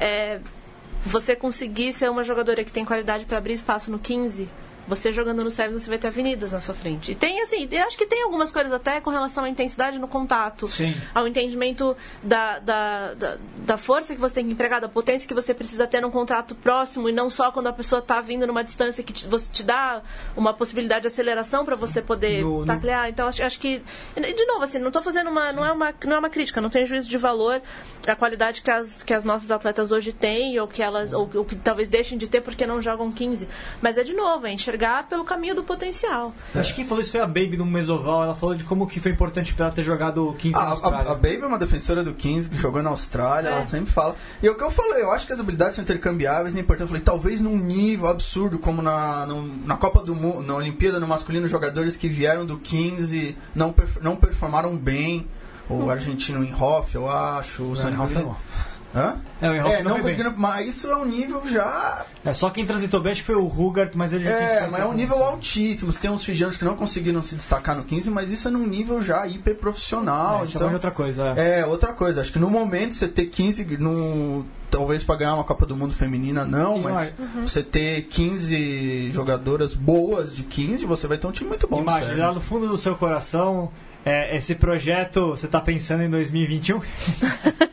é, 0.00 0.38
você 1.04 1.34
conseguir 1.36 1.92
ser 1.92 2.10
uma 2.10 2.24
jogadora 2.24 2.64
que 2.64 2.72
tem 2.72 2.84
qualidade 2.84 3.24
pra 3.24 3.38
abrir 3.38 3.54
espaço 3.54 3.90
no 3.90 3.98
15, 3.98 4.48
você 4.88 5.12
jogando 5.12 5.44
no 5.44 5.50
Sevens, 5.50 5.82
você 5.82 5.88
vai 5.88 5.98
ter 5.98 6.06
avenidas 6.08 6.50
na 6.52 6.60
sua 6.60 6.74
frente. 6.74 7.12
E 7.12 7.14
tem, 7.14 7.40
assim, 7.42 7.68
eu 7.70 7.82
acho 7.84 7.96
que 7.98 8.06
tem 8.06 8.22
algumas 8.22 8.50
coisas 8.50 8.72
até 8.72 9.00
com 9.00 9.10
relação 9.10 9.44
à 9.44 9.48
intensidade 9.48 9.98
no 9.98 10.08
contato, 10.08 10.66
Sim. 10.66 10.94
ao 11.14 11.28
entendimento 11.28 11.96
da, 12.22 12.58
da, 12.58 13.14
da, 13.14 13.36
da 13.58 13.76
força 13.76 14.14
que 14.14 14.20
você 14.20 14.36
tem 14.36 14.46
que 14.46 14.52
empregar, 14.52 14.80
da 14.80 14.88
potência 14.88 15.28
que 15.28 15.34
você 15.34 15.52
precisa 15.52 15.86
ter 15.86 16.00
num 16.00 16.10
contrato 16.10 16.54
próximo 16.54 17.08
e 17.08 17.12
não 17.12 17.28
só 17.28 17.52
quando 17.52 17.66
a 17.66 17.72
pessoa 17.72 18.00
tá 18.00 18.20
vindo 18.20 18.46
numa 18.46 18.64
distância 18.64 19.04
que 19.04 19.12
te, 19.12 19.26
você 19.28 19.50
te 19.52 19.62
dá 19.62 20.00
uma 20.36 20.54
possibilidade 20.54 21.02
de 21.02 21.06
aceleração 21.08 21.64
pra 21.64 21.76
você 21.76 22.00
poder 22.00 22.40
No- 22.42 22.60
no- 22.60 22.66
taclear. 22.66 23.08
Então, 23.10 23.28
acho, 23.28 23.42
acho 23.42 23.58
que. 23.60 23.82
De 24.16 24.46
novo, 24.46 24.62
assim, 24.64 24.78
não 24.78 24.90
tô 24.90 25.02
fazendo 25.02 25.28
uma. 25.28 25.52
Não 25.52 25.64
é 25.64 25.70
uma, 25.72 25.94
não 26.06 26.16
é 26.16 26.18
uma 26.18 26.30
crítica, 26.30 26.60
não 26.60 26.70
tem 26.70 26.86
juízo 26.86 27.08
de 27.08 27.18
valor 27.18 27.60
a 28.06 28.16
qualidade 28.16 28.62
que 28.62 28.70
as, 28.70 29.02
que 29.02 29.12
as 29.12 29.22
nossas 29.24 29.50
atletas 29.50 29.92
hoje 29.92 30.12
têm, 30.12 30.58
ou 30.58 30.66
que 30.66 30.82
elas. 30.82 31.12
Ou, 31.12 31.28
ou 31.34 31.44
que 31.44 31.56
talvez 31.56 31.88
deixem 31.90 32.16
de 32.16 32.26
ter 32.28 32.40
porque 32.40 32.66
não 32.66 32.80
jogam 32.80 33.10
15. 33.10 33.46
Mas 33.82 33.98
é 33.98 34.02
de 34.02 34.14
novo, 34.14 34.46
é 34.46 34.52
enxergar 34.52 34.77
pelo 35.08 35.24
caminho 35.24 35.54
do 35.54 35.62
potencial. 35.64 36.32
Acho 36.54 36.70
que 36.70 36.76
quem 36.76 36.84
falou 36.84 37.00
isso 37.00 37.10
foi 37.10 37.20
a 37.20 37.26
Baby 37.26 37.56
no 37.56 37.66
Mesoval. 37.66 38.22
Ela 38.24 38.34
falou 38.34 38.54
de 38.54 38.64
como 38.64 38.86
que 38.86 39.00
foi 39.00 39.12
importante 39.12 39.52
pra 39.54 39.66
ela 39.66 39.74
ter 39.74 39.82
jogado 39.82 40.34
15 40.38 40.56
A, 40.56 40.60
na 40.60 40.64
a, 40.66 40.70
Austrália. 40.70 41.10
a 41.10 41.14
Baby 41.14 41.40
é 41.42 41.46
uma 41.46 41.58
defensora 41.58 42.02
do 42.04 42.14
15 42.14 42.48
que 42.50 42.56
jogou 42.56 42.82
na 42.82 42.90
Austrália, 42.90 43.48
É. 43.48 43.52
ela 43.52 43.66
sempre 43.66 43.92
fala. 43.92 44.14
E 44.42 44.46
é 44.46 44.50
o 44.50 44.54
que 44.54 44.62
eu 44.62 44.70
falei, 44.70 45.02
eu 45.02 45.10
acho 45.12 45.26
que 45.26 45.32
as 45.32 45.40
habilidades 45.40 45.74
são 45.74 45.82
intercambiáveis, 45.82 46.54
é 46.56 46.60
importante. 46.60 46.82
Eu 46.84 46.88
falei, 46.88 47.02
talvez 47.02 47.40
num 47.40 47.56
nível 47.58 48.06
absurdo, 48.08 48.58
como 48.58 48.80
na, 48.80 49.26
no- 49.26 49.42
na 49.66 49.76
Copa 49.76 50.02
do 50.02 50.14
Mundo, 50.14 50.42
na 50.42 50.54
Olimpíada 50.54 51.00
no 51.00 51.06
masculino, 51.08 51.48
jogadores 51.48 51.96
que 51.96 52.08
vieram 52.08 52.46
do 52.46 52.58
15 52.58 53.36
não, 53.54 53.72
perf- 53.72 53.98
não 54.00 54.16
performaram 54.16 54.76
bem. 54.76 55.26
O 55.70 55.90
argentino 55.90 56.42
Inhoff, 56.42 56.94
eu 56.94 57.10
acho. 57.10 57.62
O 57.62 57.76
Sonny 57.76 57.92
Inhoff 57.94 58.12
é 58.12 58.14
Green- 58.14 58.26
bom. 58.28 58.36
Hã? 58.94 59.16
É, 59.40 59.50
o 59.50 59.54
Inhoff 59.54 59.72
É, 59.74 59.82
não 59.82 59.84
não 59.84 59.90
foi 59.90 60.02
bem. 60.02 60.16
conseguiram. 60.16 60.34
Mas 60.38 60.68
isso 60.68 60.86
é 60.90 60.96
um 60.96 61.04
nível 61.04 61.42
já. 61.46 62.06
É, 62.24 62.32
só 62.32 62.48
quem 62.50 62.64
transitou 62.64 63.00
bem 63.00 63.12
acho 63.12 63.20
que 63.20 63.26
foi 63.26 63.36
o 63.36 63.46
Rugart, 63.46 63.92
mas 63.94 64.12
ele 64.14 64.26
É, 64.26 64.66
mas 64.70 64.80
é 64.80 64.86
um 64.86 64.94
nível 64.94 65.16
isso. 65.16 65.24
altíssimo. 65.24 65.92
Você 65.92 66.00
tem 66.00 66.10
uns 66.10 66.24
fijianos 66.24 66.56
que 66.56 66.64
não 66.64 66.74
conseguiram 66.74 67.22
se 67.22 67.34
destacar 67.34 67.76
no 67.76 67.84
15, 67.84 68.10
mas 68.10 68.30
isso 68.32 68.48
é 68.48 68.50
num 68.50 68.66
nível 68.66 69.02
já 69.02 69.26
hiper 69.26 69.56
profissional. 69.56 70.44
É, 70.44 70.46
tá 70.46 70.52
falando 70.52 70.68
de 70.70 70.74
outra 70.76 70.90
coisa. 70.90 71.34
é. 71.36 71.60
É, 71.60 71.66
outra 71.66 71.92
coisa. 71.92 72.20
Acho 72.22 72.32
que 72.32 72.38
no 72.38 72.48
momento 72.50 72.94
você 72.94 73.06
ter 73.08 73.26
15 73.26 73.64
no. 73.78 74.44
Talvez 74.70 75.02
pra 75.02 75.16
ganhar 75.16 75.34
uma 75.34 75.44
Copa 75.44 75.64
do 75.64 75.74
Mundo 75.74 75.94
feminina 75.94 76.44
não, 76.44 76.76
mas 76.78 77.10
você 77.42 77.62
ter 77.62 78.02
15 78.02 79.10
jogadoras 79.12 79.72
boas 79.72 80.34
de 80.36 80.42
15, 80.42 80.84
você 80.84 81.06
vai 81.06 81.16
ter 81.16 81.26
um 81.26 81.32
time 81.32 81.48
muito 81.48 81.66
bom. 81.66 81.80
Imagina, 81.80 82.28
lá 82.28 82.34
no 82.34 82.40
fundo 82.42 82.68
do 82.68 82.76
seu 82.76 82.94
coração, 82.94 83.70
é, 84.04 84.36
esse 84.36 84.54
projeto, 84.54 85.30
você 85.30 85.48
tá 85.48 85.58
pensando 85.58 86.02
em 86.02 86.10
2021? 86.10 86.80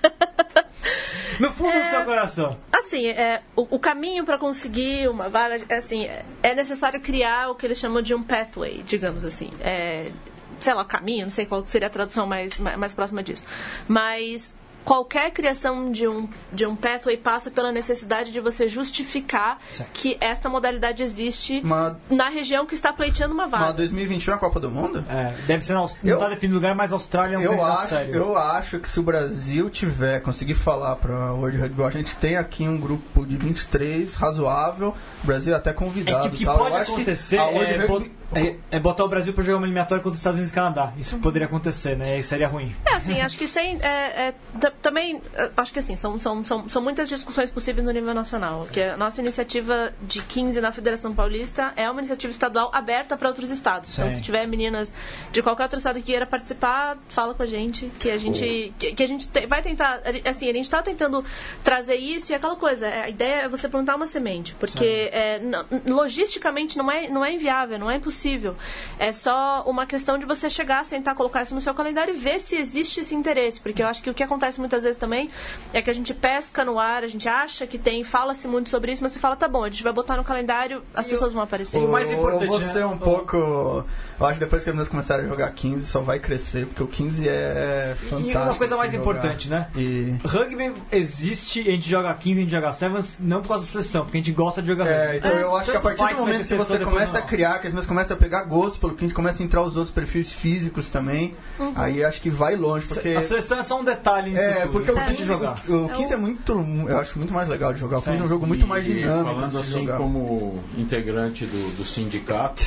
fundo 1.72 1.84
do 1.84 1.89
seu 1.89 2.05
coração. 2.05 2.57
Assim, 2.72 3.07
é, 3.07 3.41
o, 3.55 3.76
o 3.76 3.80
caminho 3.80 4.24
para 4.26 4.38
conseguir 4.38 5.09
uma 5.09 5.30
vaga, 5.30 5.61
é, 5.70 5.78
assim, 5.78 6.05
é, 6.05 6.24
é 6.43 6.55
necessário 6.55 6.99
criar 6.99 7.49
o 7.49 7.55
que 7.55 7.66
eles 7.66 7.78
chamam 7.78 8.01
de 8.01 8.13
um 8.13 8.24
pathway, 8.24 8.84
digamos 8.84 9.26
assim. 9.26 9.51
É, 9.61 10.11
sei 10.59 10.74
lá, 10.74 10.86
caminho, 10.86 11.24
não 11.24 11.30
sei 11.30 11.45
qual 11.45 11.66
seria 11.66 11.88
a 11.88 11.91
tradução 11.91 12.26
mais, 12.26 12.59
mais 12.59 12.93
próxima 12.93 13.22
disso. 13.24 13.45
Mas 13.88 14.55
qualquer 14.86 15.32
criação 15.32 15.92
de 15.92 16.08
um, 16.08 16.30
de 16.54 16.66
um 16.66 16.76
pathway 16.76 17.18
passa 17.18 17.50
pela 17.52 17.72
necessidade 17.72 18.32
de 18.32 18.40
você 18.40 18.68
justificar 18.68 19.58
que 19.94 20.16
esta 20.22 20.48
modalidade 20.48 21.02
existe 21.04 21.60
Mas, 21.64 21.96
na 22.10 22.30
região 22.30 22.66
que 22.66 22.76
está 22.76 22.94
pleiteando 22.94 23.34
uma 23.34 23.48
vaga. 23.48 23.66
mas 23.66 23.76
2021 23.76 24.32
é 24.34 24.36
a 24.36 24.40
Copa 24.40 24.60
do 24.60 24.70
Mundo? 24.70 25.04
É, 25.10 25.34
deve 25.48 25.66
ser 25.66 25.74
na 25.74 25.80
Aust... 25.80 25.98
Eu- 26.04 26.12
Não 26.18 26.20
tá 26.24 26.30
definido 26.30 26.56
lugar, 26.56 26.76
mas 26.76 26.92
a 26.94 26.96
Austrália 26.96 27.36
é 27.36 27.40
um 27.40 27.42
Eu 27.42 27.66
acho, 27.66 27.88
sério. 27.90 28.14
eu 28.16 28.38
acho 28.38 28.80
que 28.80 28.88
se 28.88 29.00
o 29.00 29.04
Brasil 29.04 29.70
tiver, 29.70 30.20
conseguir 30.22 30.54
falar 30.54 30.96
para 30.98 31.34
World 31.34 31.58
Rugby, 31.58 31.84
a 31.84 31.90
gente 31.90 32.16
tem 32.18 32.38
aqui 32.38 32.68
um 32.68 32.78
grupo 32.80 33.26
de 33.26 33.36
23 33.38 34.14
razoável, 34.16 34.94
o 35.24 35.28
Brasil 35.28 35.54
é 35.54 35.58
até 35.58 35.72
É 35.72 35.74
convidado. 35.74 36.30
que 36.30 36.36
o 36.36 36.38
que 36.38 36.46
tal. 36.46 36.54
Eu 36.58 36.64
pode 36.64 36.76
acho 36.76 36.86
que 36.86 37.02
acontecer 37.02 37.38
a 37.40 37.46
World 37.48 37.74
é, 37.74 37.78
Rugby- 37.78 38.12
é- 38.34 38.55
é 38.71 38.80
botar 38.80 39.03
o 39.03 39.07
Brasil 39.07 39.34
pra 39.34 39.43
jogar 39.43 39.57
uma 39.57 39.65
eliminatória 39.67 40.01
contra 40.03 40.13
os 40.15 40.19
Estados 40.19 40.38
Unidos 40.38 40.51
e 40.51 40.55
Canadá. 40.55 40.93
Isso 40.97 41.17
poderia 41.19 41.47
acontecer, 41.47 41.95
né? 41.95 42.17
E 42.17 42.23
seria 42.23 42.47
ruim. 42.47 42.76
É, 42.86 42.93
assim, 42.95 43.21
acho 43.21 43.38
que 43.38 43.47
tem. 43.47 43.78
é, 43.82 44.34
é, 44.59 44.69
também, 44.82 45.21
é, 45.36 45.49
acho 45.57 45.71
que 45.71 45.80
assim, 45.80 45.95
são, 45.95 46.17
são, 46.19 46.43
são, 46.43 46.67
são 46.69 46.82
muitas 46.82 47.07
discussões 47.09 47.49
possíveis 47.51 47.86
no 47.86 47.91
nível 47.91 48.13
nacional. 48.13 48.65
Que 48.71 48.82
a 48.82 48.97
nossa 48.97 49.21
iniciativa 49.21 49.93
de 50.01 50.21
15 50.21 50.59
na 50.61 50.71
Federação 50.71 51.13
Paulista 51.13 51.71
é 51.76 51.89
uma 51.89 51.99
iniciativa 52.01 52.32
estadual 52.32 52.69
aberta 52.73 53.15
para 53.17 53.28
outros 53.28 53.49
estados. 53.51 53.93
Então, 53.93 54.09
Sim. 54.09 54.15
se 54.17 54.21
tiver 54.21 54.47
meninas 54.47 54.93
de 55.32 55.41
qualquer 55.43 55.63
outro 55.63 55.78
estado 55.78 55.97
que 55.99 56.03
queira 56.05 56.26
participar, 56.26 56.97
fala 57.09 57.34
com 57.34 57.43
a 57.43 57.45
gente, 57.45 57.91
que 57.99 58.09
a 58.09 58.17
gente, 58.17 58.73
que, 58.80 58.93
que 58.93 59.03
a 59.03 59.07
gente 59.07 59.28
te- 59.28 59.45
vai 59.45 59.61
tentar. 59.61 60.01
Assim, 60.28 60.49
a 60.49 60.53
gente 60.53 60.65
está 60.65 60.82
tentando 60.82 61.23
trazer 61.63 61.95
isso 61.95 62.32
e 62.32 62.36
aquela 62.36 62.55
coisa. 62.55 62.88
é, 62.88 63.03
A 63.03 63.09
ideia 63.09 63.41
é 63.43 63.49
você 63.49 63.67
plantar 63.69 63.95
uma 63.95 64.05
semente, 64.07 64.55
porque 64.59 65.09
é, 65.11 65.39
logisticamente 65.86 66.78
não 66.78 66.89
é, 66.91 67.07
não 67.07 67.23
é 67.23 67.32
inviável, 67.34 67.78
não 67.80 67.89
é 67.89 67.95
impossível 67.95 68.14
possível. 68.16 68.55
É 68.97 69.11
só 69.11 69.63
uma 69.68 69.86
questão 69.86 70.18
de 70.18 70.26
você 70.26 70.49
chegar, 70.49 70.84
sentar, 70.86 71.13
colocar 71.16 71.41
isso 71.43 71.53
no 71.53 71.61
seu 71.61 71.74
calendário 71.74 72.16
e 72.16 72.18
ver 72.18 72.39
se 72.39 72.55
existe 72.55 73.01
esse 73.01 73.13
interesse. 73.13 73.59
Porque 73.59 73.84
eu 73.84 73.88
acho 73.88 74.01
que 74.01 74.09
o 74.09 74.13
que 74.13 74.24
acontece 74.24 74.59
muitas 74.59 74.84
vezes 74.84 74.97
também 74.97 75.30
é 75.74 75.82
que 75.82 75.89
a 75.89 75.93
gente 75.93 76.13
pesca 76.13 76.63
no 76.63 76.80
ar, 76.80 77.03
a 77.03 77.07
gente 77.07 77.28
acha 77.28 77.68
que 77.68 77.78
tem, 77.78 78.03
fala-se 78.03 78.47
muito 78.47 78.70
sobre 78.70 78.91
isso, 78.93 79.03
mas 79.03 79.11
você 79.11 79.20
fala, 79.20 79.36
tá 79.36 79.47
bom, 79.47 79.63
a 79.63 79.70
gente 79.70 79.84
vai 79.84 79.91
botar 79.93 80.16
no 80.16 80.24
calendário, 80.24 80.82
as 80.93 81.05
pessoas 81.05 81.34
vão 81.34 81.43
aparecer. 81.43 81.78
o 81.78 81.88
mais 81.89 82.09
importante, 82.11 82.43
Eu 82.45 82.49
vou 82.49 82.61
ser 82.61 82.80
né? 82.80 82.86
um 82.86 82.97
pouco. 82.97 83.86
Eu 84.18 84.26
acho 84.26 84.39
que 84.39 84.45
depois 84.45 84.63
que 84.63 84.70
as 84.70 84.74
meninas 84.74 84.88
começarem 84.88 85.26
a 85.26 85.28
jogar 85.28 85.51
15, 85.51 85.86
só 85.88 85.99
vai 86.01 86.20
crescer, 86.20 86.66
porque 86.68 86.82
o 86.82 86.88
15 86.88 87.28
é 87.28 87.95
fantástico. 87.99 88.30
E 88.32 88.36
uma 88.38 88.55
coisa 88.55 88.78
mais 88.78 88.91
jogar. 88.93 89.01
importante, 89.03 89.49
né? 89.49 89.68
E. 89.76 90.16
Rugby 90.26 90.72
existe, 90.89 91.59
a 91.59 91.72
gente 91.72 91.89
joga 91.89 92.13
15, 92.13 92.39
a 92.39 92.43
gente 92.43 92.51
joga 92.51 92.72
7, 92.74 93.18
não 93.20 93.41
por 93.41 93.49
causa 93.49 93.66
da 93.66 93.72
seleção, 93.72 94.03
porque 94.05 94.18
a 94.18 94.22
gente 94.22 94.32
gosta 94.32 94.61
de 94.61 94.68
jogar 94.70 94.88
É, 94.88 95.03
rugby. 95.05 95.18
então 95.18 95.32
eu 95.32 95.55
acho 95.57 95.72
que 95.72 95.78
a 95.78 95.80
partir 95.82 96.13
do 96.13 96.20
momento 96.22 96.47
que 96.47 96.53
você 96.55 96.80
começa 96.80 97.18
a 97.18 97.22
criar, 97.22 97.59
que 97.59 97.68
as 97.68 97.74
pessoas 97.74 97.86
começam 97.86 98.05
a 98.14 98.16
pegar 98.16 98.43
gosto 98.43 98.80
pelo 98.80 98.95
15, 98.95 99.14
começa 99.14 99.41
a 99.41 99.45
entrar 99.45 99.62
os 99.64 99.76
outros 99.76 99.93
perfis 99.93 100.32
físicos 100.32 100.89
também, 100.89 101.36
aí 101.76 102.03
acho 102.03 102.22
que 102.22 102.30
vai 102.30 102.56
longe, 102.56 102.88
porque... 102.88 103.10
A 103.10 103.22
seleção 103.22 103.60
é 103.60 103.64
só 103.64 103.80
um 103.80 103.84
detalhe 103.84 104.36
É, 104.38 104.62
tudo, 104.62 104.72
porque 104.72 104.91
o 104.91 104.97
a 104.99 105.03
gente 105.06 105.18
15, 105.18 105.28
jogar. 105.28 105.62
o, 105.68 105.86
o 105.86 105.89
15 105.89 106.14
é 106.14 106.18
muito. 106.18 106.86
Eu 106.88 106.97
acho 106.97 107.18
muito 107.18 107.34
mais 107.34 107.47
legal 107.47 107.74
de 107.74 107.80
jogar. 107.80 107.97
O 107.97 108.01
15 108.01 108.22
é 108.22 108.26
um 108.26 108.28
jogo 108.28 108.45
muito 108.47 108.68
mais 108.68 108.86
E 108.88 108.93
dinâmico. 108.93 109.24
Falando 109.24 109.51
de 109.51 109.58
assim 109.58 109.80
jogar. 109.82 109.97
como 109.97 110.60
integrante 110.78 111.45
do, 111.45 111.78
do 111.78 111.86
sindicato, 111.86 112.66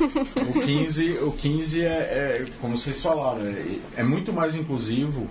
o 0.00 0.60
15, 0.60 1.18
o 1.22 1.32
15 1.32 1.84
é, 1.84 1.86
é, 1.86 2.44
como 2.60 2.76
vocês 2.76 3.00
falaram, 3.02 3.46
é, 3.46 3.64
é 3.96 4.02
muito 4.02 4.32
mais 4.32 4.54
inclusivo 4.54 5.28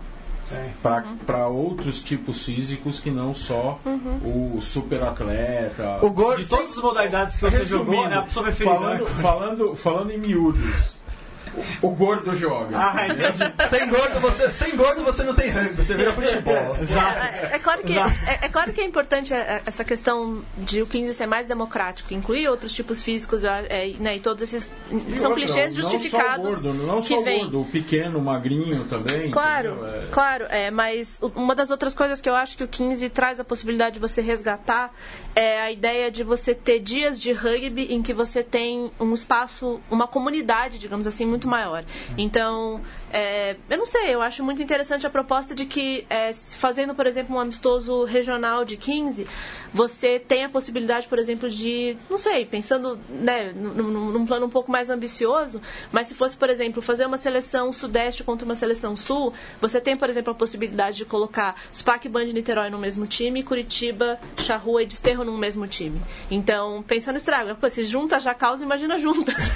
Para 1.26 1.48
outros 1.48 2.02
tipos 2.02 2.44
físicos 2.46 3.00
que 3.00 3.12
não 3.12 3.34
só 3.34 3.80
o 4.24 4.60
super 4.62 5.04
atleta. 5.04 6.00
O 6.02 6.10
gol, 6.10 6.36
De 6.36 6.46
todas 6.46 6.72
as 6.78 6.84
modalidades 6.84 7.36
que 7.36 7.50
você 7.50 7.66
jogou, 7.66 8.06
é 8.08 8.16
a 8.16 8.22
pessoa 8.24 8.46
preferida. 8.46 8.76
falando, 8.76 9.04
né? 9.04 9.10
falando, 9.22 9.76
falando 9.76 10.12
em 10.12 10.18
miúdos, 10.18 11.01
o, 11.82 11.88
o 11.88 11.96
gordo 11.96 12.36
joga. 12.36 12.78
Ah, 12.78 13.08
entendi. 13.08 13.70
sem, 13.70 13.90
gordo 13.90 14.20
você, 14.20 14.52
sem 14.54 14.76
gordo 14.76 15.04
você 15.04 15.24
não 15.24 15.34
tem 15.34 15.50
rugby, 15.50 15.84
você 15.84 15.94
vira 15.94 16.14
futebol. 16.14 16.78
Exato. 16.80 17.20
É, 17.20 17.50
é 17.54 17.60
claro 17.60 17.84
que, 17.84 17.94
Exato. 17.94 18.14
é, 18.28 18.46
é 18.46 18.50
claro 18.50 18.74
que 18.74 18.82
é 18.82 18.86
importante 18.86 19.34
é, 19.34 19.62
essa 19.66 19.84
questão 19.84 20.44
de 20.58 20.82
o 20.82 20.88
15 20.88 21.14
ser 21.14 21.26
mais 21.26 21.48
democrático, 21.48 22.14
incluir 22.14 22.48
outros 22.48 22.74
tipos 22.74 23.02
físicos, 23.04 23.44
é, 23.44 23.94
né, 24.00 24.16
e 24.16 24.20
todos 24.20 24.42
esses. 24.42 24.72
E 24.92 25.18
são 25.18 25.32
outra, 25.32 25.46
clichês 25.46 25.76
não 25.76 25.84
justificados 25.84 26.56
Só 26.56 26.60
o 26.60 26.64
gordo, 26.64 26.86
não 26.86 27.02
que 27.02 27.08
só 27.10 27.20
o 27.20 27.24
vêm. 27.24 27.40
gordo, 27.42 27.62
o 27.62 27.66
pequeno, 27.66 28.20
o 28.20 28.22
magrinho 28.22 28.86
também. 28.86 29.32
Claro? 29.32 29.86
É. 29.86 30.08
claro, 30.12 30.46
é, 30.50 30.72
mas 30.72 31.20
uma 31.36 31.56
das 31.56 31.72
outras 31.72 31.94
coisas 31.94 32.22
que 32.22 32.30
eu 32.30 32.36
acho 32.36 32.58
que 32.58 32.64
o 32.64 32.68
15 32.68 33.10
traz 33.10 33.40
a 33.40 33.44
possibilidade 33.44 33.96
de 33.96 34.00
você 34.00 34.22
resgatar 34.22 34.94
é 35.36 35.62
a 35.62 35.72
ideia 35.72 36.12
de 36.12 36.24
você 36.24 36.54
ter 36.54 36.80
dias 36.80 37.20
de 37.20 37.32
rugby 37.32 37.94
em 37.94 38.02
que 38.02 38.14
você 38.14 38.44
tem 38.44 38.92
um 39.00 39.14
espaço, 39.14 39.80
uma 39.90 40.08
comunidade, 40.08 40.78
digamos 40.80 41.08
assim, 41.08 41.26
muito 41.26 41.41
maior. 41.48 41.84
Então, 42.18 42.82
é, 43.14 43.56
eu 43.70 43.78
não 43.78 43.86
sei, 43.86 44.14
eu 44.14 44.22
acho 44.22 44.44
muito 44.44 44.62
interessante 44.62 45.06
a 45.06 45.10
proposta 45.10 45.54
de 45.56 45.66
que, 45.66 46.06
é, 46.10 46.32
fazendo, 46.34 46.94
por 46.96 47.06
exemplo, 47.06 47.36
um 47.36 47.40
amistoso 47.40 48.04
regional 48.04 48.64
de 48.66 48.78
15, 48.78 49.28
você 49.74 50.20
tem 50.20 50.44
a 50.44 50.50
possibilidade, 50.50 51.08
por 51.08 51.18
exemplo, 51.18 51.50
de, 51.50 51.96
não 52.10 52.18
sei, 52.18 52.46
pensando 52.46 53.00
né, 53.10 53.54
num, 53.56 54.12
num- 54.12 54.26
plano 54.26 54.46
um 54.46 54.50
pouco 54.50 54.70
mais 54.72 54.90
ambicioso, 54.90 55.62
mas 55.92 56.08
se 56.08 56.16
fosse, 56.16 56.36
por 56.38 56.50
exemplo, 56.50 56.82
fazer 56.82 57.06
uma 57.06 57.18
seleção 57.18 57.72
sudeste 57.72 58.24
contra 58.24 58.46
uma 58.46 58.56
seleção 58.56 58.96
sul, 58.98 59.34
você 59.62 59.80
tem, 59.82 59.96
por 59.98 60.10
exemplo, 60.10 60.32
a 60.32 60.36
possibilidade 60.36 60.98
de 60.98 61.06
colocar 61.06 61.56
SPAC 61.74 62.08
Band 62.10 62.26
de 62.26 62.34
Niterói 62.34 62.70
no 62.70 62.78
mesmo 62.78 63.08
time, 63.08 63.44
Curitiba, 63.44 64.20
Charrua 64.38 64.84
e 64.84 64.86
Desterro 64.86 65.24
no 65.24 65.38
mesmo 65.38 65.66
time. 65.68 66.00
Então, 66.30 66.84
pensando 66.88 67.16
estrago, 67.16 67.56
pô, 67.56 67.70
se 67.70 67.84
junta 67.84 68.20
já 68.20 68.34
causa, 68.34 68.64
imagina 68.64 68.98
juntas. 69.00 69.36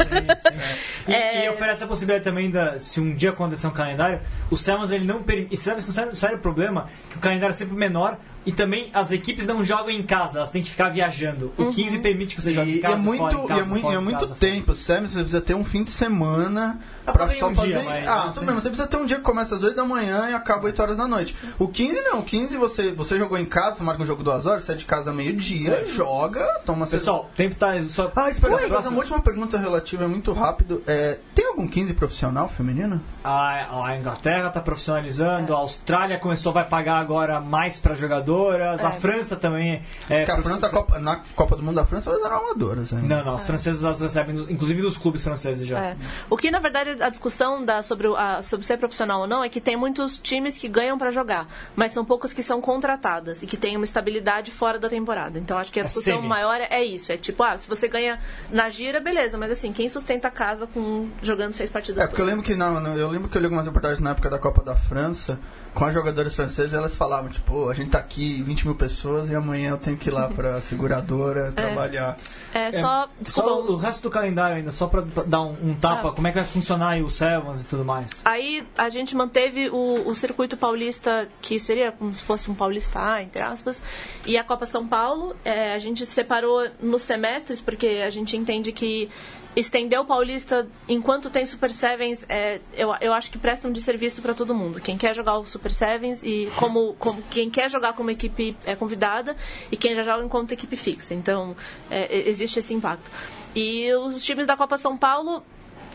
E, 1.07 1.13
É. 1.13 1.45
e 1.45 1.49
oferece 1.49 1.83
a 1.83 1.87
possibilidade 1.87 2.23
também 2.23 2.49
da, 2.49 2.79
se 2.79 2.99
um 2.99 3.13
dia 3.13 3.29
acontecer 3.29 3.44
um 3.67 3.71
calendário, 3.71 4.19
o 4.49 4.57
Sevens 4.57 4.91
ele 4.91 5.05
não 5.05 5.21
permite. 5.23 5.53
E 5.53 5.57
Sevens 5.57 5.85
com 5.85 5.91
sério, 5.91 6.15
sério 6.15 6.39
problema 6.39 6.87
que 7.09 7.17
o 7.17 7.19
calendário 7.19 7.53
é 7.53 7.55
sempre 7.55 7.75
menor 7.75 8.17
e 8.45 8.51
também 8.51 8.91
as 8.93 9.11
equipes 9.11 9.47
não 9.47 9.63
jogam 9.65 9.89
em 9.89 10.03
casa, 10.03 10.37
elas 10.37 10.51
têm 10.51 10.61
que 10.61 10.69
ficar 10.69 10.89
viajando. 10.89 11.51
O 11.57 11.71
15 11.71 11.97
permite 11.99 12.35
que 12.35 12.41
você 12.43 12.53
jogue 12.53 12.71
E, 12.73 12.77
em 12.77 12.81
casa. 12.81 12.93
é 12.93 12.97
muito, 12.97 13.19
fora, 13.35 13.47
casa, 13.47 13.59
e 13.59 13.63
é 13.63 13.65
muito, 13.67 13.81
fora, 13.81 13.93
e 13.93 13.97
é 13.97 13.99
muito 13.99 14.19
casa, 14.19 14.35
tempo. 14.35 14.75
Sério, 14.75 15.09
você 15.09 15.19
precisa 15.19 15.41
ter 15.41 15.55
um 15.55 15.65
fim 15.65 15.83
de 15.83 15.89
semana 15.91 16.79
Dá 17.03 17.11
pra 17.11 17.27
só 17.27 17.49
um 17.49 17.55
fazer. 17.55 17.67
dia, 17.69 17.83
mas- 17.83 18.07
ah, 18.07 18.23
mas 18.27 18.35
tudo 18.35 18.45
bem, 18.45 18.55
você 18.55 18.69
precisa 18.69 18.87
ter 18.87 18.97
um 18.97 19.05
dia 19.07 19.17
que 19.17 19.23
começa 19.23 19.55
às 19.55 19.63
8 19.63 19.75
da 19.75 19.83
manhã 19.83 20.29
e 20.29 20.33
acaba 20.33 20.65
8 20.65 20.79
horas 20.79 20.97
da 20.97 21.07
noite. 21.07 21.35
O 21.57 21.67
15 21.67 22.01
não, 22.01 22.19
o 22.19 22.23
15 22.23 22.55
você, 22.57 22.91
você 22.91 23.17
jogou 23.17 23.35
em 23.37 23.45
casa, 23.45 23.77
você 23.77 23.83
marca 23.83 24.03
um 24.03 24.05
jogo 24.05 24.21
2 24.23 24.45
horas, 24.45 24.63
sai 24.63 24.75
de 24.75 24.85
casa 24.85 25.11
meio-dia, 25.11 25.83
joga, 25.87 26.59
toma 26.65 26.85
Pessoal, 26.85 27.29
o 27.33 27.35
tempo 27.35 27.55
tá. 27.55 27.81
Só... 27.89 28.11
Ah, 28.15 28.29
espera, 28.29 28.55
Ui, 28.55 28.67
fazer 28.69 28.89
uma 28.89 28.99
última 28.99 29.19
pergunta 29.21 29.57
relativa, 29.57 30.03
é 30.03 30.07
muito 30.07 30.31
rápido. 30.33 30.83
É, 30.85 31.17
tem 31.33 31.47
algum 31.47 31.67
15 31.67 31.93
profissional 31.95 32.47
feminino? 32.47 33.01
A, 33.35 33.87
a 33.87 33.97
Inglaterra 33.97 34.47
está 34.47 34.61
profissionalizando, 34.61 35.53
a 35.53 35.57
Austrália 35.57 36.17
começou, 36.17 36.53
vai 36.53 36.63
pagar 36.67 36.97
agora 36.99 37.39
mais 37.41 37.77
para 37.77 37.95
jogadoras, 37.95 38.83
a 38.83 38.89
É. 38.89 38.91
França 38.93 39.35
também 39.35 39.83
é. 40.09 40.25
Porque 40.25 40.31
a 40.31 40.41
França, 40.41 40.67
a 40.67 40.69
Copa- 40.69 40.99
na 40.99 41.17
Copa 41.35 41.55
do 41.57 41.63
Mundo 41.63 41.75
da 41.75 41.85
França, 41.85 42.09
elas 42.09 42.23
eram 42.23 42.37
amadoras 42.37 42.93
ainda. 42.93 43.17
Não, 43.17 43.25
não, 43.25 43.33
as 43.35 43.45
francesas 43.45 43.83
elas 43.83 43.99
recebem, 43.99 44.45
inclusive 44.49 44.81
dos 44.81 44.97
clubes 44.97 45.23
franceses 45.23 45.67
já. 45.67 45.79
É. 45.79 45.97
O 46.29 46.37
que, 46.37 46.49
na 46.49 46.59
verdade, 46.59 47.01
a 47.01 47.09
discussão 47.09 47.63
da, 47.65 47.83
sobre, 47.83 48.07
o- 48.07 48.15
a, 48.15 48.41
sobre 48.41 48.65
ser 48.65 48.77
profissional 48.77 49.21
ou 49.21 49.27
não 49.27 49.43
é 49.43 49.49
que 49.49 49.59
tem 49.59 49.75
muitos 49.75 50.17
times 50.17 50.57
que 50.57 50.67
ganham 50.67 50.97
para 50.97 51.11
jogar, 51.11 51.47
mas 51.75 51.91
são 51.91 52.05
poucos 52.05 52.31
que 52.33 52.41
são 52.43 52.61
contratadas 52.61 53.43
e 53.43 53.47
que 53.47 53.57
têm 53.57 53.75
uma 53.75 53.85
estabilidade 53.85 54.51
fora 54.51 54.79
da 54.79 54.87
temporada. 54.89 55.37
Então, 55.39 55.57
acho 55.57 55.71
que 55.73 55.79
a 55.79 55.83
É 55.83 55.85
discussão 55.85 56.21
maior 56.21 56.59
é 56.61 56.83
isso. 56.83 57.11
É 57.11 57.17
tipo, 57.17 57.43
ah, 57.43 57.57
se 57.57 57.67
você 57.67 57.87
ganha 57.87 58.19
na 58.49 58.69
gira, 58.69 58.99
beleza, 58.99 59.37
mas 59.37 59.51
assim, 59.51 59.73
quem 59.73 59.89
sustenta 59.89 60.27
a 60.27 60.31
casa 60.31 60.67
com 60.67 61.09
jogando 61.21 61.53
seis 61.53 61.69
partidas 61.69 62.03
É, 62.03 62.07
porque 62.07 62.21
eu 62.21 62.25
lembro 62.25 62.43
que 62.43 62.55
na- 62.55 62.65
eu 62.95 63.09
lembro 63.09 63.24
que 63.27 63.37
eu 63.37 63.39
li 63.41 63.45
algumas 63.45 63.65
reportagens 63.65 63.99
na 63.99 64.11
época 64.11 64.29
da 64.29 64.37
Copa 64.39 64.63
da 64.63 64.75
França, 64.75 65.39
com 65.73 65.83
as 65.83 65.93
jogadoras 65.93 66.33
francesas, 66.33 66.73
elas 66.73 66.95
falavam, 66.95 67.29
tipo, 67.29 67.67
a 67.69 67.73
gente 67.73 67.89
tá 67.89 67.97
aqui, 67.99 68.41
20 68.43 68.65
mil 68.67 68.75
pessoas, 68.75 69.29
e 69.29 69.35
amanhã 69.35 69.71
eu 69.71 69.77
tenho 69.77 69.97
que 69.97 70.07
ir 70.09 70.11
lá 70.11 70.29
pra 70.29 70.61
seguradora 70.61 71.51
trabalhar. 71.55 72.15
É, 72.53 72.71
só. 72.71 73.09
Desculpa, 73.19 73.49
Só 73.49 73.61
o 73.61 73.75
resto 73.75 74.03
do 74.03 74.09
calendário 74.09 74.55
ainda, 74.57 74.71
só 74.71 74.87
para 74.87 75.01
dar 75.01 75.41
um, 75.41 75.55
um 75.61 75.75
tapa, 75.75 76.09
Ah. 76.09 76.11
como 76.13 76.27
é 76.27 76.31
que 76.31 76.37
vai 76.39 76.47
funcionar 76.47 76.89
aí 76.91 77.03
o 77.03 77.09
Sevens 77.09 77.61
e 77.61 77.65
tudo 77.65 77.83
mais. 77.83 78.21
Aí 78.23 78.65
a 78.77 78.89
gente 78.89 79.15
manteve 79.15 79.69
o, 79.69 80.07
o 80.07 80.15
circuito 80.15 80.55
paulista, 80.55 81.27
que 81.41 81.59
seria 81.59 81.91
como 81.91 82.13
se 82.13 82.23
fosse 82.23 82.49
um 82.49 82.55
paulista 82.55 83.21
entre 83.21 83.41
aspas, 83.41 83.81
e 84.25 84.37
a 84.37 84.43
Copa 84.43 84.65
São 84.65 84.87
Paulo. 84.87 85.35
É, 85.43 85.73
a 85.73 85.79
gente 85.79 86.05
separou 86.05 86.67
nos 86.81 87.01
semestres, 87.01 87.59
porque 87.59 88.01
a 88.05 88.09
gente 88.09 88.37
entende 88.37 88.71
que 88.71 89.09
estender 89.55 89.99
o 89.99 90.05
paulista 90.05 90.67
enquanto 90.87 91.29
tem 91.29 91.45
Super 91.45 91.71
Sevens, 91.71 92.25
é, 92.27 92.59
eu, 92.73 92.93
eu 92.99 93.13
acho 93.13 93.31
que 93.31 93.37
presta 93.37 93.67
um 93.67 93.71
desserviço 93.71 94.21
para 94.21 94.33
todo 94.33 94.53
mundo. 94.53 94.81
Quem 94.81 94.97
quer 94.97 95.15
jogar 95.15 95.37
o 95.37 95.45
Super 95.45 95.71
Sevens 95.71 96.21
e 96.23 96.51
como, 96.57 96.93
como 96.99 97.21
quem 97.29 97.49
quer 97.49 97.69
jogar 97.69 97.93
como 97.93 98.11
equipe 98.11 98.55
é, 98.65 98.75
convidada 98.75 99.35
e 99.71 99.77
quem 99.77 99.95
já 99.95 100.03
joga 100.03 100.23
enquanto 100.25 100.51
equipe 100.51 100.75
fixa. 100.75 101.13
Então, 101.13 101.55
é, 101.89 102.27
existe 102.27 102.59
esse 102.59 102.73
impacto. 102.73 103.09
E 103.55 103.93
os 103.93 104.23
times 104.25 104.45
da 104.45 104.57
Copa 104.57 104.77
São 104.77 104.97
Paulo 104.97 105.41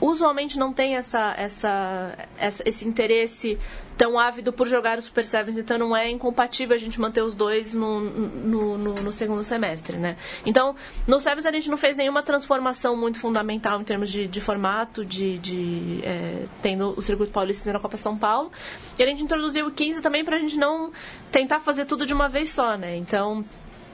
usualmente 0.01 0.59
não 0.59 0.73
tem 0.73 0.97
essa, 0.97 1.35
essa, 1.37 2.17
essa- 2.39 2.63
esse 2.67 2.89
interesse 2.89 3.59
tão 4.01 4.19
ávido 4.19 4.51
por 4.51 4.67
jogar 4.67 4.97
o 4.97 5.03
Super 5.03 5.27
Sevens, 5.27 5.59
então 5.59 5.77
não 5.77 5.95
é 5.95 6.09
incompatível 6.09 6.75
a 6.75 6.79
gente 6.79 6.99
manter 6.99 7.21
os 7.23 7.37
dois 7.37 7.75
no, 7.75 8.01
no, 8.01 8.79
no- 8.79 8.95
no 8.95 9.13
segundo 9.13 9.45
semestre, 9.45 9.99
né? 9.99 10.17
Então, 10.47 10.75
no 11.07 11.21
Sevens 11.21 11.45
a 11.45 11.53
gente 11.53 11.69
não 11.69 11.77
fez 11.77 11.97
nenhuma 11.97 12.23
transformação 12.23 12.97
muito 12.97 13.19
fundamental 13.19 13.79
em 13.79 13.85
termos 13.85 14.11
de, 14.11 14.27
de 14.27 14.41
formato, 14.41 15.05
de, 15.05 15.37
de 15.37 16.01
é, 16.03 16.47
tendo 16.63 16.95
o 16.97 17.03
Circuito 17.03 17.31
Paulista 17.31 17.65
tendo 17.65 17.77
a 17.77 17.81
Copa 17.81 17.99
São 17.99 18.17
Paulo, 18.17 18.51
e 18.99 19.03
a 19.03 19.07
gente 19.07 19.23
introduziu 19.23 19.67
o 19.67 19.71
15 19.71 20.01
também 20.01 20.25
para 20.25 20.37
a 20.37 20.39
gente 20.41 20.57
não 20.59 20.91
tentar 21.31 21.61
fazer 21.61 21.85
tudo 21.85 22.07
de 22.07 22.15
uma 22.15 22.27
vez 22.27 22.49
só, 22.49 22.79
né? 22.79 22.97
Então, 22.97 23.45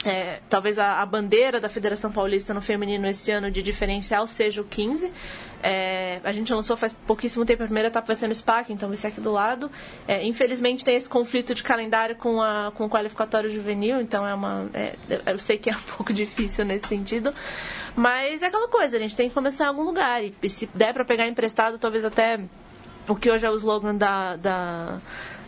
é, 0.04 0.38
talvez 0.48 0.78
a, 0.78 1.02
a 1.02 1.06
bandeira 1.06 1.60
da 1.60 1.68
Federação 1.68 2.12
Paulista 2.12 2.54
no 2.54 2.62
feminino 2.62 3.08
esse 3.08 3.32
ano 3.32 3.50
de 3.50 3.60
diferencial 3.60 4.28
seja 4.28 4.60
o 4.60 4.64
15. 4.64 5.10
É, 5.62 6.20
a 6.22 6.32
gente 6.32 6.52
lançou 6.52 6.76
faz 6.76 6.92
pouquíssimo 7.06 7.44
tempo, 7.44 7.62
a 7.62 7.66
primeira 7.66 7.88
etapa 7.88 8.06
vai 8.06 8.16
ser 8.16 8.28
no 8.28 8.34
SPAC, 8.34 8.72
então 8.72 8.88
vai 8.88 8.96
ser 8.96 9.08
aqui 9.08 9.20
do 9.20 9.32
lado. 9.32 9.70
É, 10.06 10.24
infelizmente 10.26 10.84
tem 10.84 10.94
esse 10.96 11.08
conflito 11.08 11.54
de 11.54 11.62
calendário 11.62 12.16
com, 12.16 12.40
a, 12.42 12.70
com 12.74 12.84
o 12.84 12.90
qualificatório 12.90 13.48
juvenil, 13.50 14.00
então 14.00 14.26
é 14.26 14.34
uma. 14.34 14.66
é, 14.74 14.94
eu 15.26 15.38
sei 15.38 15.58
que 15.58 15.70
é 15.70 15.72
um 15.76 15.96
pouco 15.96 16.12
difícil 16.12 16.64
nesse 16.64 16.86
sentido. 16.88 17.32
Mas 17.94 18.42
é 18.42 18.46
aquela 18.46 18.68
coisa, 18.68 18.96
a 18.96 19.00
gente 19.00 19.16
tem 19.16 19.28
que 19.28 19.34
começar 19.34 19.64
em 19.64 19.68
algum 19.68 19.82
lugar. 19.82 20.22
E, 20.22 20.34
e 20.42 20.50
se 20.50 20.68
der 20.74 20.92
para 20.92 21.04
pegar 21.04 21.26
emprestado, 21.26 21.78
talvez 21.78 22.04
até 22.04 22.38
o 23.08 23.14
que 23.16 23.30
hoje 23.30 23.46
é 23.46 23.50
o 23.50 23.56
slogan 23.56 23.94
da. 23.94 24.36
da 24.36 24.98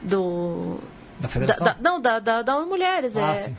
do. 0.02 0.78
Da 1.18 1.22
Da, 1.22 1.28
federação? 1.28 1.64
da- 1.66 1.76
não, 1.80 2.00
da, 2.00 2.18
da, 2.20 2.42
da 2.42 2.60
Mulheres. 2.60 3.16
Ah, 3.16 3.32
é, 3.32 3.36
sim. 3.36 3.56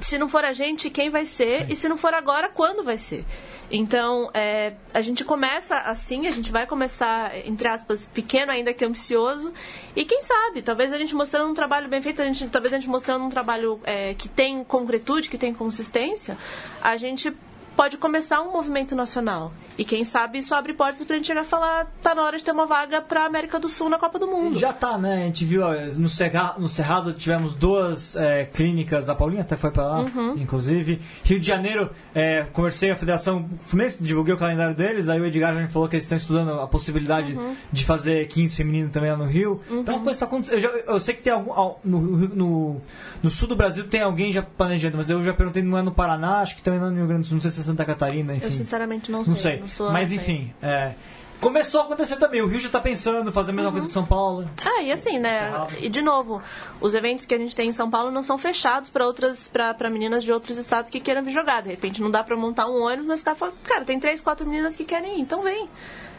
Se 0.00 0.18
não 0.18 0.28
for 0.28 0.44
a 0.44 0.52
gente, 0.52 0.90
quem 0.90 1.10
vai 1.10 1.24
ser? 1.24 1.70
E 1.70 1.76
se 1.76 1.88
não 1.88 1.96
for 1.96 2.14
agora, 2.14 2.48
quando 2.48 2.82
vai 2.82 2.98
ser? 2.98 3.24
Então, 3.70 4.30
é, 4.34 4.74
a 4.92 5.00
gente 5.00 5.24
começa 5.24 5.76
assim, 5.78 6.26
a 6.26 6.30
gente 6.30 6.52
vai 6.52 6.66
começar, 6.66 7.36
entre 7.46 7.66
aspas, 7.66 8.06
pequeno 8.06 8.52
ainda 8.52 8.72
que 8.74 8.84
ambicioso. 8.84 9.52
E 9.96 10.04
quem 10.04 10.22
sabe, 10.22 10.62
talvez 10.62 10.92
a 10.92 10.98
gente 10.98 11.14
mostrando 11.14 11.50
um 11.50 11.54
trabalho 11.54 11.88
bem 11.88 12.02
feito, 12.02 12.20
a 12.20 12.24
gente, 12.24 12.46
talvez 12.48 12.72
a 12.74 12.78
gente 12.78 12.88
mostrando 12.88 13.24
um 13.24 13.30
trabalho 13.30 13.80
é, 13.84 14.14
que 14.14 14.28
tem 14.28 14.62
concretude, 14.62 15.28
que 15.28 15.38
tem 15.38 15.52
consistência, 15.54 16.36
a 16.80 16.96
gente 16.96 17.32
pode 17.76 17.96
começar 17.98 18.40
um 18.40 18.52
movimento 18.52 18.94
nacional. 18.94 19.52
E 19.76 19.84
quem 19.84 20.04
sabe 20.04 20.38
isso 20.38 20.54
abre 20.54 20.72
portas 20.72 21.04
pra 21.04 21.16
gente 21.16 21.26
chegar 21.26 21.40
a 21.40 21.44
falar, 21.44 21.86
tá 22.00 22.14
na 22.14 22.22
hora 22.22 22.36
de 22.38 22.44
ter 22.44 22.52
uma 22.52 22.66
vaga 22.66 23.00
pra 23.02 23.26
América 23.26 23.58
do 23.58 23.68
Sul 23.68 23.88
na 23.88 23.98
Copa 23.98 24.18
do 24.18 24.26
Mundo. 24.28 24.56
Já 24.58 24.72
tá, 24.72 24.96
né? 24.96 25.14
A 25.22 25.26
gente 25.26 25.44
viu 25.44 25.62
no, 25.98 26.08
Cerrado, 26.08 26.60
no 26.60 26.68
Cerrado 26.68 27.12
tivemos 27.12 27.56
duas 27.56 28.14
é, 28.14 28.44
clínicas, 28.44 29.08
a 29.08 29.14
Paulinha 29.14 29.42
até 29.42 29.56
foi 29.56 29.70
pra 29.72 29.84
lá, 29.86 30.00
Uhum. 30.00 30.36
inclusive. 30.36 31.00
Rio 31.24 31.40
de 31.40 31.46
Janeiro, 31.46 31.90
é, 32.14 32.46
conversei 32.52 32.90
com 32.90 32.94
a 32.94 32.98
Federação 32.98 33.48
Fluminense, 33.62 34.02
divulguei 34.02 34.32
o 34.34 34.36
calendário 34.38 34.74
deles, 34.74 35.08
aí 35.08 35.20
o 35.20 35.26
Edgar 35.26 35.52
já 35.54 35.60
me 35.60 35.68
falou 35.68 35.88
que 35.88 35.96
eles 35.96 36.04
estão 36.04 36.16
estudando 36.16 36.52
a 36.60 36.66
possibilidade 36.68 37.34
Uhum. 37.34 37.56
de 37.72 37.84
fazer 37.84 38.28
15 38.28 38.54
feminino 38.56 38.90
também 38.90 39.10
lá 39.10 39.16
no 39.16 39.24
Rio. 39.26 39.60
Então 39.68 39.96
a 39.96 40.00
coisa 40.00 40.20
tá 40.20 40.26
acontecendo. 40.26 40.54
Eu, 40.56 40.60
já- 40.60 40.68
eu 40.92 41.00
sei 41.00 41.14
que 41.14 41.22
tem 41.22 41.32
algum. 41.32 41.52
No, 41.84 42.00
no, 42.00 42.80
no 43.22 43.30
sul 43.30 43.48
do 43.48 43.56
Brasil 43.56 43.84
tem 43.88 44.00
alguém 44.02 44.30
já 44.30 44.42
planejando, 44.42 44.96
mas 44.96 45.10
eu 45.10 45.22
já 45.24 45.34
perguntei, 45.34 45.62
não 45.62 45.76
é 45.78 45.82
no 45.82 45.90
Paraná, 45.92 46.38
acho 46.40 46.54
que 46.56 46.62
também 46.62 46.78
não 46.78 46.86
é 46.88 46.90
no 46.90 46.96
Rio 46.98 47.06
Grande 47.08 47.22
do 47.22 47.26
Sul, 47.26 47.34
não 47.36 47.40
sei 47.40 47.50
se 47.50 47.63
Santa 47.64 47.84
Catarina, 47.84 48.34
enfim. 48.34 48.46
Eu 48.46 48.52
sinceramente 48.52 49.10
não 49.10 49.24
sei. 49.24 49.34
Não 49.34 49.40
sei. 49.40 49.68
sou- 49.68 49.90
Mas 49.92 50.08
sei. 50.10 50.18
enfim, 50.18 50.54
é, 50.62 50.94
começou 51.40 51.80
a 51.80 51.84
acontecer 51.84 52.16
também. 52.16 52.40
O 52.40 52.46
Rio 52.46 52.60
já 52.60 52.68
tá 52.68 52.80
pensando 52.80 53.30
fazer 53.32 53.50
a 53.50 53.54
mesma 53.54 53.70
coisa 53.72 53.86
que 53.86 53.92
São 53.92 54.04
Paulo. 54.06 54.48
Ah, 54.64 54.82
e 54.82 54.90
assim, 54.92 55.18
né? 55.18 55.66
E 55.80 55.88
de 55.88 56.00
novo, 56.00 56.40
os 56.80 56.94
eventos 56.94 57.24
que 57.26 57.34
a 57.34 57.38
gente 57.38 57.54
tem 57.54 57.68
em 57.68 57.72
São 57.72 57.90
Paulo 57.90 58.10
não 58.10 58.22
são 58.22 58.38
fechados 58.38 58.88
para 58.90 59.06
outras, 59.06 59.48
para 59.48 59.90
meninas 59.90 60.24
de 60.24 60.32
outros 60.32 60.56
estados 60.58 60.88
que 60.90 61.00
queiram 61.00 61.22
vir 61.22 61.30
jogar. 61.32 61.62
De 61.62 61.68
repente 61.70 62.00
não 62.00 62.10
dá 62.10 62.22
para 62.24 62.36
montar 62.36 62.66
um 62.66 62.82
ônibus, 62.82 63.06
mas 63.06 63.22
tá 63.22 63.34
falando, 63.34 63.56
cara, 63.64 63.84
tem 63.84 63.98
três, 64.00 64.20
quatro 64.20 64.46
meninas 64.48 64.74
que 64.76 64.84
querem 64.84 65.18
ir, 65.18 65.20
então 65.20 65.42
vem. 65.42 65.68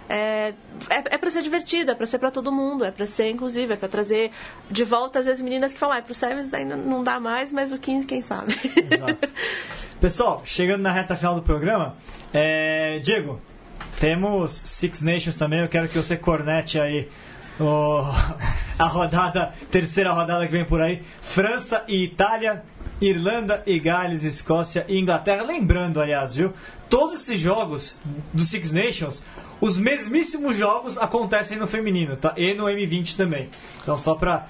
É, 0.08 0.54
é, 0.90 0.98
é 1.16 1.18
para 1.18 1.30
ser 1.32 1.42
divertido, 1.42 1.90
é 1.92 1.96
para 1.96 2.06
ser 2.06 2.20
para 2.20 2.30
todo 2.30 2.52
mundo, 2.52 2.86
é 2.86 2.92
para 2.92 3.08
ser 3.08 3.30
inclusive, 3.32 3.74
é 3.74 3.76
para 3.76 3.90
trazer 3.90 4.32
de 4.70 4.84
volta 4.84 5.20
às 5.20 5.26
vezes 5.26 5.42
meninas 5.42 5.74
que 5.74 5.80
falam, 5.80 5.98
ah, 5.98 6.02
pro 6.02 6.14
Sevens 6.14 6.54
ainda 6.54 6.76
não 6.76 7.04
dá 7.04 7.20
mais, 7.20 7.52
mas 7.52 7.72
o 7.72 7.80
15 7.80 8.06
quem 8.06 8.22
sabe. 8.22 8.54
Exato. 8.76 9.28
Pessoal, 10.00 10.42
chegando 10.46 10.82
na 10.82 10.92
reta 10.92 11.16
final 11.16 11.34
do 11.36 11.42
programa, 11.42 11.96
é, 12.34 13.00
Diego, 13.00 13.42
temos 14.00 14.52
Six 14.52 15.02
Nations 15.02 15.36
também. 15.38 15.62
Eu 15.62 15.70
quero 15.70 15.88
que 15.88 15.98
você 15.98 16.16
cornete 16.18 16.80
aí 16.80 17.10
o- 17.60 18.02
a 18.78 18.86
rodada, 18.86 19.54
terceira 19.72 20.12
rodada 20.12 20.46
que 20.46 20.52
vem 20.52 20.66
por 20.66 20.82
aí: 20.82 21.02
França 21.22 21.84
e 21.88 22.04
Itália, 22.04 22.64
Irlanda 23.02 23.64
e 23.66 23.80
Gales, 23.80 24.24
Escócia 24.24 24.86
e 24.88 25.00
Inglaterra. 25.00 25.44
Lembrando, 25.44 26.00
aliás, 26.00 26.36
viu? 26.36 26.54
Todos 26.90 27.16
esses 27.16 27.40
jogos 27.40 27.98
do 28.34 28.44
Six 28.44 28.72
Nations. 28.72 29.24
Os 29.62 29.78
mesmíssimos 29.78 30.58
jogos 30.58 30.98
acontecem 30.98 31.58
no 31.58 31.68
feminino, 31.68 32.18
tá? 32.18 32.34
E 32.38 32.54
no 32.54 32.66
M20 32.66 33.16
também. 33.16 33.50
Então, 33.82 33.98
só 33.98 34.16
pra 34.16 34.48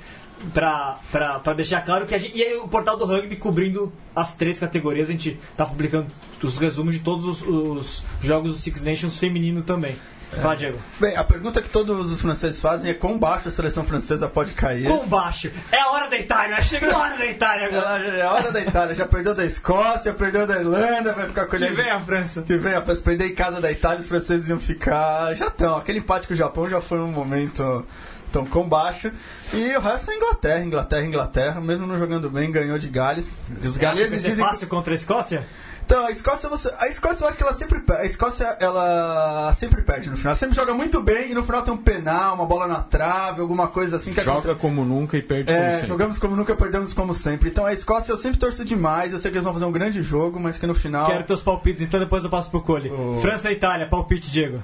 pra, 0.54 1.00
pra, 1.12 1.40
pra 1.40 1.54
deixar 1.54 1.82
claro 1.82 2.06
que 2.06 2.14
a 2.14 2.18
gente. 2.18 2.38
E 2.38 2.44
aí, 2.44 2.56
o 2.58 2.68
portal 2.68 2.98
do 2.98 3.06
rugby 3.06 3.36
cobrindo 3.36 3.92
as 4.16 4.36
três 4.36 4.60
categorias, 4.60 5.10
a 5.10 5.12
gente 5.12 5.40
tá 5.56 5.66
publicando 5.66 6.08
os 6.44 6.58
resumos 6.58 6.94
de 6.94 7.00
todos 7.00 7.26
os, 7.26 7.42
os 7.42 8.04
jogos 8.22 8.52
do 8.52 8.58
Six 8.58 8.84
Nations 8.84 9.18
feminino 9.18 9.62
também. 9.62 9.96
Fala, 10.32 10.56
Diego. 10.56 10.78
Bem, 11.00 11.16
a 11.16 11.24
pergunta 11.24 11.62
que 11.62 11.70
todos 11.70 12.12
os 12.12 12.22
franceses 12.22 12.60
fazem 12.60 12.92
é 12.92 12.94
quão 12.94 13.18
baixo 13.18 13.48
a 13.48 13.52
seleção 13.52 13.86
francesa 13.86 14.28
pode 14.28 14.54
cair. 14.54 14.88
Com 14.88 15.06
baixo. 15.08 15.52
É 15.72 15.80
a 15.80 15.92
hora 15.92 16.10
da 16.10 16.18
Itália, 16.18 16.62
chegou 16.62 16.92
a 16.92 16.98
hora 16.98 17.18
da 17.18 17.26
Itália 17.26 17.68
agora. 17.68 18.04
É 18.06 18.22
a 18.22 18.32
hora 18.32 18.52
da 18.52 18.60
Itália, 18.60 18.96
já 18.96 19.06
perdeu 19.08 19.34
da 19.34 19.46
Escócia, 19.46 20.14
perdeu 20.14 20.46
da 20.46 20.58
Irlanda, 20.60 21.14
vai 21.14 21.28
ficar 21.28 21.46
com 21.46 21.58
Que 21.58 21.68
vem 21.68 21.90
a 21.90 22.00
França. 22.02 22.42
Que 22.42 22.58
vem, 22.58 22.74
rapaz, 22.74 23.00
perder 23.00 23.28
em 23.28 23.36
casa 23.36 23.62
da 23.62 23.72
Itália, 23.72 24.02
os 24.02 24.08
franceses 24.08 24.50
iam 24.50 24.60
ficar. 24.60 25.34
Já 25.36 25.48
estão. 25.48 25.78
Aquele 25.78 26.00
empate 26.00 26.28
com 26.28 26.34
o 26.34 26.38
Japão 26.38 26.70
já 26.70 26.82
foi 26.82 27.00
um 27.00 27.12
momento 27.12 27.86
tão 28.32 28.46
com 28.46 28.68
baixo. 28.68 29.12
E 29.54 29.76
o 29.78 29.80
resto 29.80 30.12
é 30.12 30.16
Inglaterra, 30.16 30.64
Inglaterra, 30.64 31.06
Inglaterra. 31.06 31.62
Mesmo 31.62 31.88
não 31.88 31.98
jogando 31.98 32.30
bem, 32.30 32.52
ganhou 32.52 32.78
de 32.78 32.88
Gales. 32.90 33.26
Os 33.64 33.78
galeses 33.78 34.22
ser 34.22 34.32
dizem. 34.32 34.44
fácil 34.46 34.68
contra 34.68 34.94
a 34.94 34.96
Escócia? 34.96 35.48
Então, 35.86 36.04
a 36.08 36.12
Escócia, 36.12 36.50
você... 36.50 36.74
a 36.80 36.88
Escócia 36.88 37.24
eu 37.24 37.30
acho 37.30 37.38
que 37.38 37.44
ela 37.44 37.54
sempre 37.54 37.80
perde. 37.80 38.02
A 38.02 38.06
Escócia, 38.06 38.58
ela 38.60 39.54
sempre 39.54 39.84
perde 39.84 40.10
no 40.10 40.18
final. 40.18 40.32
Ela 40.32 40.40
sempre 40.40 40.56
joga 40.56 40.74
muito 40.74 41.00
bem 41.00 41.30
e 41.32 41.34
no 41.36 41.44
final 41.44 41.62
tem 41.62 41.72
um 41.74 41.78
penal, 41.78 42.34
uma 42.34 42.46
bola 42.46 42.68
na 42.68 42.82
trave, 42.82 43.40
alguma 43.40 43.68
coisa 43.68 43.98
assim 43.98 44.12
que. 44.12 44.22
Joga 44.22 44.56
como 44.56 44.84
nunca 44.84 45.16
e 45.16 45.22
perde 45.22 45.46
como 45.46 45.58
É, 45.60 45.72
sempre. 45.74 45.88
jogamos 45.88 46.18
como 46.18 46.36
nunca, 46.36 46.56
perdemos 46.56 46.92
como 46.92 47.14
sempre. 47.14 47.50
Então 47.50 47.66
a 47.68 47.72
Escócia 47.72 48.12
eu 48.12 48.18
sempre 48.18 48.40
torço 48.40 48.66
demais. 48.66 49.14
Eu 49.14 49.20
sei 49.20 49.30
que 49.30 49.38
eles 49.38 49.44
vão 49.44 49.54
fazer 49.54 49.66
um 49.66 49.72
grande 49.72 50.02
jogo, 50.02 50.40
mas 50.40 50.58
que 50.58 50.66
no 50.66 50.74
final. 50.74 51.06
Quero 51.06 51.24
teus 51.24 51.44
palpites, 51.44 51.84
então 51.84 52.00
depois 52.00 52.24
eu 52.24 52.32
passo 52.32 52.50
pro 52.50 52.62
Cole. 52.62 52.92
Oh. 52.92 53.20
França 53.22 53.52
e 53.52 53.54
Itália, 53.54 53.88
palpite, 53.88 54.32
Diego. 54.32 54.60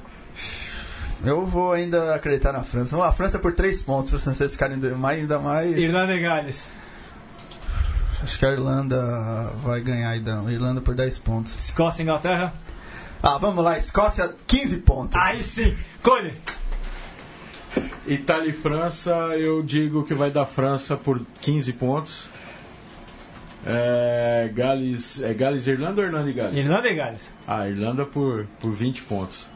Eu 1.23 1.45
vou 1.45 1.71
ainda 1.71 2.15
acreditar 2.15 2.51
na 2.51 2.63
França. 2.63 2.97
A 3.05 3.11
França 3.11 3.37
por 3.37 3.53
3 3.53 3.79
pontos, 3.83 4.09
para 4.09 4.17
os 4.17 4.23
franceses 4.23 4.53
ficarem 4.53 4.77
mais, 4.77 5.19
ainda 5.19 5.37
mais. 5.37 5.77
Irlanda 5.77 6.15
e 6.15 6.19
Gales. 6.19 6.67
Acho 8.21 8.37
que 8.37 8.45
a 8.45 8.51
Irlanda 8.51 9.51
vai 9.63 9.81
ganhar. 9.81 10.09
A 10.09 10.51
Irlanda 10.51 10.81
por 10.81 10.93
10 10.95 11.19
pontos. 11.19 11.55
Escócia 11.55 12.01
e 12.01 12.03
Inglaterra. 12.03 12.53
Ah, 13.21 13.37
vamos 13.37 13.63
lá. 13.63 13.77
Escócia, 13.77 14.33
15 14.47 14.77
pontos. 14.77 15.19
Aí 15.19 15.41
sim. 15.41 15.75
Cole. 16.01 16.33
Itália 18.05 18.49
e 18.49 18.53
França, 18.53 19.11
eu 19.37 19.63
digo 19.63 20.03
que 20.03 20.13
vai 20.13 20.29
dar 20.29 20.45
França 20.45 20.97
por 20.97 21.21
15 21.39 21.73
pontos. 21.73 22.29
É, 23.65 24.51
Gales, 24.53 25.21
é 25.21 25.33
Gales 25.33 25.67
e 25.67 25.71
Irlanda 25.71 26.01
ou 26.01 26.07
Irlanda 26.07 26.29
e 26.29 26.33
Gales? 26.33 26.59
Irlanda 26.59 26.87
e 26.89 26.95
Gales. 26.95 27.33
Ah, 27.47 27.67
Irlanda 27.67 28.05
por, 28.05 28.47
por 28.59 28.71
20 28.71 29.03
pontos. 29.03 29.49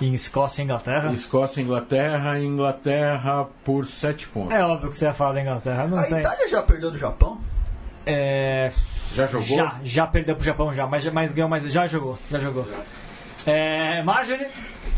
E 0.00 0.12
Escócia 0.14 0.62
e 0.62 0.64
Inglaterra. 0.64 1.12
Escócia 1.12 1.60
e 1.60 1.64
Inglaterra, 1.64 2.38
Inglaterra 2.40 3.46
por 3.64 3.86
7 3.86 4.28
pontos. 4.28 4.54
É 4.54 4.64
óbvio 4.64 4.90
que 4.90 4.96
você 4.96 5.04
ia 5.04 5.12
falar 5.12 5.34
da 5.34 5.42
Inglaterra. 5.42 5.86
Não 5.86 5.98
a 5.98 6.04
tem. 6.04 6.20
Itália 6.20 6.48
já 6.48 6.62
perdeu 6.62 6.90
do 6.90 6.98
Japão? 6.98 7.38
É, 8.10 8.72
Já 9.14 9.26
jogou? 9.26 9.56
Já, 9.56 9.80
já 9.84 10.06
perdeu 10.06 10.34
pro 10.34 10.42
Japão 10.42 10.72
já, 10.72 10.86
mas, 10.86 11.04
mas 11.12 11.30
ganhou, 11.30 11.48
mas 11.48 11.62
já 11.70 11.86
jogou, 11.86 12.18
já 12.30 12.38
jogou. 12.38 12.66
É, 13.46 14.02
Marjorie, 14.02 14.46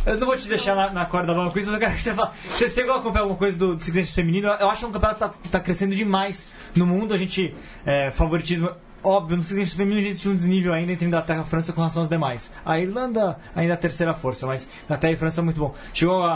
eu 0.07 0.17
não 0.17 0.29
vou 0.29 0.37
te 0.37 0.47
deixar 0.47 0.77
na, 0.77 0.91
na 0.91 1.05
corda 1.07 1.35
bamba 1.35 1.51
com 1.51 1.59
isso, 1.59 1.67
mas 1.67 1.75
eu 1.75 1.81
quero 1.81 1.95
que 1.95 2.03
você 2.03 2.15
fale. 2.15 2.31
Você 2.47 2.69
chegou 2.69 2.95
a 2.95 2.99
acompanhar 2.99 3.23
alguma 3.23 3.39
coisa 3.39 3.59
do, 3.59 3.75
do 3.75 3.87
Nations 3.89 4.15
feminino? 4.15 4.49
Eu 4.49 4.71
acho 4.71 4.81
que 4.81 4.87
um 4.87 4.93
campeonato 4.93 5.29
que 5.43 5.49
tá, 5.49 5.59
tá 5.59 5.61
crescendo 5.61 5.95
demais 5.95 6.49
no 6.75 6.87
mundo. 6.87 7.13
A 7.13 7.19
gente, 7.19 7.53
é, 7.85 8.13
favoritismo. 8.13 8.71
Óbvio, 9.03 9.37
no 9.37 9.43
Nations 9.43 9.73
feminino 9.73 10.07
existe 10.07 10.29
um 10.29 10.35
desnível 10.35 10.73
ainda 10.73 10.93
entre 10.93 11.07
Inglaterra 11.07 11.43
e 11.47 11.49
França 11.51 11.73
com 11.73 11.81
relação 11.81 12.03
às 12.03 12.09
demais. 12.09 12.53
A 12.65 12.79
Irlanda 12.79 13.39
ainda 13.55 13.73
é 13.73 13.75
a 13.75 13.79
terceira 13.79 14.15
força, 14.15 14.47
mas 14.47 14.69
Inglaterra 14.85 15.13
e 15.13 15.17
França 15.17 15.41
é 15.41 15.45
muito 15.45 15.61
bom. 15.61 15.75
Chegou 15.95 16.23
a, 16.23 16.33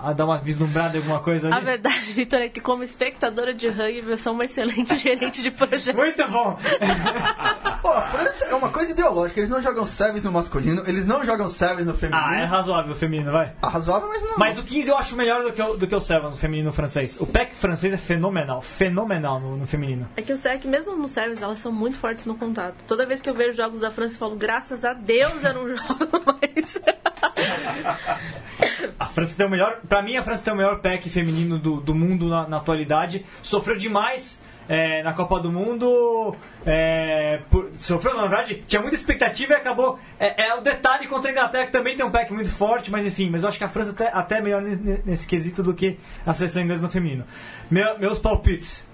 a, 0.00 0.10
a 0.10 0.12
dar 0.12 0.24
uma 0.24 0.38
vislumbrada 0.38 0.96
em 0.96 1.00
alguma 1.00 1.20
coisa 1.20 1.48
A 1.52 1.56
ali? 1.56 1.64
verdade, 1.64 2.12
Vitor, 2.14 2.40
é 2.40 2.48
que 2.48 2.60
como 2.60 2.82
espectadora 2.82 3.52
de 3.54 3.68
rugby, 3.68 4.10
eu 4.10 4.18
sou 4.18 4.32
uma 4.32 4.44
excelente 4.44 4.96
gerente 4.98 5.42
de 5.42 5.50
projeto. 5.50 5.96
Muito 5.96 6.26
bom! 6.30 6.58
Pô, 7.82 7.88
a 7.90 8.00
França 8.02 8.44
é 8.46 8.54
uma 8.54 8.68
coisa 8.70 8.92
ideológica. 8.92 9.40
Eles 9.40 9.50
não 9.50 9.60
jogam 9.60 9.84
sevens 9.86 10.24
no 10.24 10.32
masculino, 10.32 10.82
eles 10.86 11.06
não 11.06 11.24
jogam 11.24 11.48
sevens 11.48 11.86
no 11.86 11.94
feminino. 11.94 12.24
Ah, 12.26 12.36
é 12.36 12.44
razoável 12.44 12.92
o 12.92 12.94
feminino, 12.94 13.30
vai. 13.32 13.52
Ah, 13.60 13.68
razoável, 13.68 14.08
mas 14.08 14.22
não. 14.22 14.38
Mas 14.38 14.58
o 14.58 14.62
15 14.62 14.88
eu 14.88 14.96
acho 14.96 15.16
melhor 15.16 15.42
do 15.42 15.52
que 15.52 15.60
o, 15.62 15.76
do 15.76 15.86
que 15.86 15.94
o 15.94 16.00
Sevens, 16.00 16.34
o 16.34 16.38
feminino 16.38 16.72
francês. 16.72 17.16
O 17.20 17.26
pack 17.26 17.54
francês 17.54 17.92
é 17.92 17.96
fenomenal, 17.96 18.62
fenomenal 18.62 19.40
no, 19.40 19.56
no 19.56 19.66
feminino. 19.66 20.08
É 20.16 20.22
que 20.22 20.32
eu 20.32 20.36
sei 20.36 20.52
é 20.52 20.58
que 20.58 20.68
mesmo 20.68 20.96
no 20.96 21.08
Sevens 21.08 21.42
elas 21.42 21.58
são 21.58 21.72
muito 21.72 21.98
fortes 22.04 22.26
no 22.26 22.34
contato. 22.36 22.74
Toda 22.86 23.06
vez 23.06 23.22
que 23.22 23.30
eu 23.30 23.34
vejo 23.34 23.56
jogos 23.56 23.80
da 23.80 23.90
França, 23.90 24.14
eu 24.16 24.18
falo, 24.18 24.36
graças 24.36 24.84
a 24.84 24.92
Deus 24.92 25.42
eu 25.42 25.54
não 25.54 25.68
jogo 25.74 26.20
mais. 26.26 26.78
A 28.98 29.06
França 29.06 29.34
tem 29.36 29.46
o 29.46 29.50
melhor, 29.50 29.80
pra 29.88 30.02
mim 30.02 30.16
a 30.16 30.22
França 30.22 30.44
tem 30.44 30.52
o 30.52 30.56
melhor 30.56 30.80
pack 30.80 31.08
feminino 31.08 31.58
do, 31.58 31.80
do 31.80 31.94
mundo 31.94 32.28
na, 32.28 32.46
na 32.46 32.56
atualidade. 32.58 33.24
Sofreu 33.42 33.76
demais 33.76 34.38
é, 34.68 35.02
na 35.02 35.12
Copa 35.14 35.40
do 35.40 35.50
Mundo. 35.50 36.36
é, 36.66 37.40
por- 37.50 37.70
sofreu, 37.74 38.14
na 38.14 38.22
verdade, 38.26 38.62
tinha 38.68 38.80
muita 38.82 38.94
expectativa 38.96 39.54
e 39.54 39.56
acabou. 39.56 39.98
É, 40.20 40.48
é 40.48 40.54
o 40.54 40.60
detalhe 40.60 41.06
contra 41.08 41.30
a 41.30 41.32
Inglaterra, 41.32 41.66
que 41.66 41.72
também 41.72 41.96
tem 41.96 42.04
um 42.04 42.10
pack 42.10 42.32
muito 42.32 42.50
forte, 42.50 42.90
mas 42.90 43.04
enfim, 43.06 43.30
mas 43.30 43.42
eu 43.42 43.48
acho 43.48 43.56
que 43.58 43.64
a 43.64 43.68
França 43.68 43.90
até, 43.92 44.08
até 44.12 44.38
é 44.38 44.40
melhor 44.42 44.60
nesse, 44.62 44.82
nesse 45.04 45.26
quesito 45.26 45.62
do 45.62 45.72
que 45.74 45.98
a 46.26 46.32
seleção 46.34 46.62
inglesa 46.62 46.82
no 46.82 46.90
feminino. 46.90 47.24
Meu- 47.70 47.98
meus 47.98 48.18
palpites: 48.18 48.86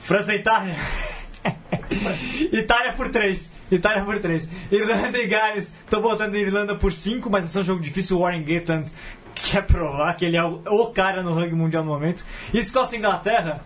França 0.00 0.32
e 0.34 0.38
Itália. 0.38 0.74
Itália 2.52 2.92
por 2.92 3.08
3. 3.08 3.50
Itália 3.70 4.04
por 4.04 4.18
3. 4.18 4.48
Irlanda 4.70 5.18
e 5.18 5.26
Gales. 5.26 5.74
Tô 5.88 6.00
botando 6.00 6.34
Irlanda 6.36 6.74
por 6.74 6.92
5, 6.92 7.28
mas 7.30 7.44
esse 7.44 7.56
é 7.56 7.60
um 7.60 7.64
jogo 7.64 7.80
difícil. 7.80 8.18
Warren 8.18 8.42
Gatland 8.42 8.90
quer 9.34 9.62
provar 9.62 10.14
que 10.16 10.24
ele 10.24 10.36
é 10.36 10.44
o, 10.44 10.86
cara 10.86 11.22
no 11.22 11.32
rugby 11.32 11.54
mundial 11.54 11.84
no 11.84 11.90
momento. 11.90 12.24
Escócia 12.52 12.96
e 12.96 12.98
Inglaterra. 12.98 13.60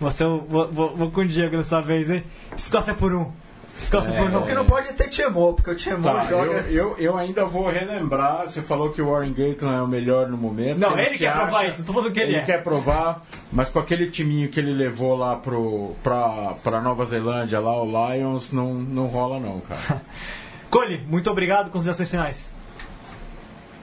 Você, 0.00 0.24
vou, 0.24 0.70
vou, 0.70 0.96
vou 0.96 1.10
com 1.10 1.20
o 1.20 1.26
Diego 1.26 1.56
dessa 1.56 1.80
vez, 1.80 2.10
hein? 2.10 2.24
Escócia 2.56 2.94
por 2.94 3.14
1. 3.14 3.32
Escócia 3.80 4.12
por 4.12 4.28
1. 4.28 4.30
Porque 4.30 4.54
não 4.54 4.66
pode 4.66 4.92
ter 4.92 5.08
Tiemô, 5.08 5.54
porque 5.54 5.70
o 5.70 5.74
Tiemô 5.74 6.02
Tá, 6.02 6.26
eu, 6.30 6.44
joga. 6.44 6.60
eu, 6.68 6.96
eu 6.98 7.16
ainda 7.16 7.46
vou 7.46 7.68
relembrar. 7.68 8.42
Você 8.42 8.60
falou 8.60 8.90
que 8.90 9.00
o 9.00 9.10
Warren 9.10 9.32
Gatton 9.32 9.72
é 9.72 9.80
o 9.82 9.88
melhor 9.88 10.28
no 10.28 10.36
momento. 10.36 10.78
Não, 10.78 10.98
ele 10.98 11.10
se 11.10 11.18
quer 11.18 11.32
provar 11.34 11.66
isso, 11.66 11.82
tô 11.84 11.92
falando 11.94 12.12
que 12.12 12.20
ele 12.20 12.36
é. 12.36 12.44
quer 12.44 12.62
provar, 12.62 13.24
mas 13.50 13.70
com 13.70 13.78
aquele 13.78 14.08
timinho 14.08 14.50
que 14.50 14.60
ele 14.60 14.72
levou 14.72 15.16
lá 15.16 15.36
pro, 15.36 15.94
pra, 16.02 16.54
pra 16.62 16.80
Nova 16.82 17.04
Zelândia, 17.06 17.58
lá, 17.58 17.82
o 17.82 17.86
Lions, 17.86 18.52
não, 18.52 18.74
não 18.74 19.06
rola 19.06 19.40
não, 19.40 19.60
cara. 19.60 20.02
Cole, 20.70 21.02
muito 21.08 21.30
obrigado. 21.30 21.70
Considerações 21.70 22.10
finais. 22.10 22.50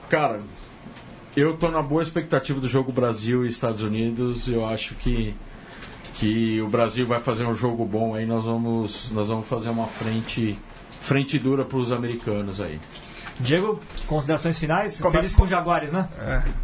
Cara, 0.08 0.40
eu 1.36 1.56
tô 1.56 1.70
na 1.70 1.82
boa 1.82 2.02
expectativa 2.02 2.60
do 2.60 2.68
jogo 2.68 2.92
Brasil 2.92 3.44
e 3.44 3.48
Estados 3.48 3.82
Unidos. 3.82 4.48
Eu 4.48 4.64
acho 4.66 4.94
que, 4.94 5.34
que 6.18 6.60
o 6.60 6.68
Brasil 6.68 7.06
vai 7.06 7.20
fazer 7.20 7.46
um 7.46 7.54
jogo 7.54 7.84
bom 7.84 8.14
aí. 8.14 8.26
Nós 8.26 8.44
vamos, 8.44 9.10
nós 9.12 9.28
vamos 9.28 9.46
fazer 9.46 9.70
uma 9.70 9.86
frente 9.86 10.58
frente 11.00 11.38
dura 11.38 11.64
para 11.64 11.78
os 11.78 11.92
americanos 11.92 12.60
aí. 12.60 12.80
Diego, 13.38 13.78
considerações 14.08 14.58
finais? 14.58 15.00
Começa 15.00 15.18
Feliz 15.18 15.36
com 15.36 15.44
o 15.44 15.48
Jaguares, 15.48 15.92
né? 15.92 16.08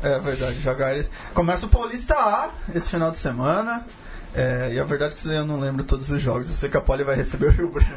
É, 0.03 0.15
é 0.15 0.19
verdade, 0.19 0.61
Jaguares. 0.61 1.09
Começa 1.33 1.67
o 1.67 1.69
Paulista 1.69 2.15
A 2.15 2.51
esse 2.75 2.91
final 2.91 3.13
de 3.13 3.17
semana. 3.17 3.87
É, 4.35 4.73
e 4.75 4.81
a 4.81 4.85
verdade 4.85 5.15
é 5.15 5.17
que 5.17 5.29
eu 5.29 5.47
não 5.47 5.61
lembro 5.61 5.85
todos 5.85 6.11
os 6.11 6.21
jogos. 6.21 6.51
Eu 6.51 6.57
sei 6.57 6.69
que 6.69 6.77
a 6.77 6.81
Poli 6.81 7.05
vai 7.05 7.15
receber 7.15 7.47
o 7.47 7.51
Rio 7.53 7.71
Branco. 7.71 7.91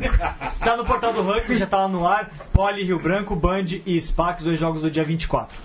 Tá 0.63 0.75
no 0.75 0.85
portal 0.85 1.13
do 1.13 1.21
rugby, 1.21 1.55
já 1.55 1.65
tá 1.65 1.77
lá 1.77 1.87
no 1.87 2.05
ar. 2.05 2.29
Poli, 2.51 2.83
Rio 2.83 2.99
Branco, 2.99 3.35
Band 3.35 3.65
e 3.85 3.99
SPAC, 3.99 4.39
os 4.39 4.45
dois 4.45 4.59
jogos 4.59 4.81
do 4.81 4.91
dia 4.91 5.03
24. 5.03 5.57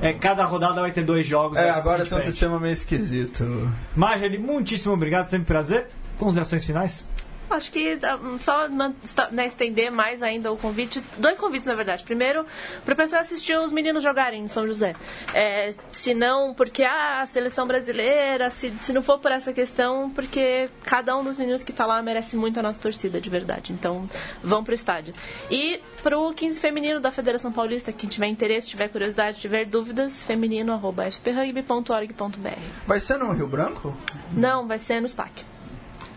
É, 0.00 0.12
cada 0.12 0.44
rodada 0.44 0.80
vai 0.80 0.92
ter 0.92 1.04
dois 1.04 1.26
jogos. 1.26 1.58
É, 1.58 1.70
agora 1.70 2.04
tem 2.04 2.16
um 2.16 2.20
sistema 2.20 2.58
meio 2.58 2.72
esquisito. 2.72 3.70
Marjorie, 3.96 4.38
muitíssimo 4.38 4.94
obrigado, 4.94 5.26
sempre 5.26 5.46
prazer. 5.46 5.86
Considerações 6.18 6.64
finais? 6.64 7.04
Acho 7.50 7.70
que 7.72 7.98
ah, 8.02 8.18
só 8.38 8.68
né, 8.68 9.46
estender 9.46 9.90
mais 9.90 10.22
ainda 10.22 10.52
o 10.52 10.56
convite. 10.56 11.02
Dois 11.18 11.38
convites, 11.38 11.66
na 11.66 11.74
verdade. 11.74 12.04
Primeiro, 12.04 12.46
para 12.84 12.94
o 12.94 12.96
pessoal 12.96 13.20
assistir 13.20 13.58
os 13.58 13.72
meninos 13.72 14.02
jogarem 14.02 14.44
em 14.44 14.48
São 14.48 14.66
José. 14.66 14.94
É, 15.34 15.74
se 15.90 16.14
não, 16.14 16.54
porque 16.54 16.84
ah, 16.84 17.20
a 17.22 17.26
seleção 17.26 17.66
brasileira, 17.66 18.50
se, 18.50 18.72
se 18.80 18.92
não 18.92 19.02
for 19.02 19.18
por 19.18 19.32
essa 19.32 19.52
questão, 19.52 20.10
porque 20.10 20.70
cada 20.84 21.16
um 21.16 21.24
dos 21.24 21.36
meninos 21.36 21.64
que 21.64 21.72
está 21.72 21.84
lá 21.84 22.00
merece 22.02 22.36
muito 22.36 22.58
a 22.60 22.62
nossa 22.62 22.80
torcida, 22.80 23.20
de 23.20 23.28
verdade. 23.28 23.72
Então, 23.72 24.08
vão 24.42 24.62
pro 24.62 24.74
estádio. 24.74 25.12
E 25.50 25.80
pro 26.02 26.32
15 26.32 26.60
feminino 26.60 27.00
da 27.00 27.10
Federação 27.10 27.50
Paulista, 27.50 27.92
quem 27.92 28.08
tiver 28.08 28.28
interesse, 28.28 28.68
tiver 28.68 28.88
curiosidade, 28.88 29.40
tiver 29.40 29.64
dúvidas, 29.64 30.22
feminino, 30.22 30.72
arroba 30.72 31.10
fprugby.org.br. 31.10 32.60
Vai 32.86 33.00
ser 33.00 33.18
no 33.18 33.32
Rio 33.32 33.48
Branco? 33.48 33.96
Não, 34.32 34.66
vai 34.66 34.78
ser 34.78 35.00
no 35.00 35.08
SPAC. 35.08 35.44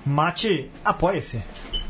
Mate, 0.06 0.70
apoia-se. 0.84 1.42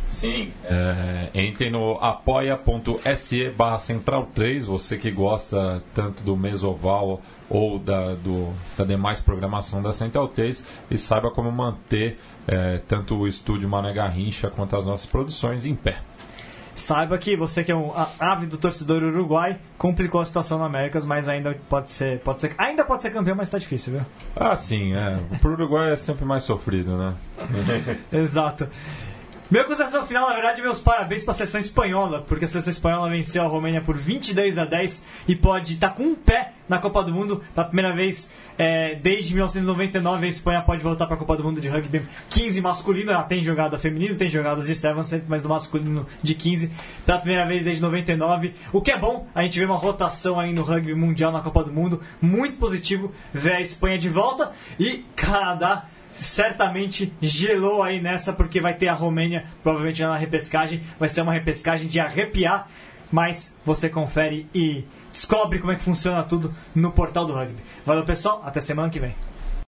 Sim. 0.08 0.52
É, 0.64 1.30
entrem 1.34 1.72
no 1.72 1.94
apoia.se 1.94 3.50
barra 3.50 3.80
central 3.80 4.28
3, 4.34 4.66
você 4.66 4.98
que 4.98 5.10
gosta 5.10 5.82
tanto 5.94 6.22
do 6.24 6.38
Mesoval 6.38 7.20
ou 7.50 7.80
da, 7.80 8.14
do, 8.14 8.54
da 8.78 8.86
demais 8.86 9.22
programação 9.22 9.82
da 9.82 9.92
Central 9.92 10.28
3 10.28 10.64
e 10.92 10.98
saiba 10.98 11.32
como 11.32 11.52
manter 11.52 12.20
é, 12.48 12.80
tanto 12.88 13.16
o 13.16 13.28
estúdio 13.28 13.68
Mané 13.68 13.94
Garrincha 13.94 14.50
quanto 14.50 14.76
as 14.76 14.86
nossas 14.86 15.08
produções 15.08 15.66
em 15.66 15.76
pé. 15.76 15.98
Saiba 16.84 17.18
que 17.18 17.38
você 17.38 17.64
que 17.64 17.72
é 17.72 17.76
um 17.76 17.94
ávido 18.20 18.58
torcedor 18.58 19.02
uruguai, 19.04 19.58
complicou 19.78 20.20
a 20.20 20.26
situação 20.26 20.58
no 20.58 20.66
Américas, 20.66 21.06
mas 21.06 21.30
ainda 21.30 21.58
pode 21.70 21.90
ser, 21.90 22.20
pode 22.20 22.42
ser, 22.42 22.54
ainda 22.58 22.84
pode 22.84 23.02
ser 23.02 23.10
campeão, 23.12 23.38
mas 23.38 23.50
tá 23.50 23.58
difícil, 23.58 23.94
viu? 23.94 24.02
Ah, 24.36 24.54
sim, 24.54 24.94
é. 24.94 25.18
Pro 25.40 25.54
Uruguai 25.54 25.94
é 25.94 25.96
sempre 25.96 26.26
mais 26.26 26.44
sofrido, 26.44 26.98
né? 26.98 27.14
Exato. 28.12 28.68
Meu 29.54 29.66
consideração 29.66 30.04
final, 30.08 30.28
na 30.28 30.34
verdade, 30.34 30.64
meus 30.64 30.80
parabéns 30.80 31.24
para 31.24 31.32
a 31.32 31.36
seleção 31.36 31.60
espanhola, 31.60 32.26
porque 32.28 32.44
a 32.44 32.48
seleção 32.48 32.72
espanhola 32.72 33.08
venceu 33.08 33.44
a 33.44 33.46
Romênia 33.46 33.82
por 33.82 33.96
22 33.96 34.58
a 34.58 34.66
10 34.66 35.04
e 35.28 35.36
pode 35.36 35.74
estar 35.76 35.92
com 35.92 36.02
um 36.02 36.16
pé 36.16 36.54
na 36.68 36.80
Copa 36.80 37.04
do 37.04 37.14
Mundo. 37.14 37.40
Pela 37.54 37.68
primeira 37.68 37.94
vez 37.94 38.32
é, 38.58 38.96
desde 38.96 39.36
1999, 39.36 40.26
a 40.26 40.30
Espanha 40.30 40.62
pode 40.64 40.82
voltar 40.82 41.06
para 41.06 41.18
a 41.18 41.20
Copa 41.20 41.38
do 41.38 41.44
Mundo 41.44 41.62
de 41.62 41.68
rugby 41.68 42.02
15 42.32 42.62
masculino. 42.62 43.12
Ela 43.12 43.22
tem 43.26 43.44
jogada 43.44 43.78
feminino, 43.78 44.16
tem 44.16 44.28
jogadas 44.28 44.66
de 44.66 44.74
7 44.74 45.06
sempre, 45.06 45.28
mas 45.30 45.44
no 45.44 45.50
masculino 45.50 46.08
de 46.24 46.34
15. 46.34 46.72
Pela 47.06 47.20
primeira 47.20 47.46
vez 47.46 47.64
desde 47.64 47.80
99. 47.80 48.56
O 48.72 48.82
que 48.82 48.90
é 48.90 48.98
bom, 48.98 49.28
a 49.36 49.44
gente 49.44 49.60
vê 49.60 49.66
uma 49.66 49.78
rotação 49.78 50.40
aí 50.40 50.52
no 50.52 50.64
rugby 50.64 50.96
mundial 50.96 51.32
na 51.32 51.42
Copa 51.42 51.64
do 51.64 51.72
Mundo. 51.72 52.02
Muito 52.20 52.58
positivo 52.58 53.14
ver 53.32 53.54
a 53.54 53.62
Espanha 53.62 54.00
de 54.00 54.10
volta 54.10 54.52
e 54.80 55.06
Canadá 55.16 55.86
certamente 56.14 57.14
gelou 57.22 57.82
aí 57.82 58.02
nessa, 58.02 58.34
porque 58.34 58.62
vai 58.62 58.74
ter 58.74 58.88
a 58.88 58.94
Romênia, 58.94 59.46
provavelmente 59.62 60.02
na 60.02 60.16
repescagem. 60.16 60.82
Vai 61.00 61.10
ser 61.10 61.22
uma 61.22 61.34
repescagem 61.34 61.88
de 61.88 62.00
arrepiar, 62.00 62.68
mas 63.12 63.56
você 63.66 63.90
confere 63.90 64.48
e 64.54 64.86
descobre 65.12 65.60
como 65.60 65.72
é 65.72 65.76
que 65.76 65.84
funciona 65.84 66.24
tudo 66.24 66.54
no 66.74 66.92
portal 66.92 67.26
do 67.26 67.34
rugby. 67.34 67.62
Valeu, 67.86 68.06
pessoal. 68.06 68.42
Até 68.46 68.60
semana 68.60 68.90
que 68.90 69.00
vem. 69.00 69.16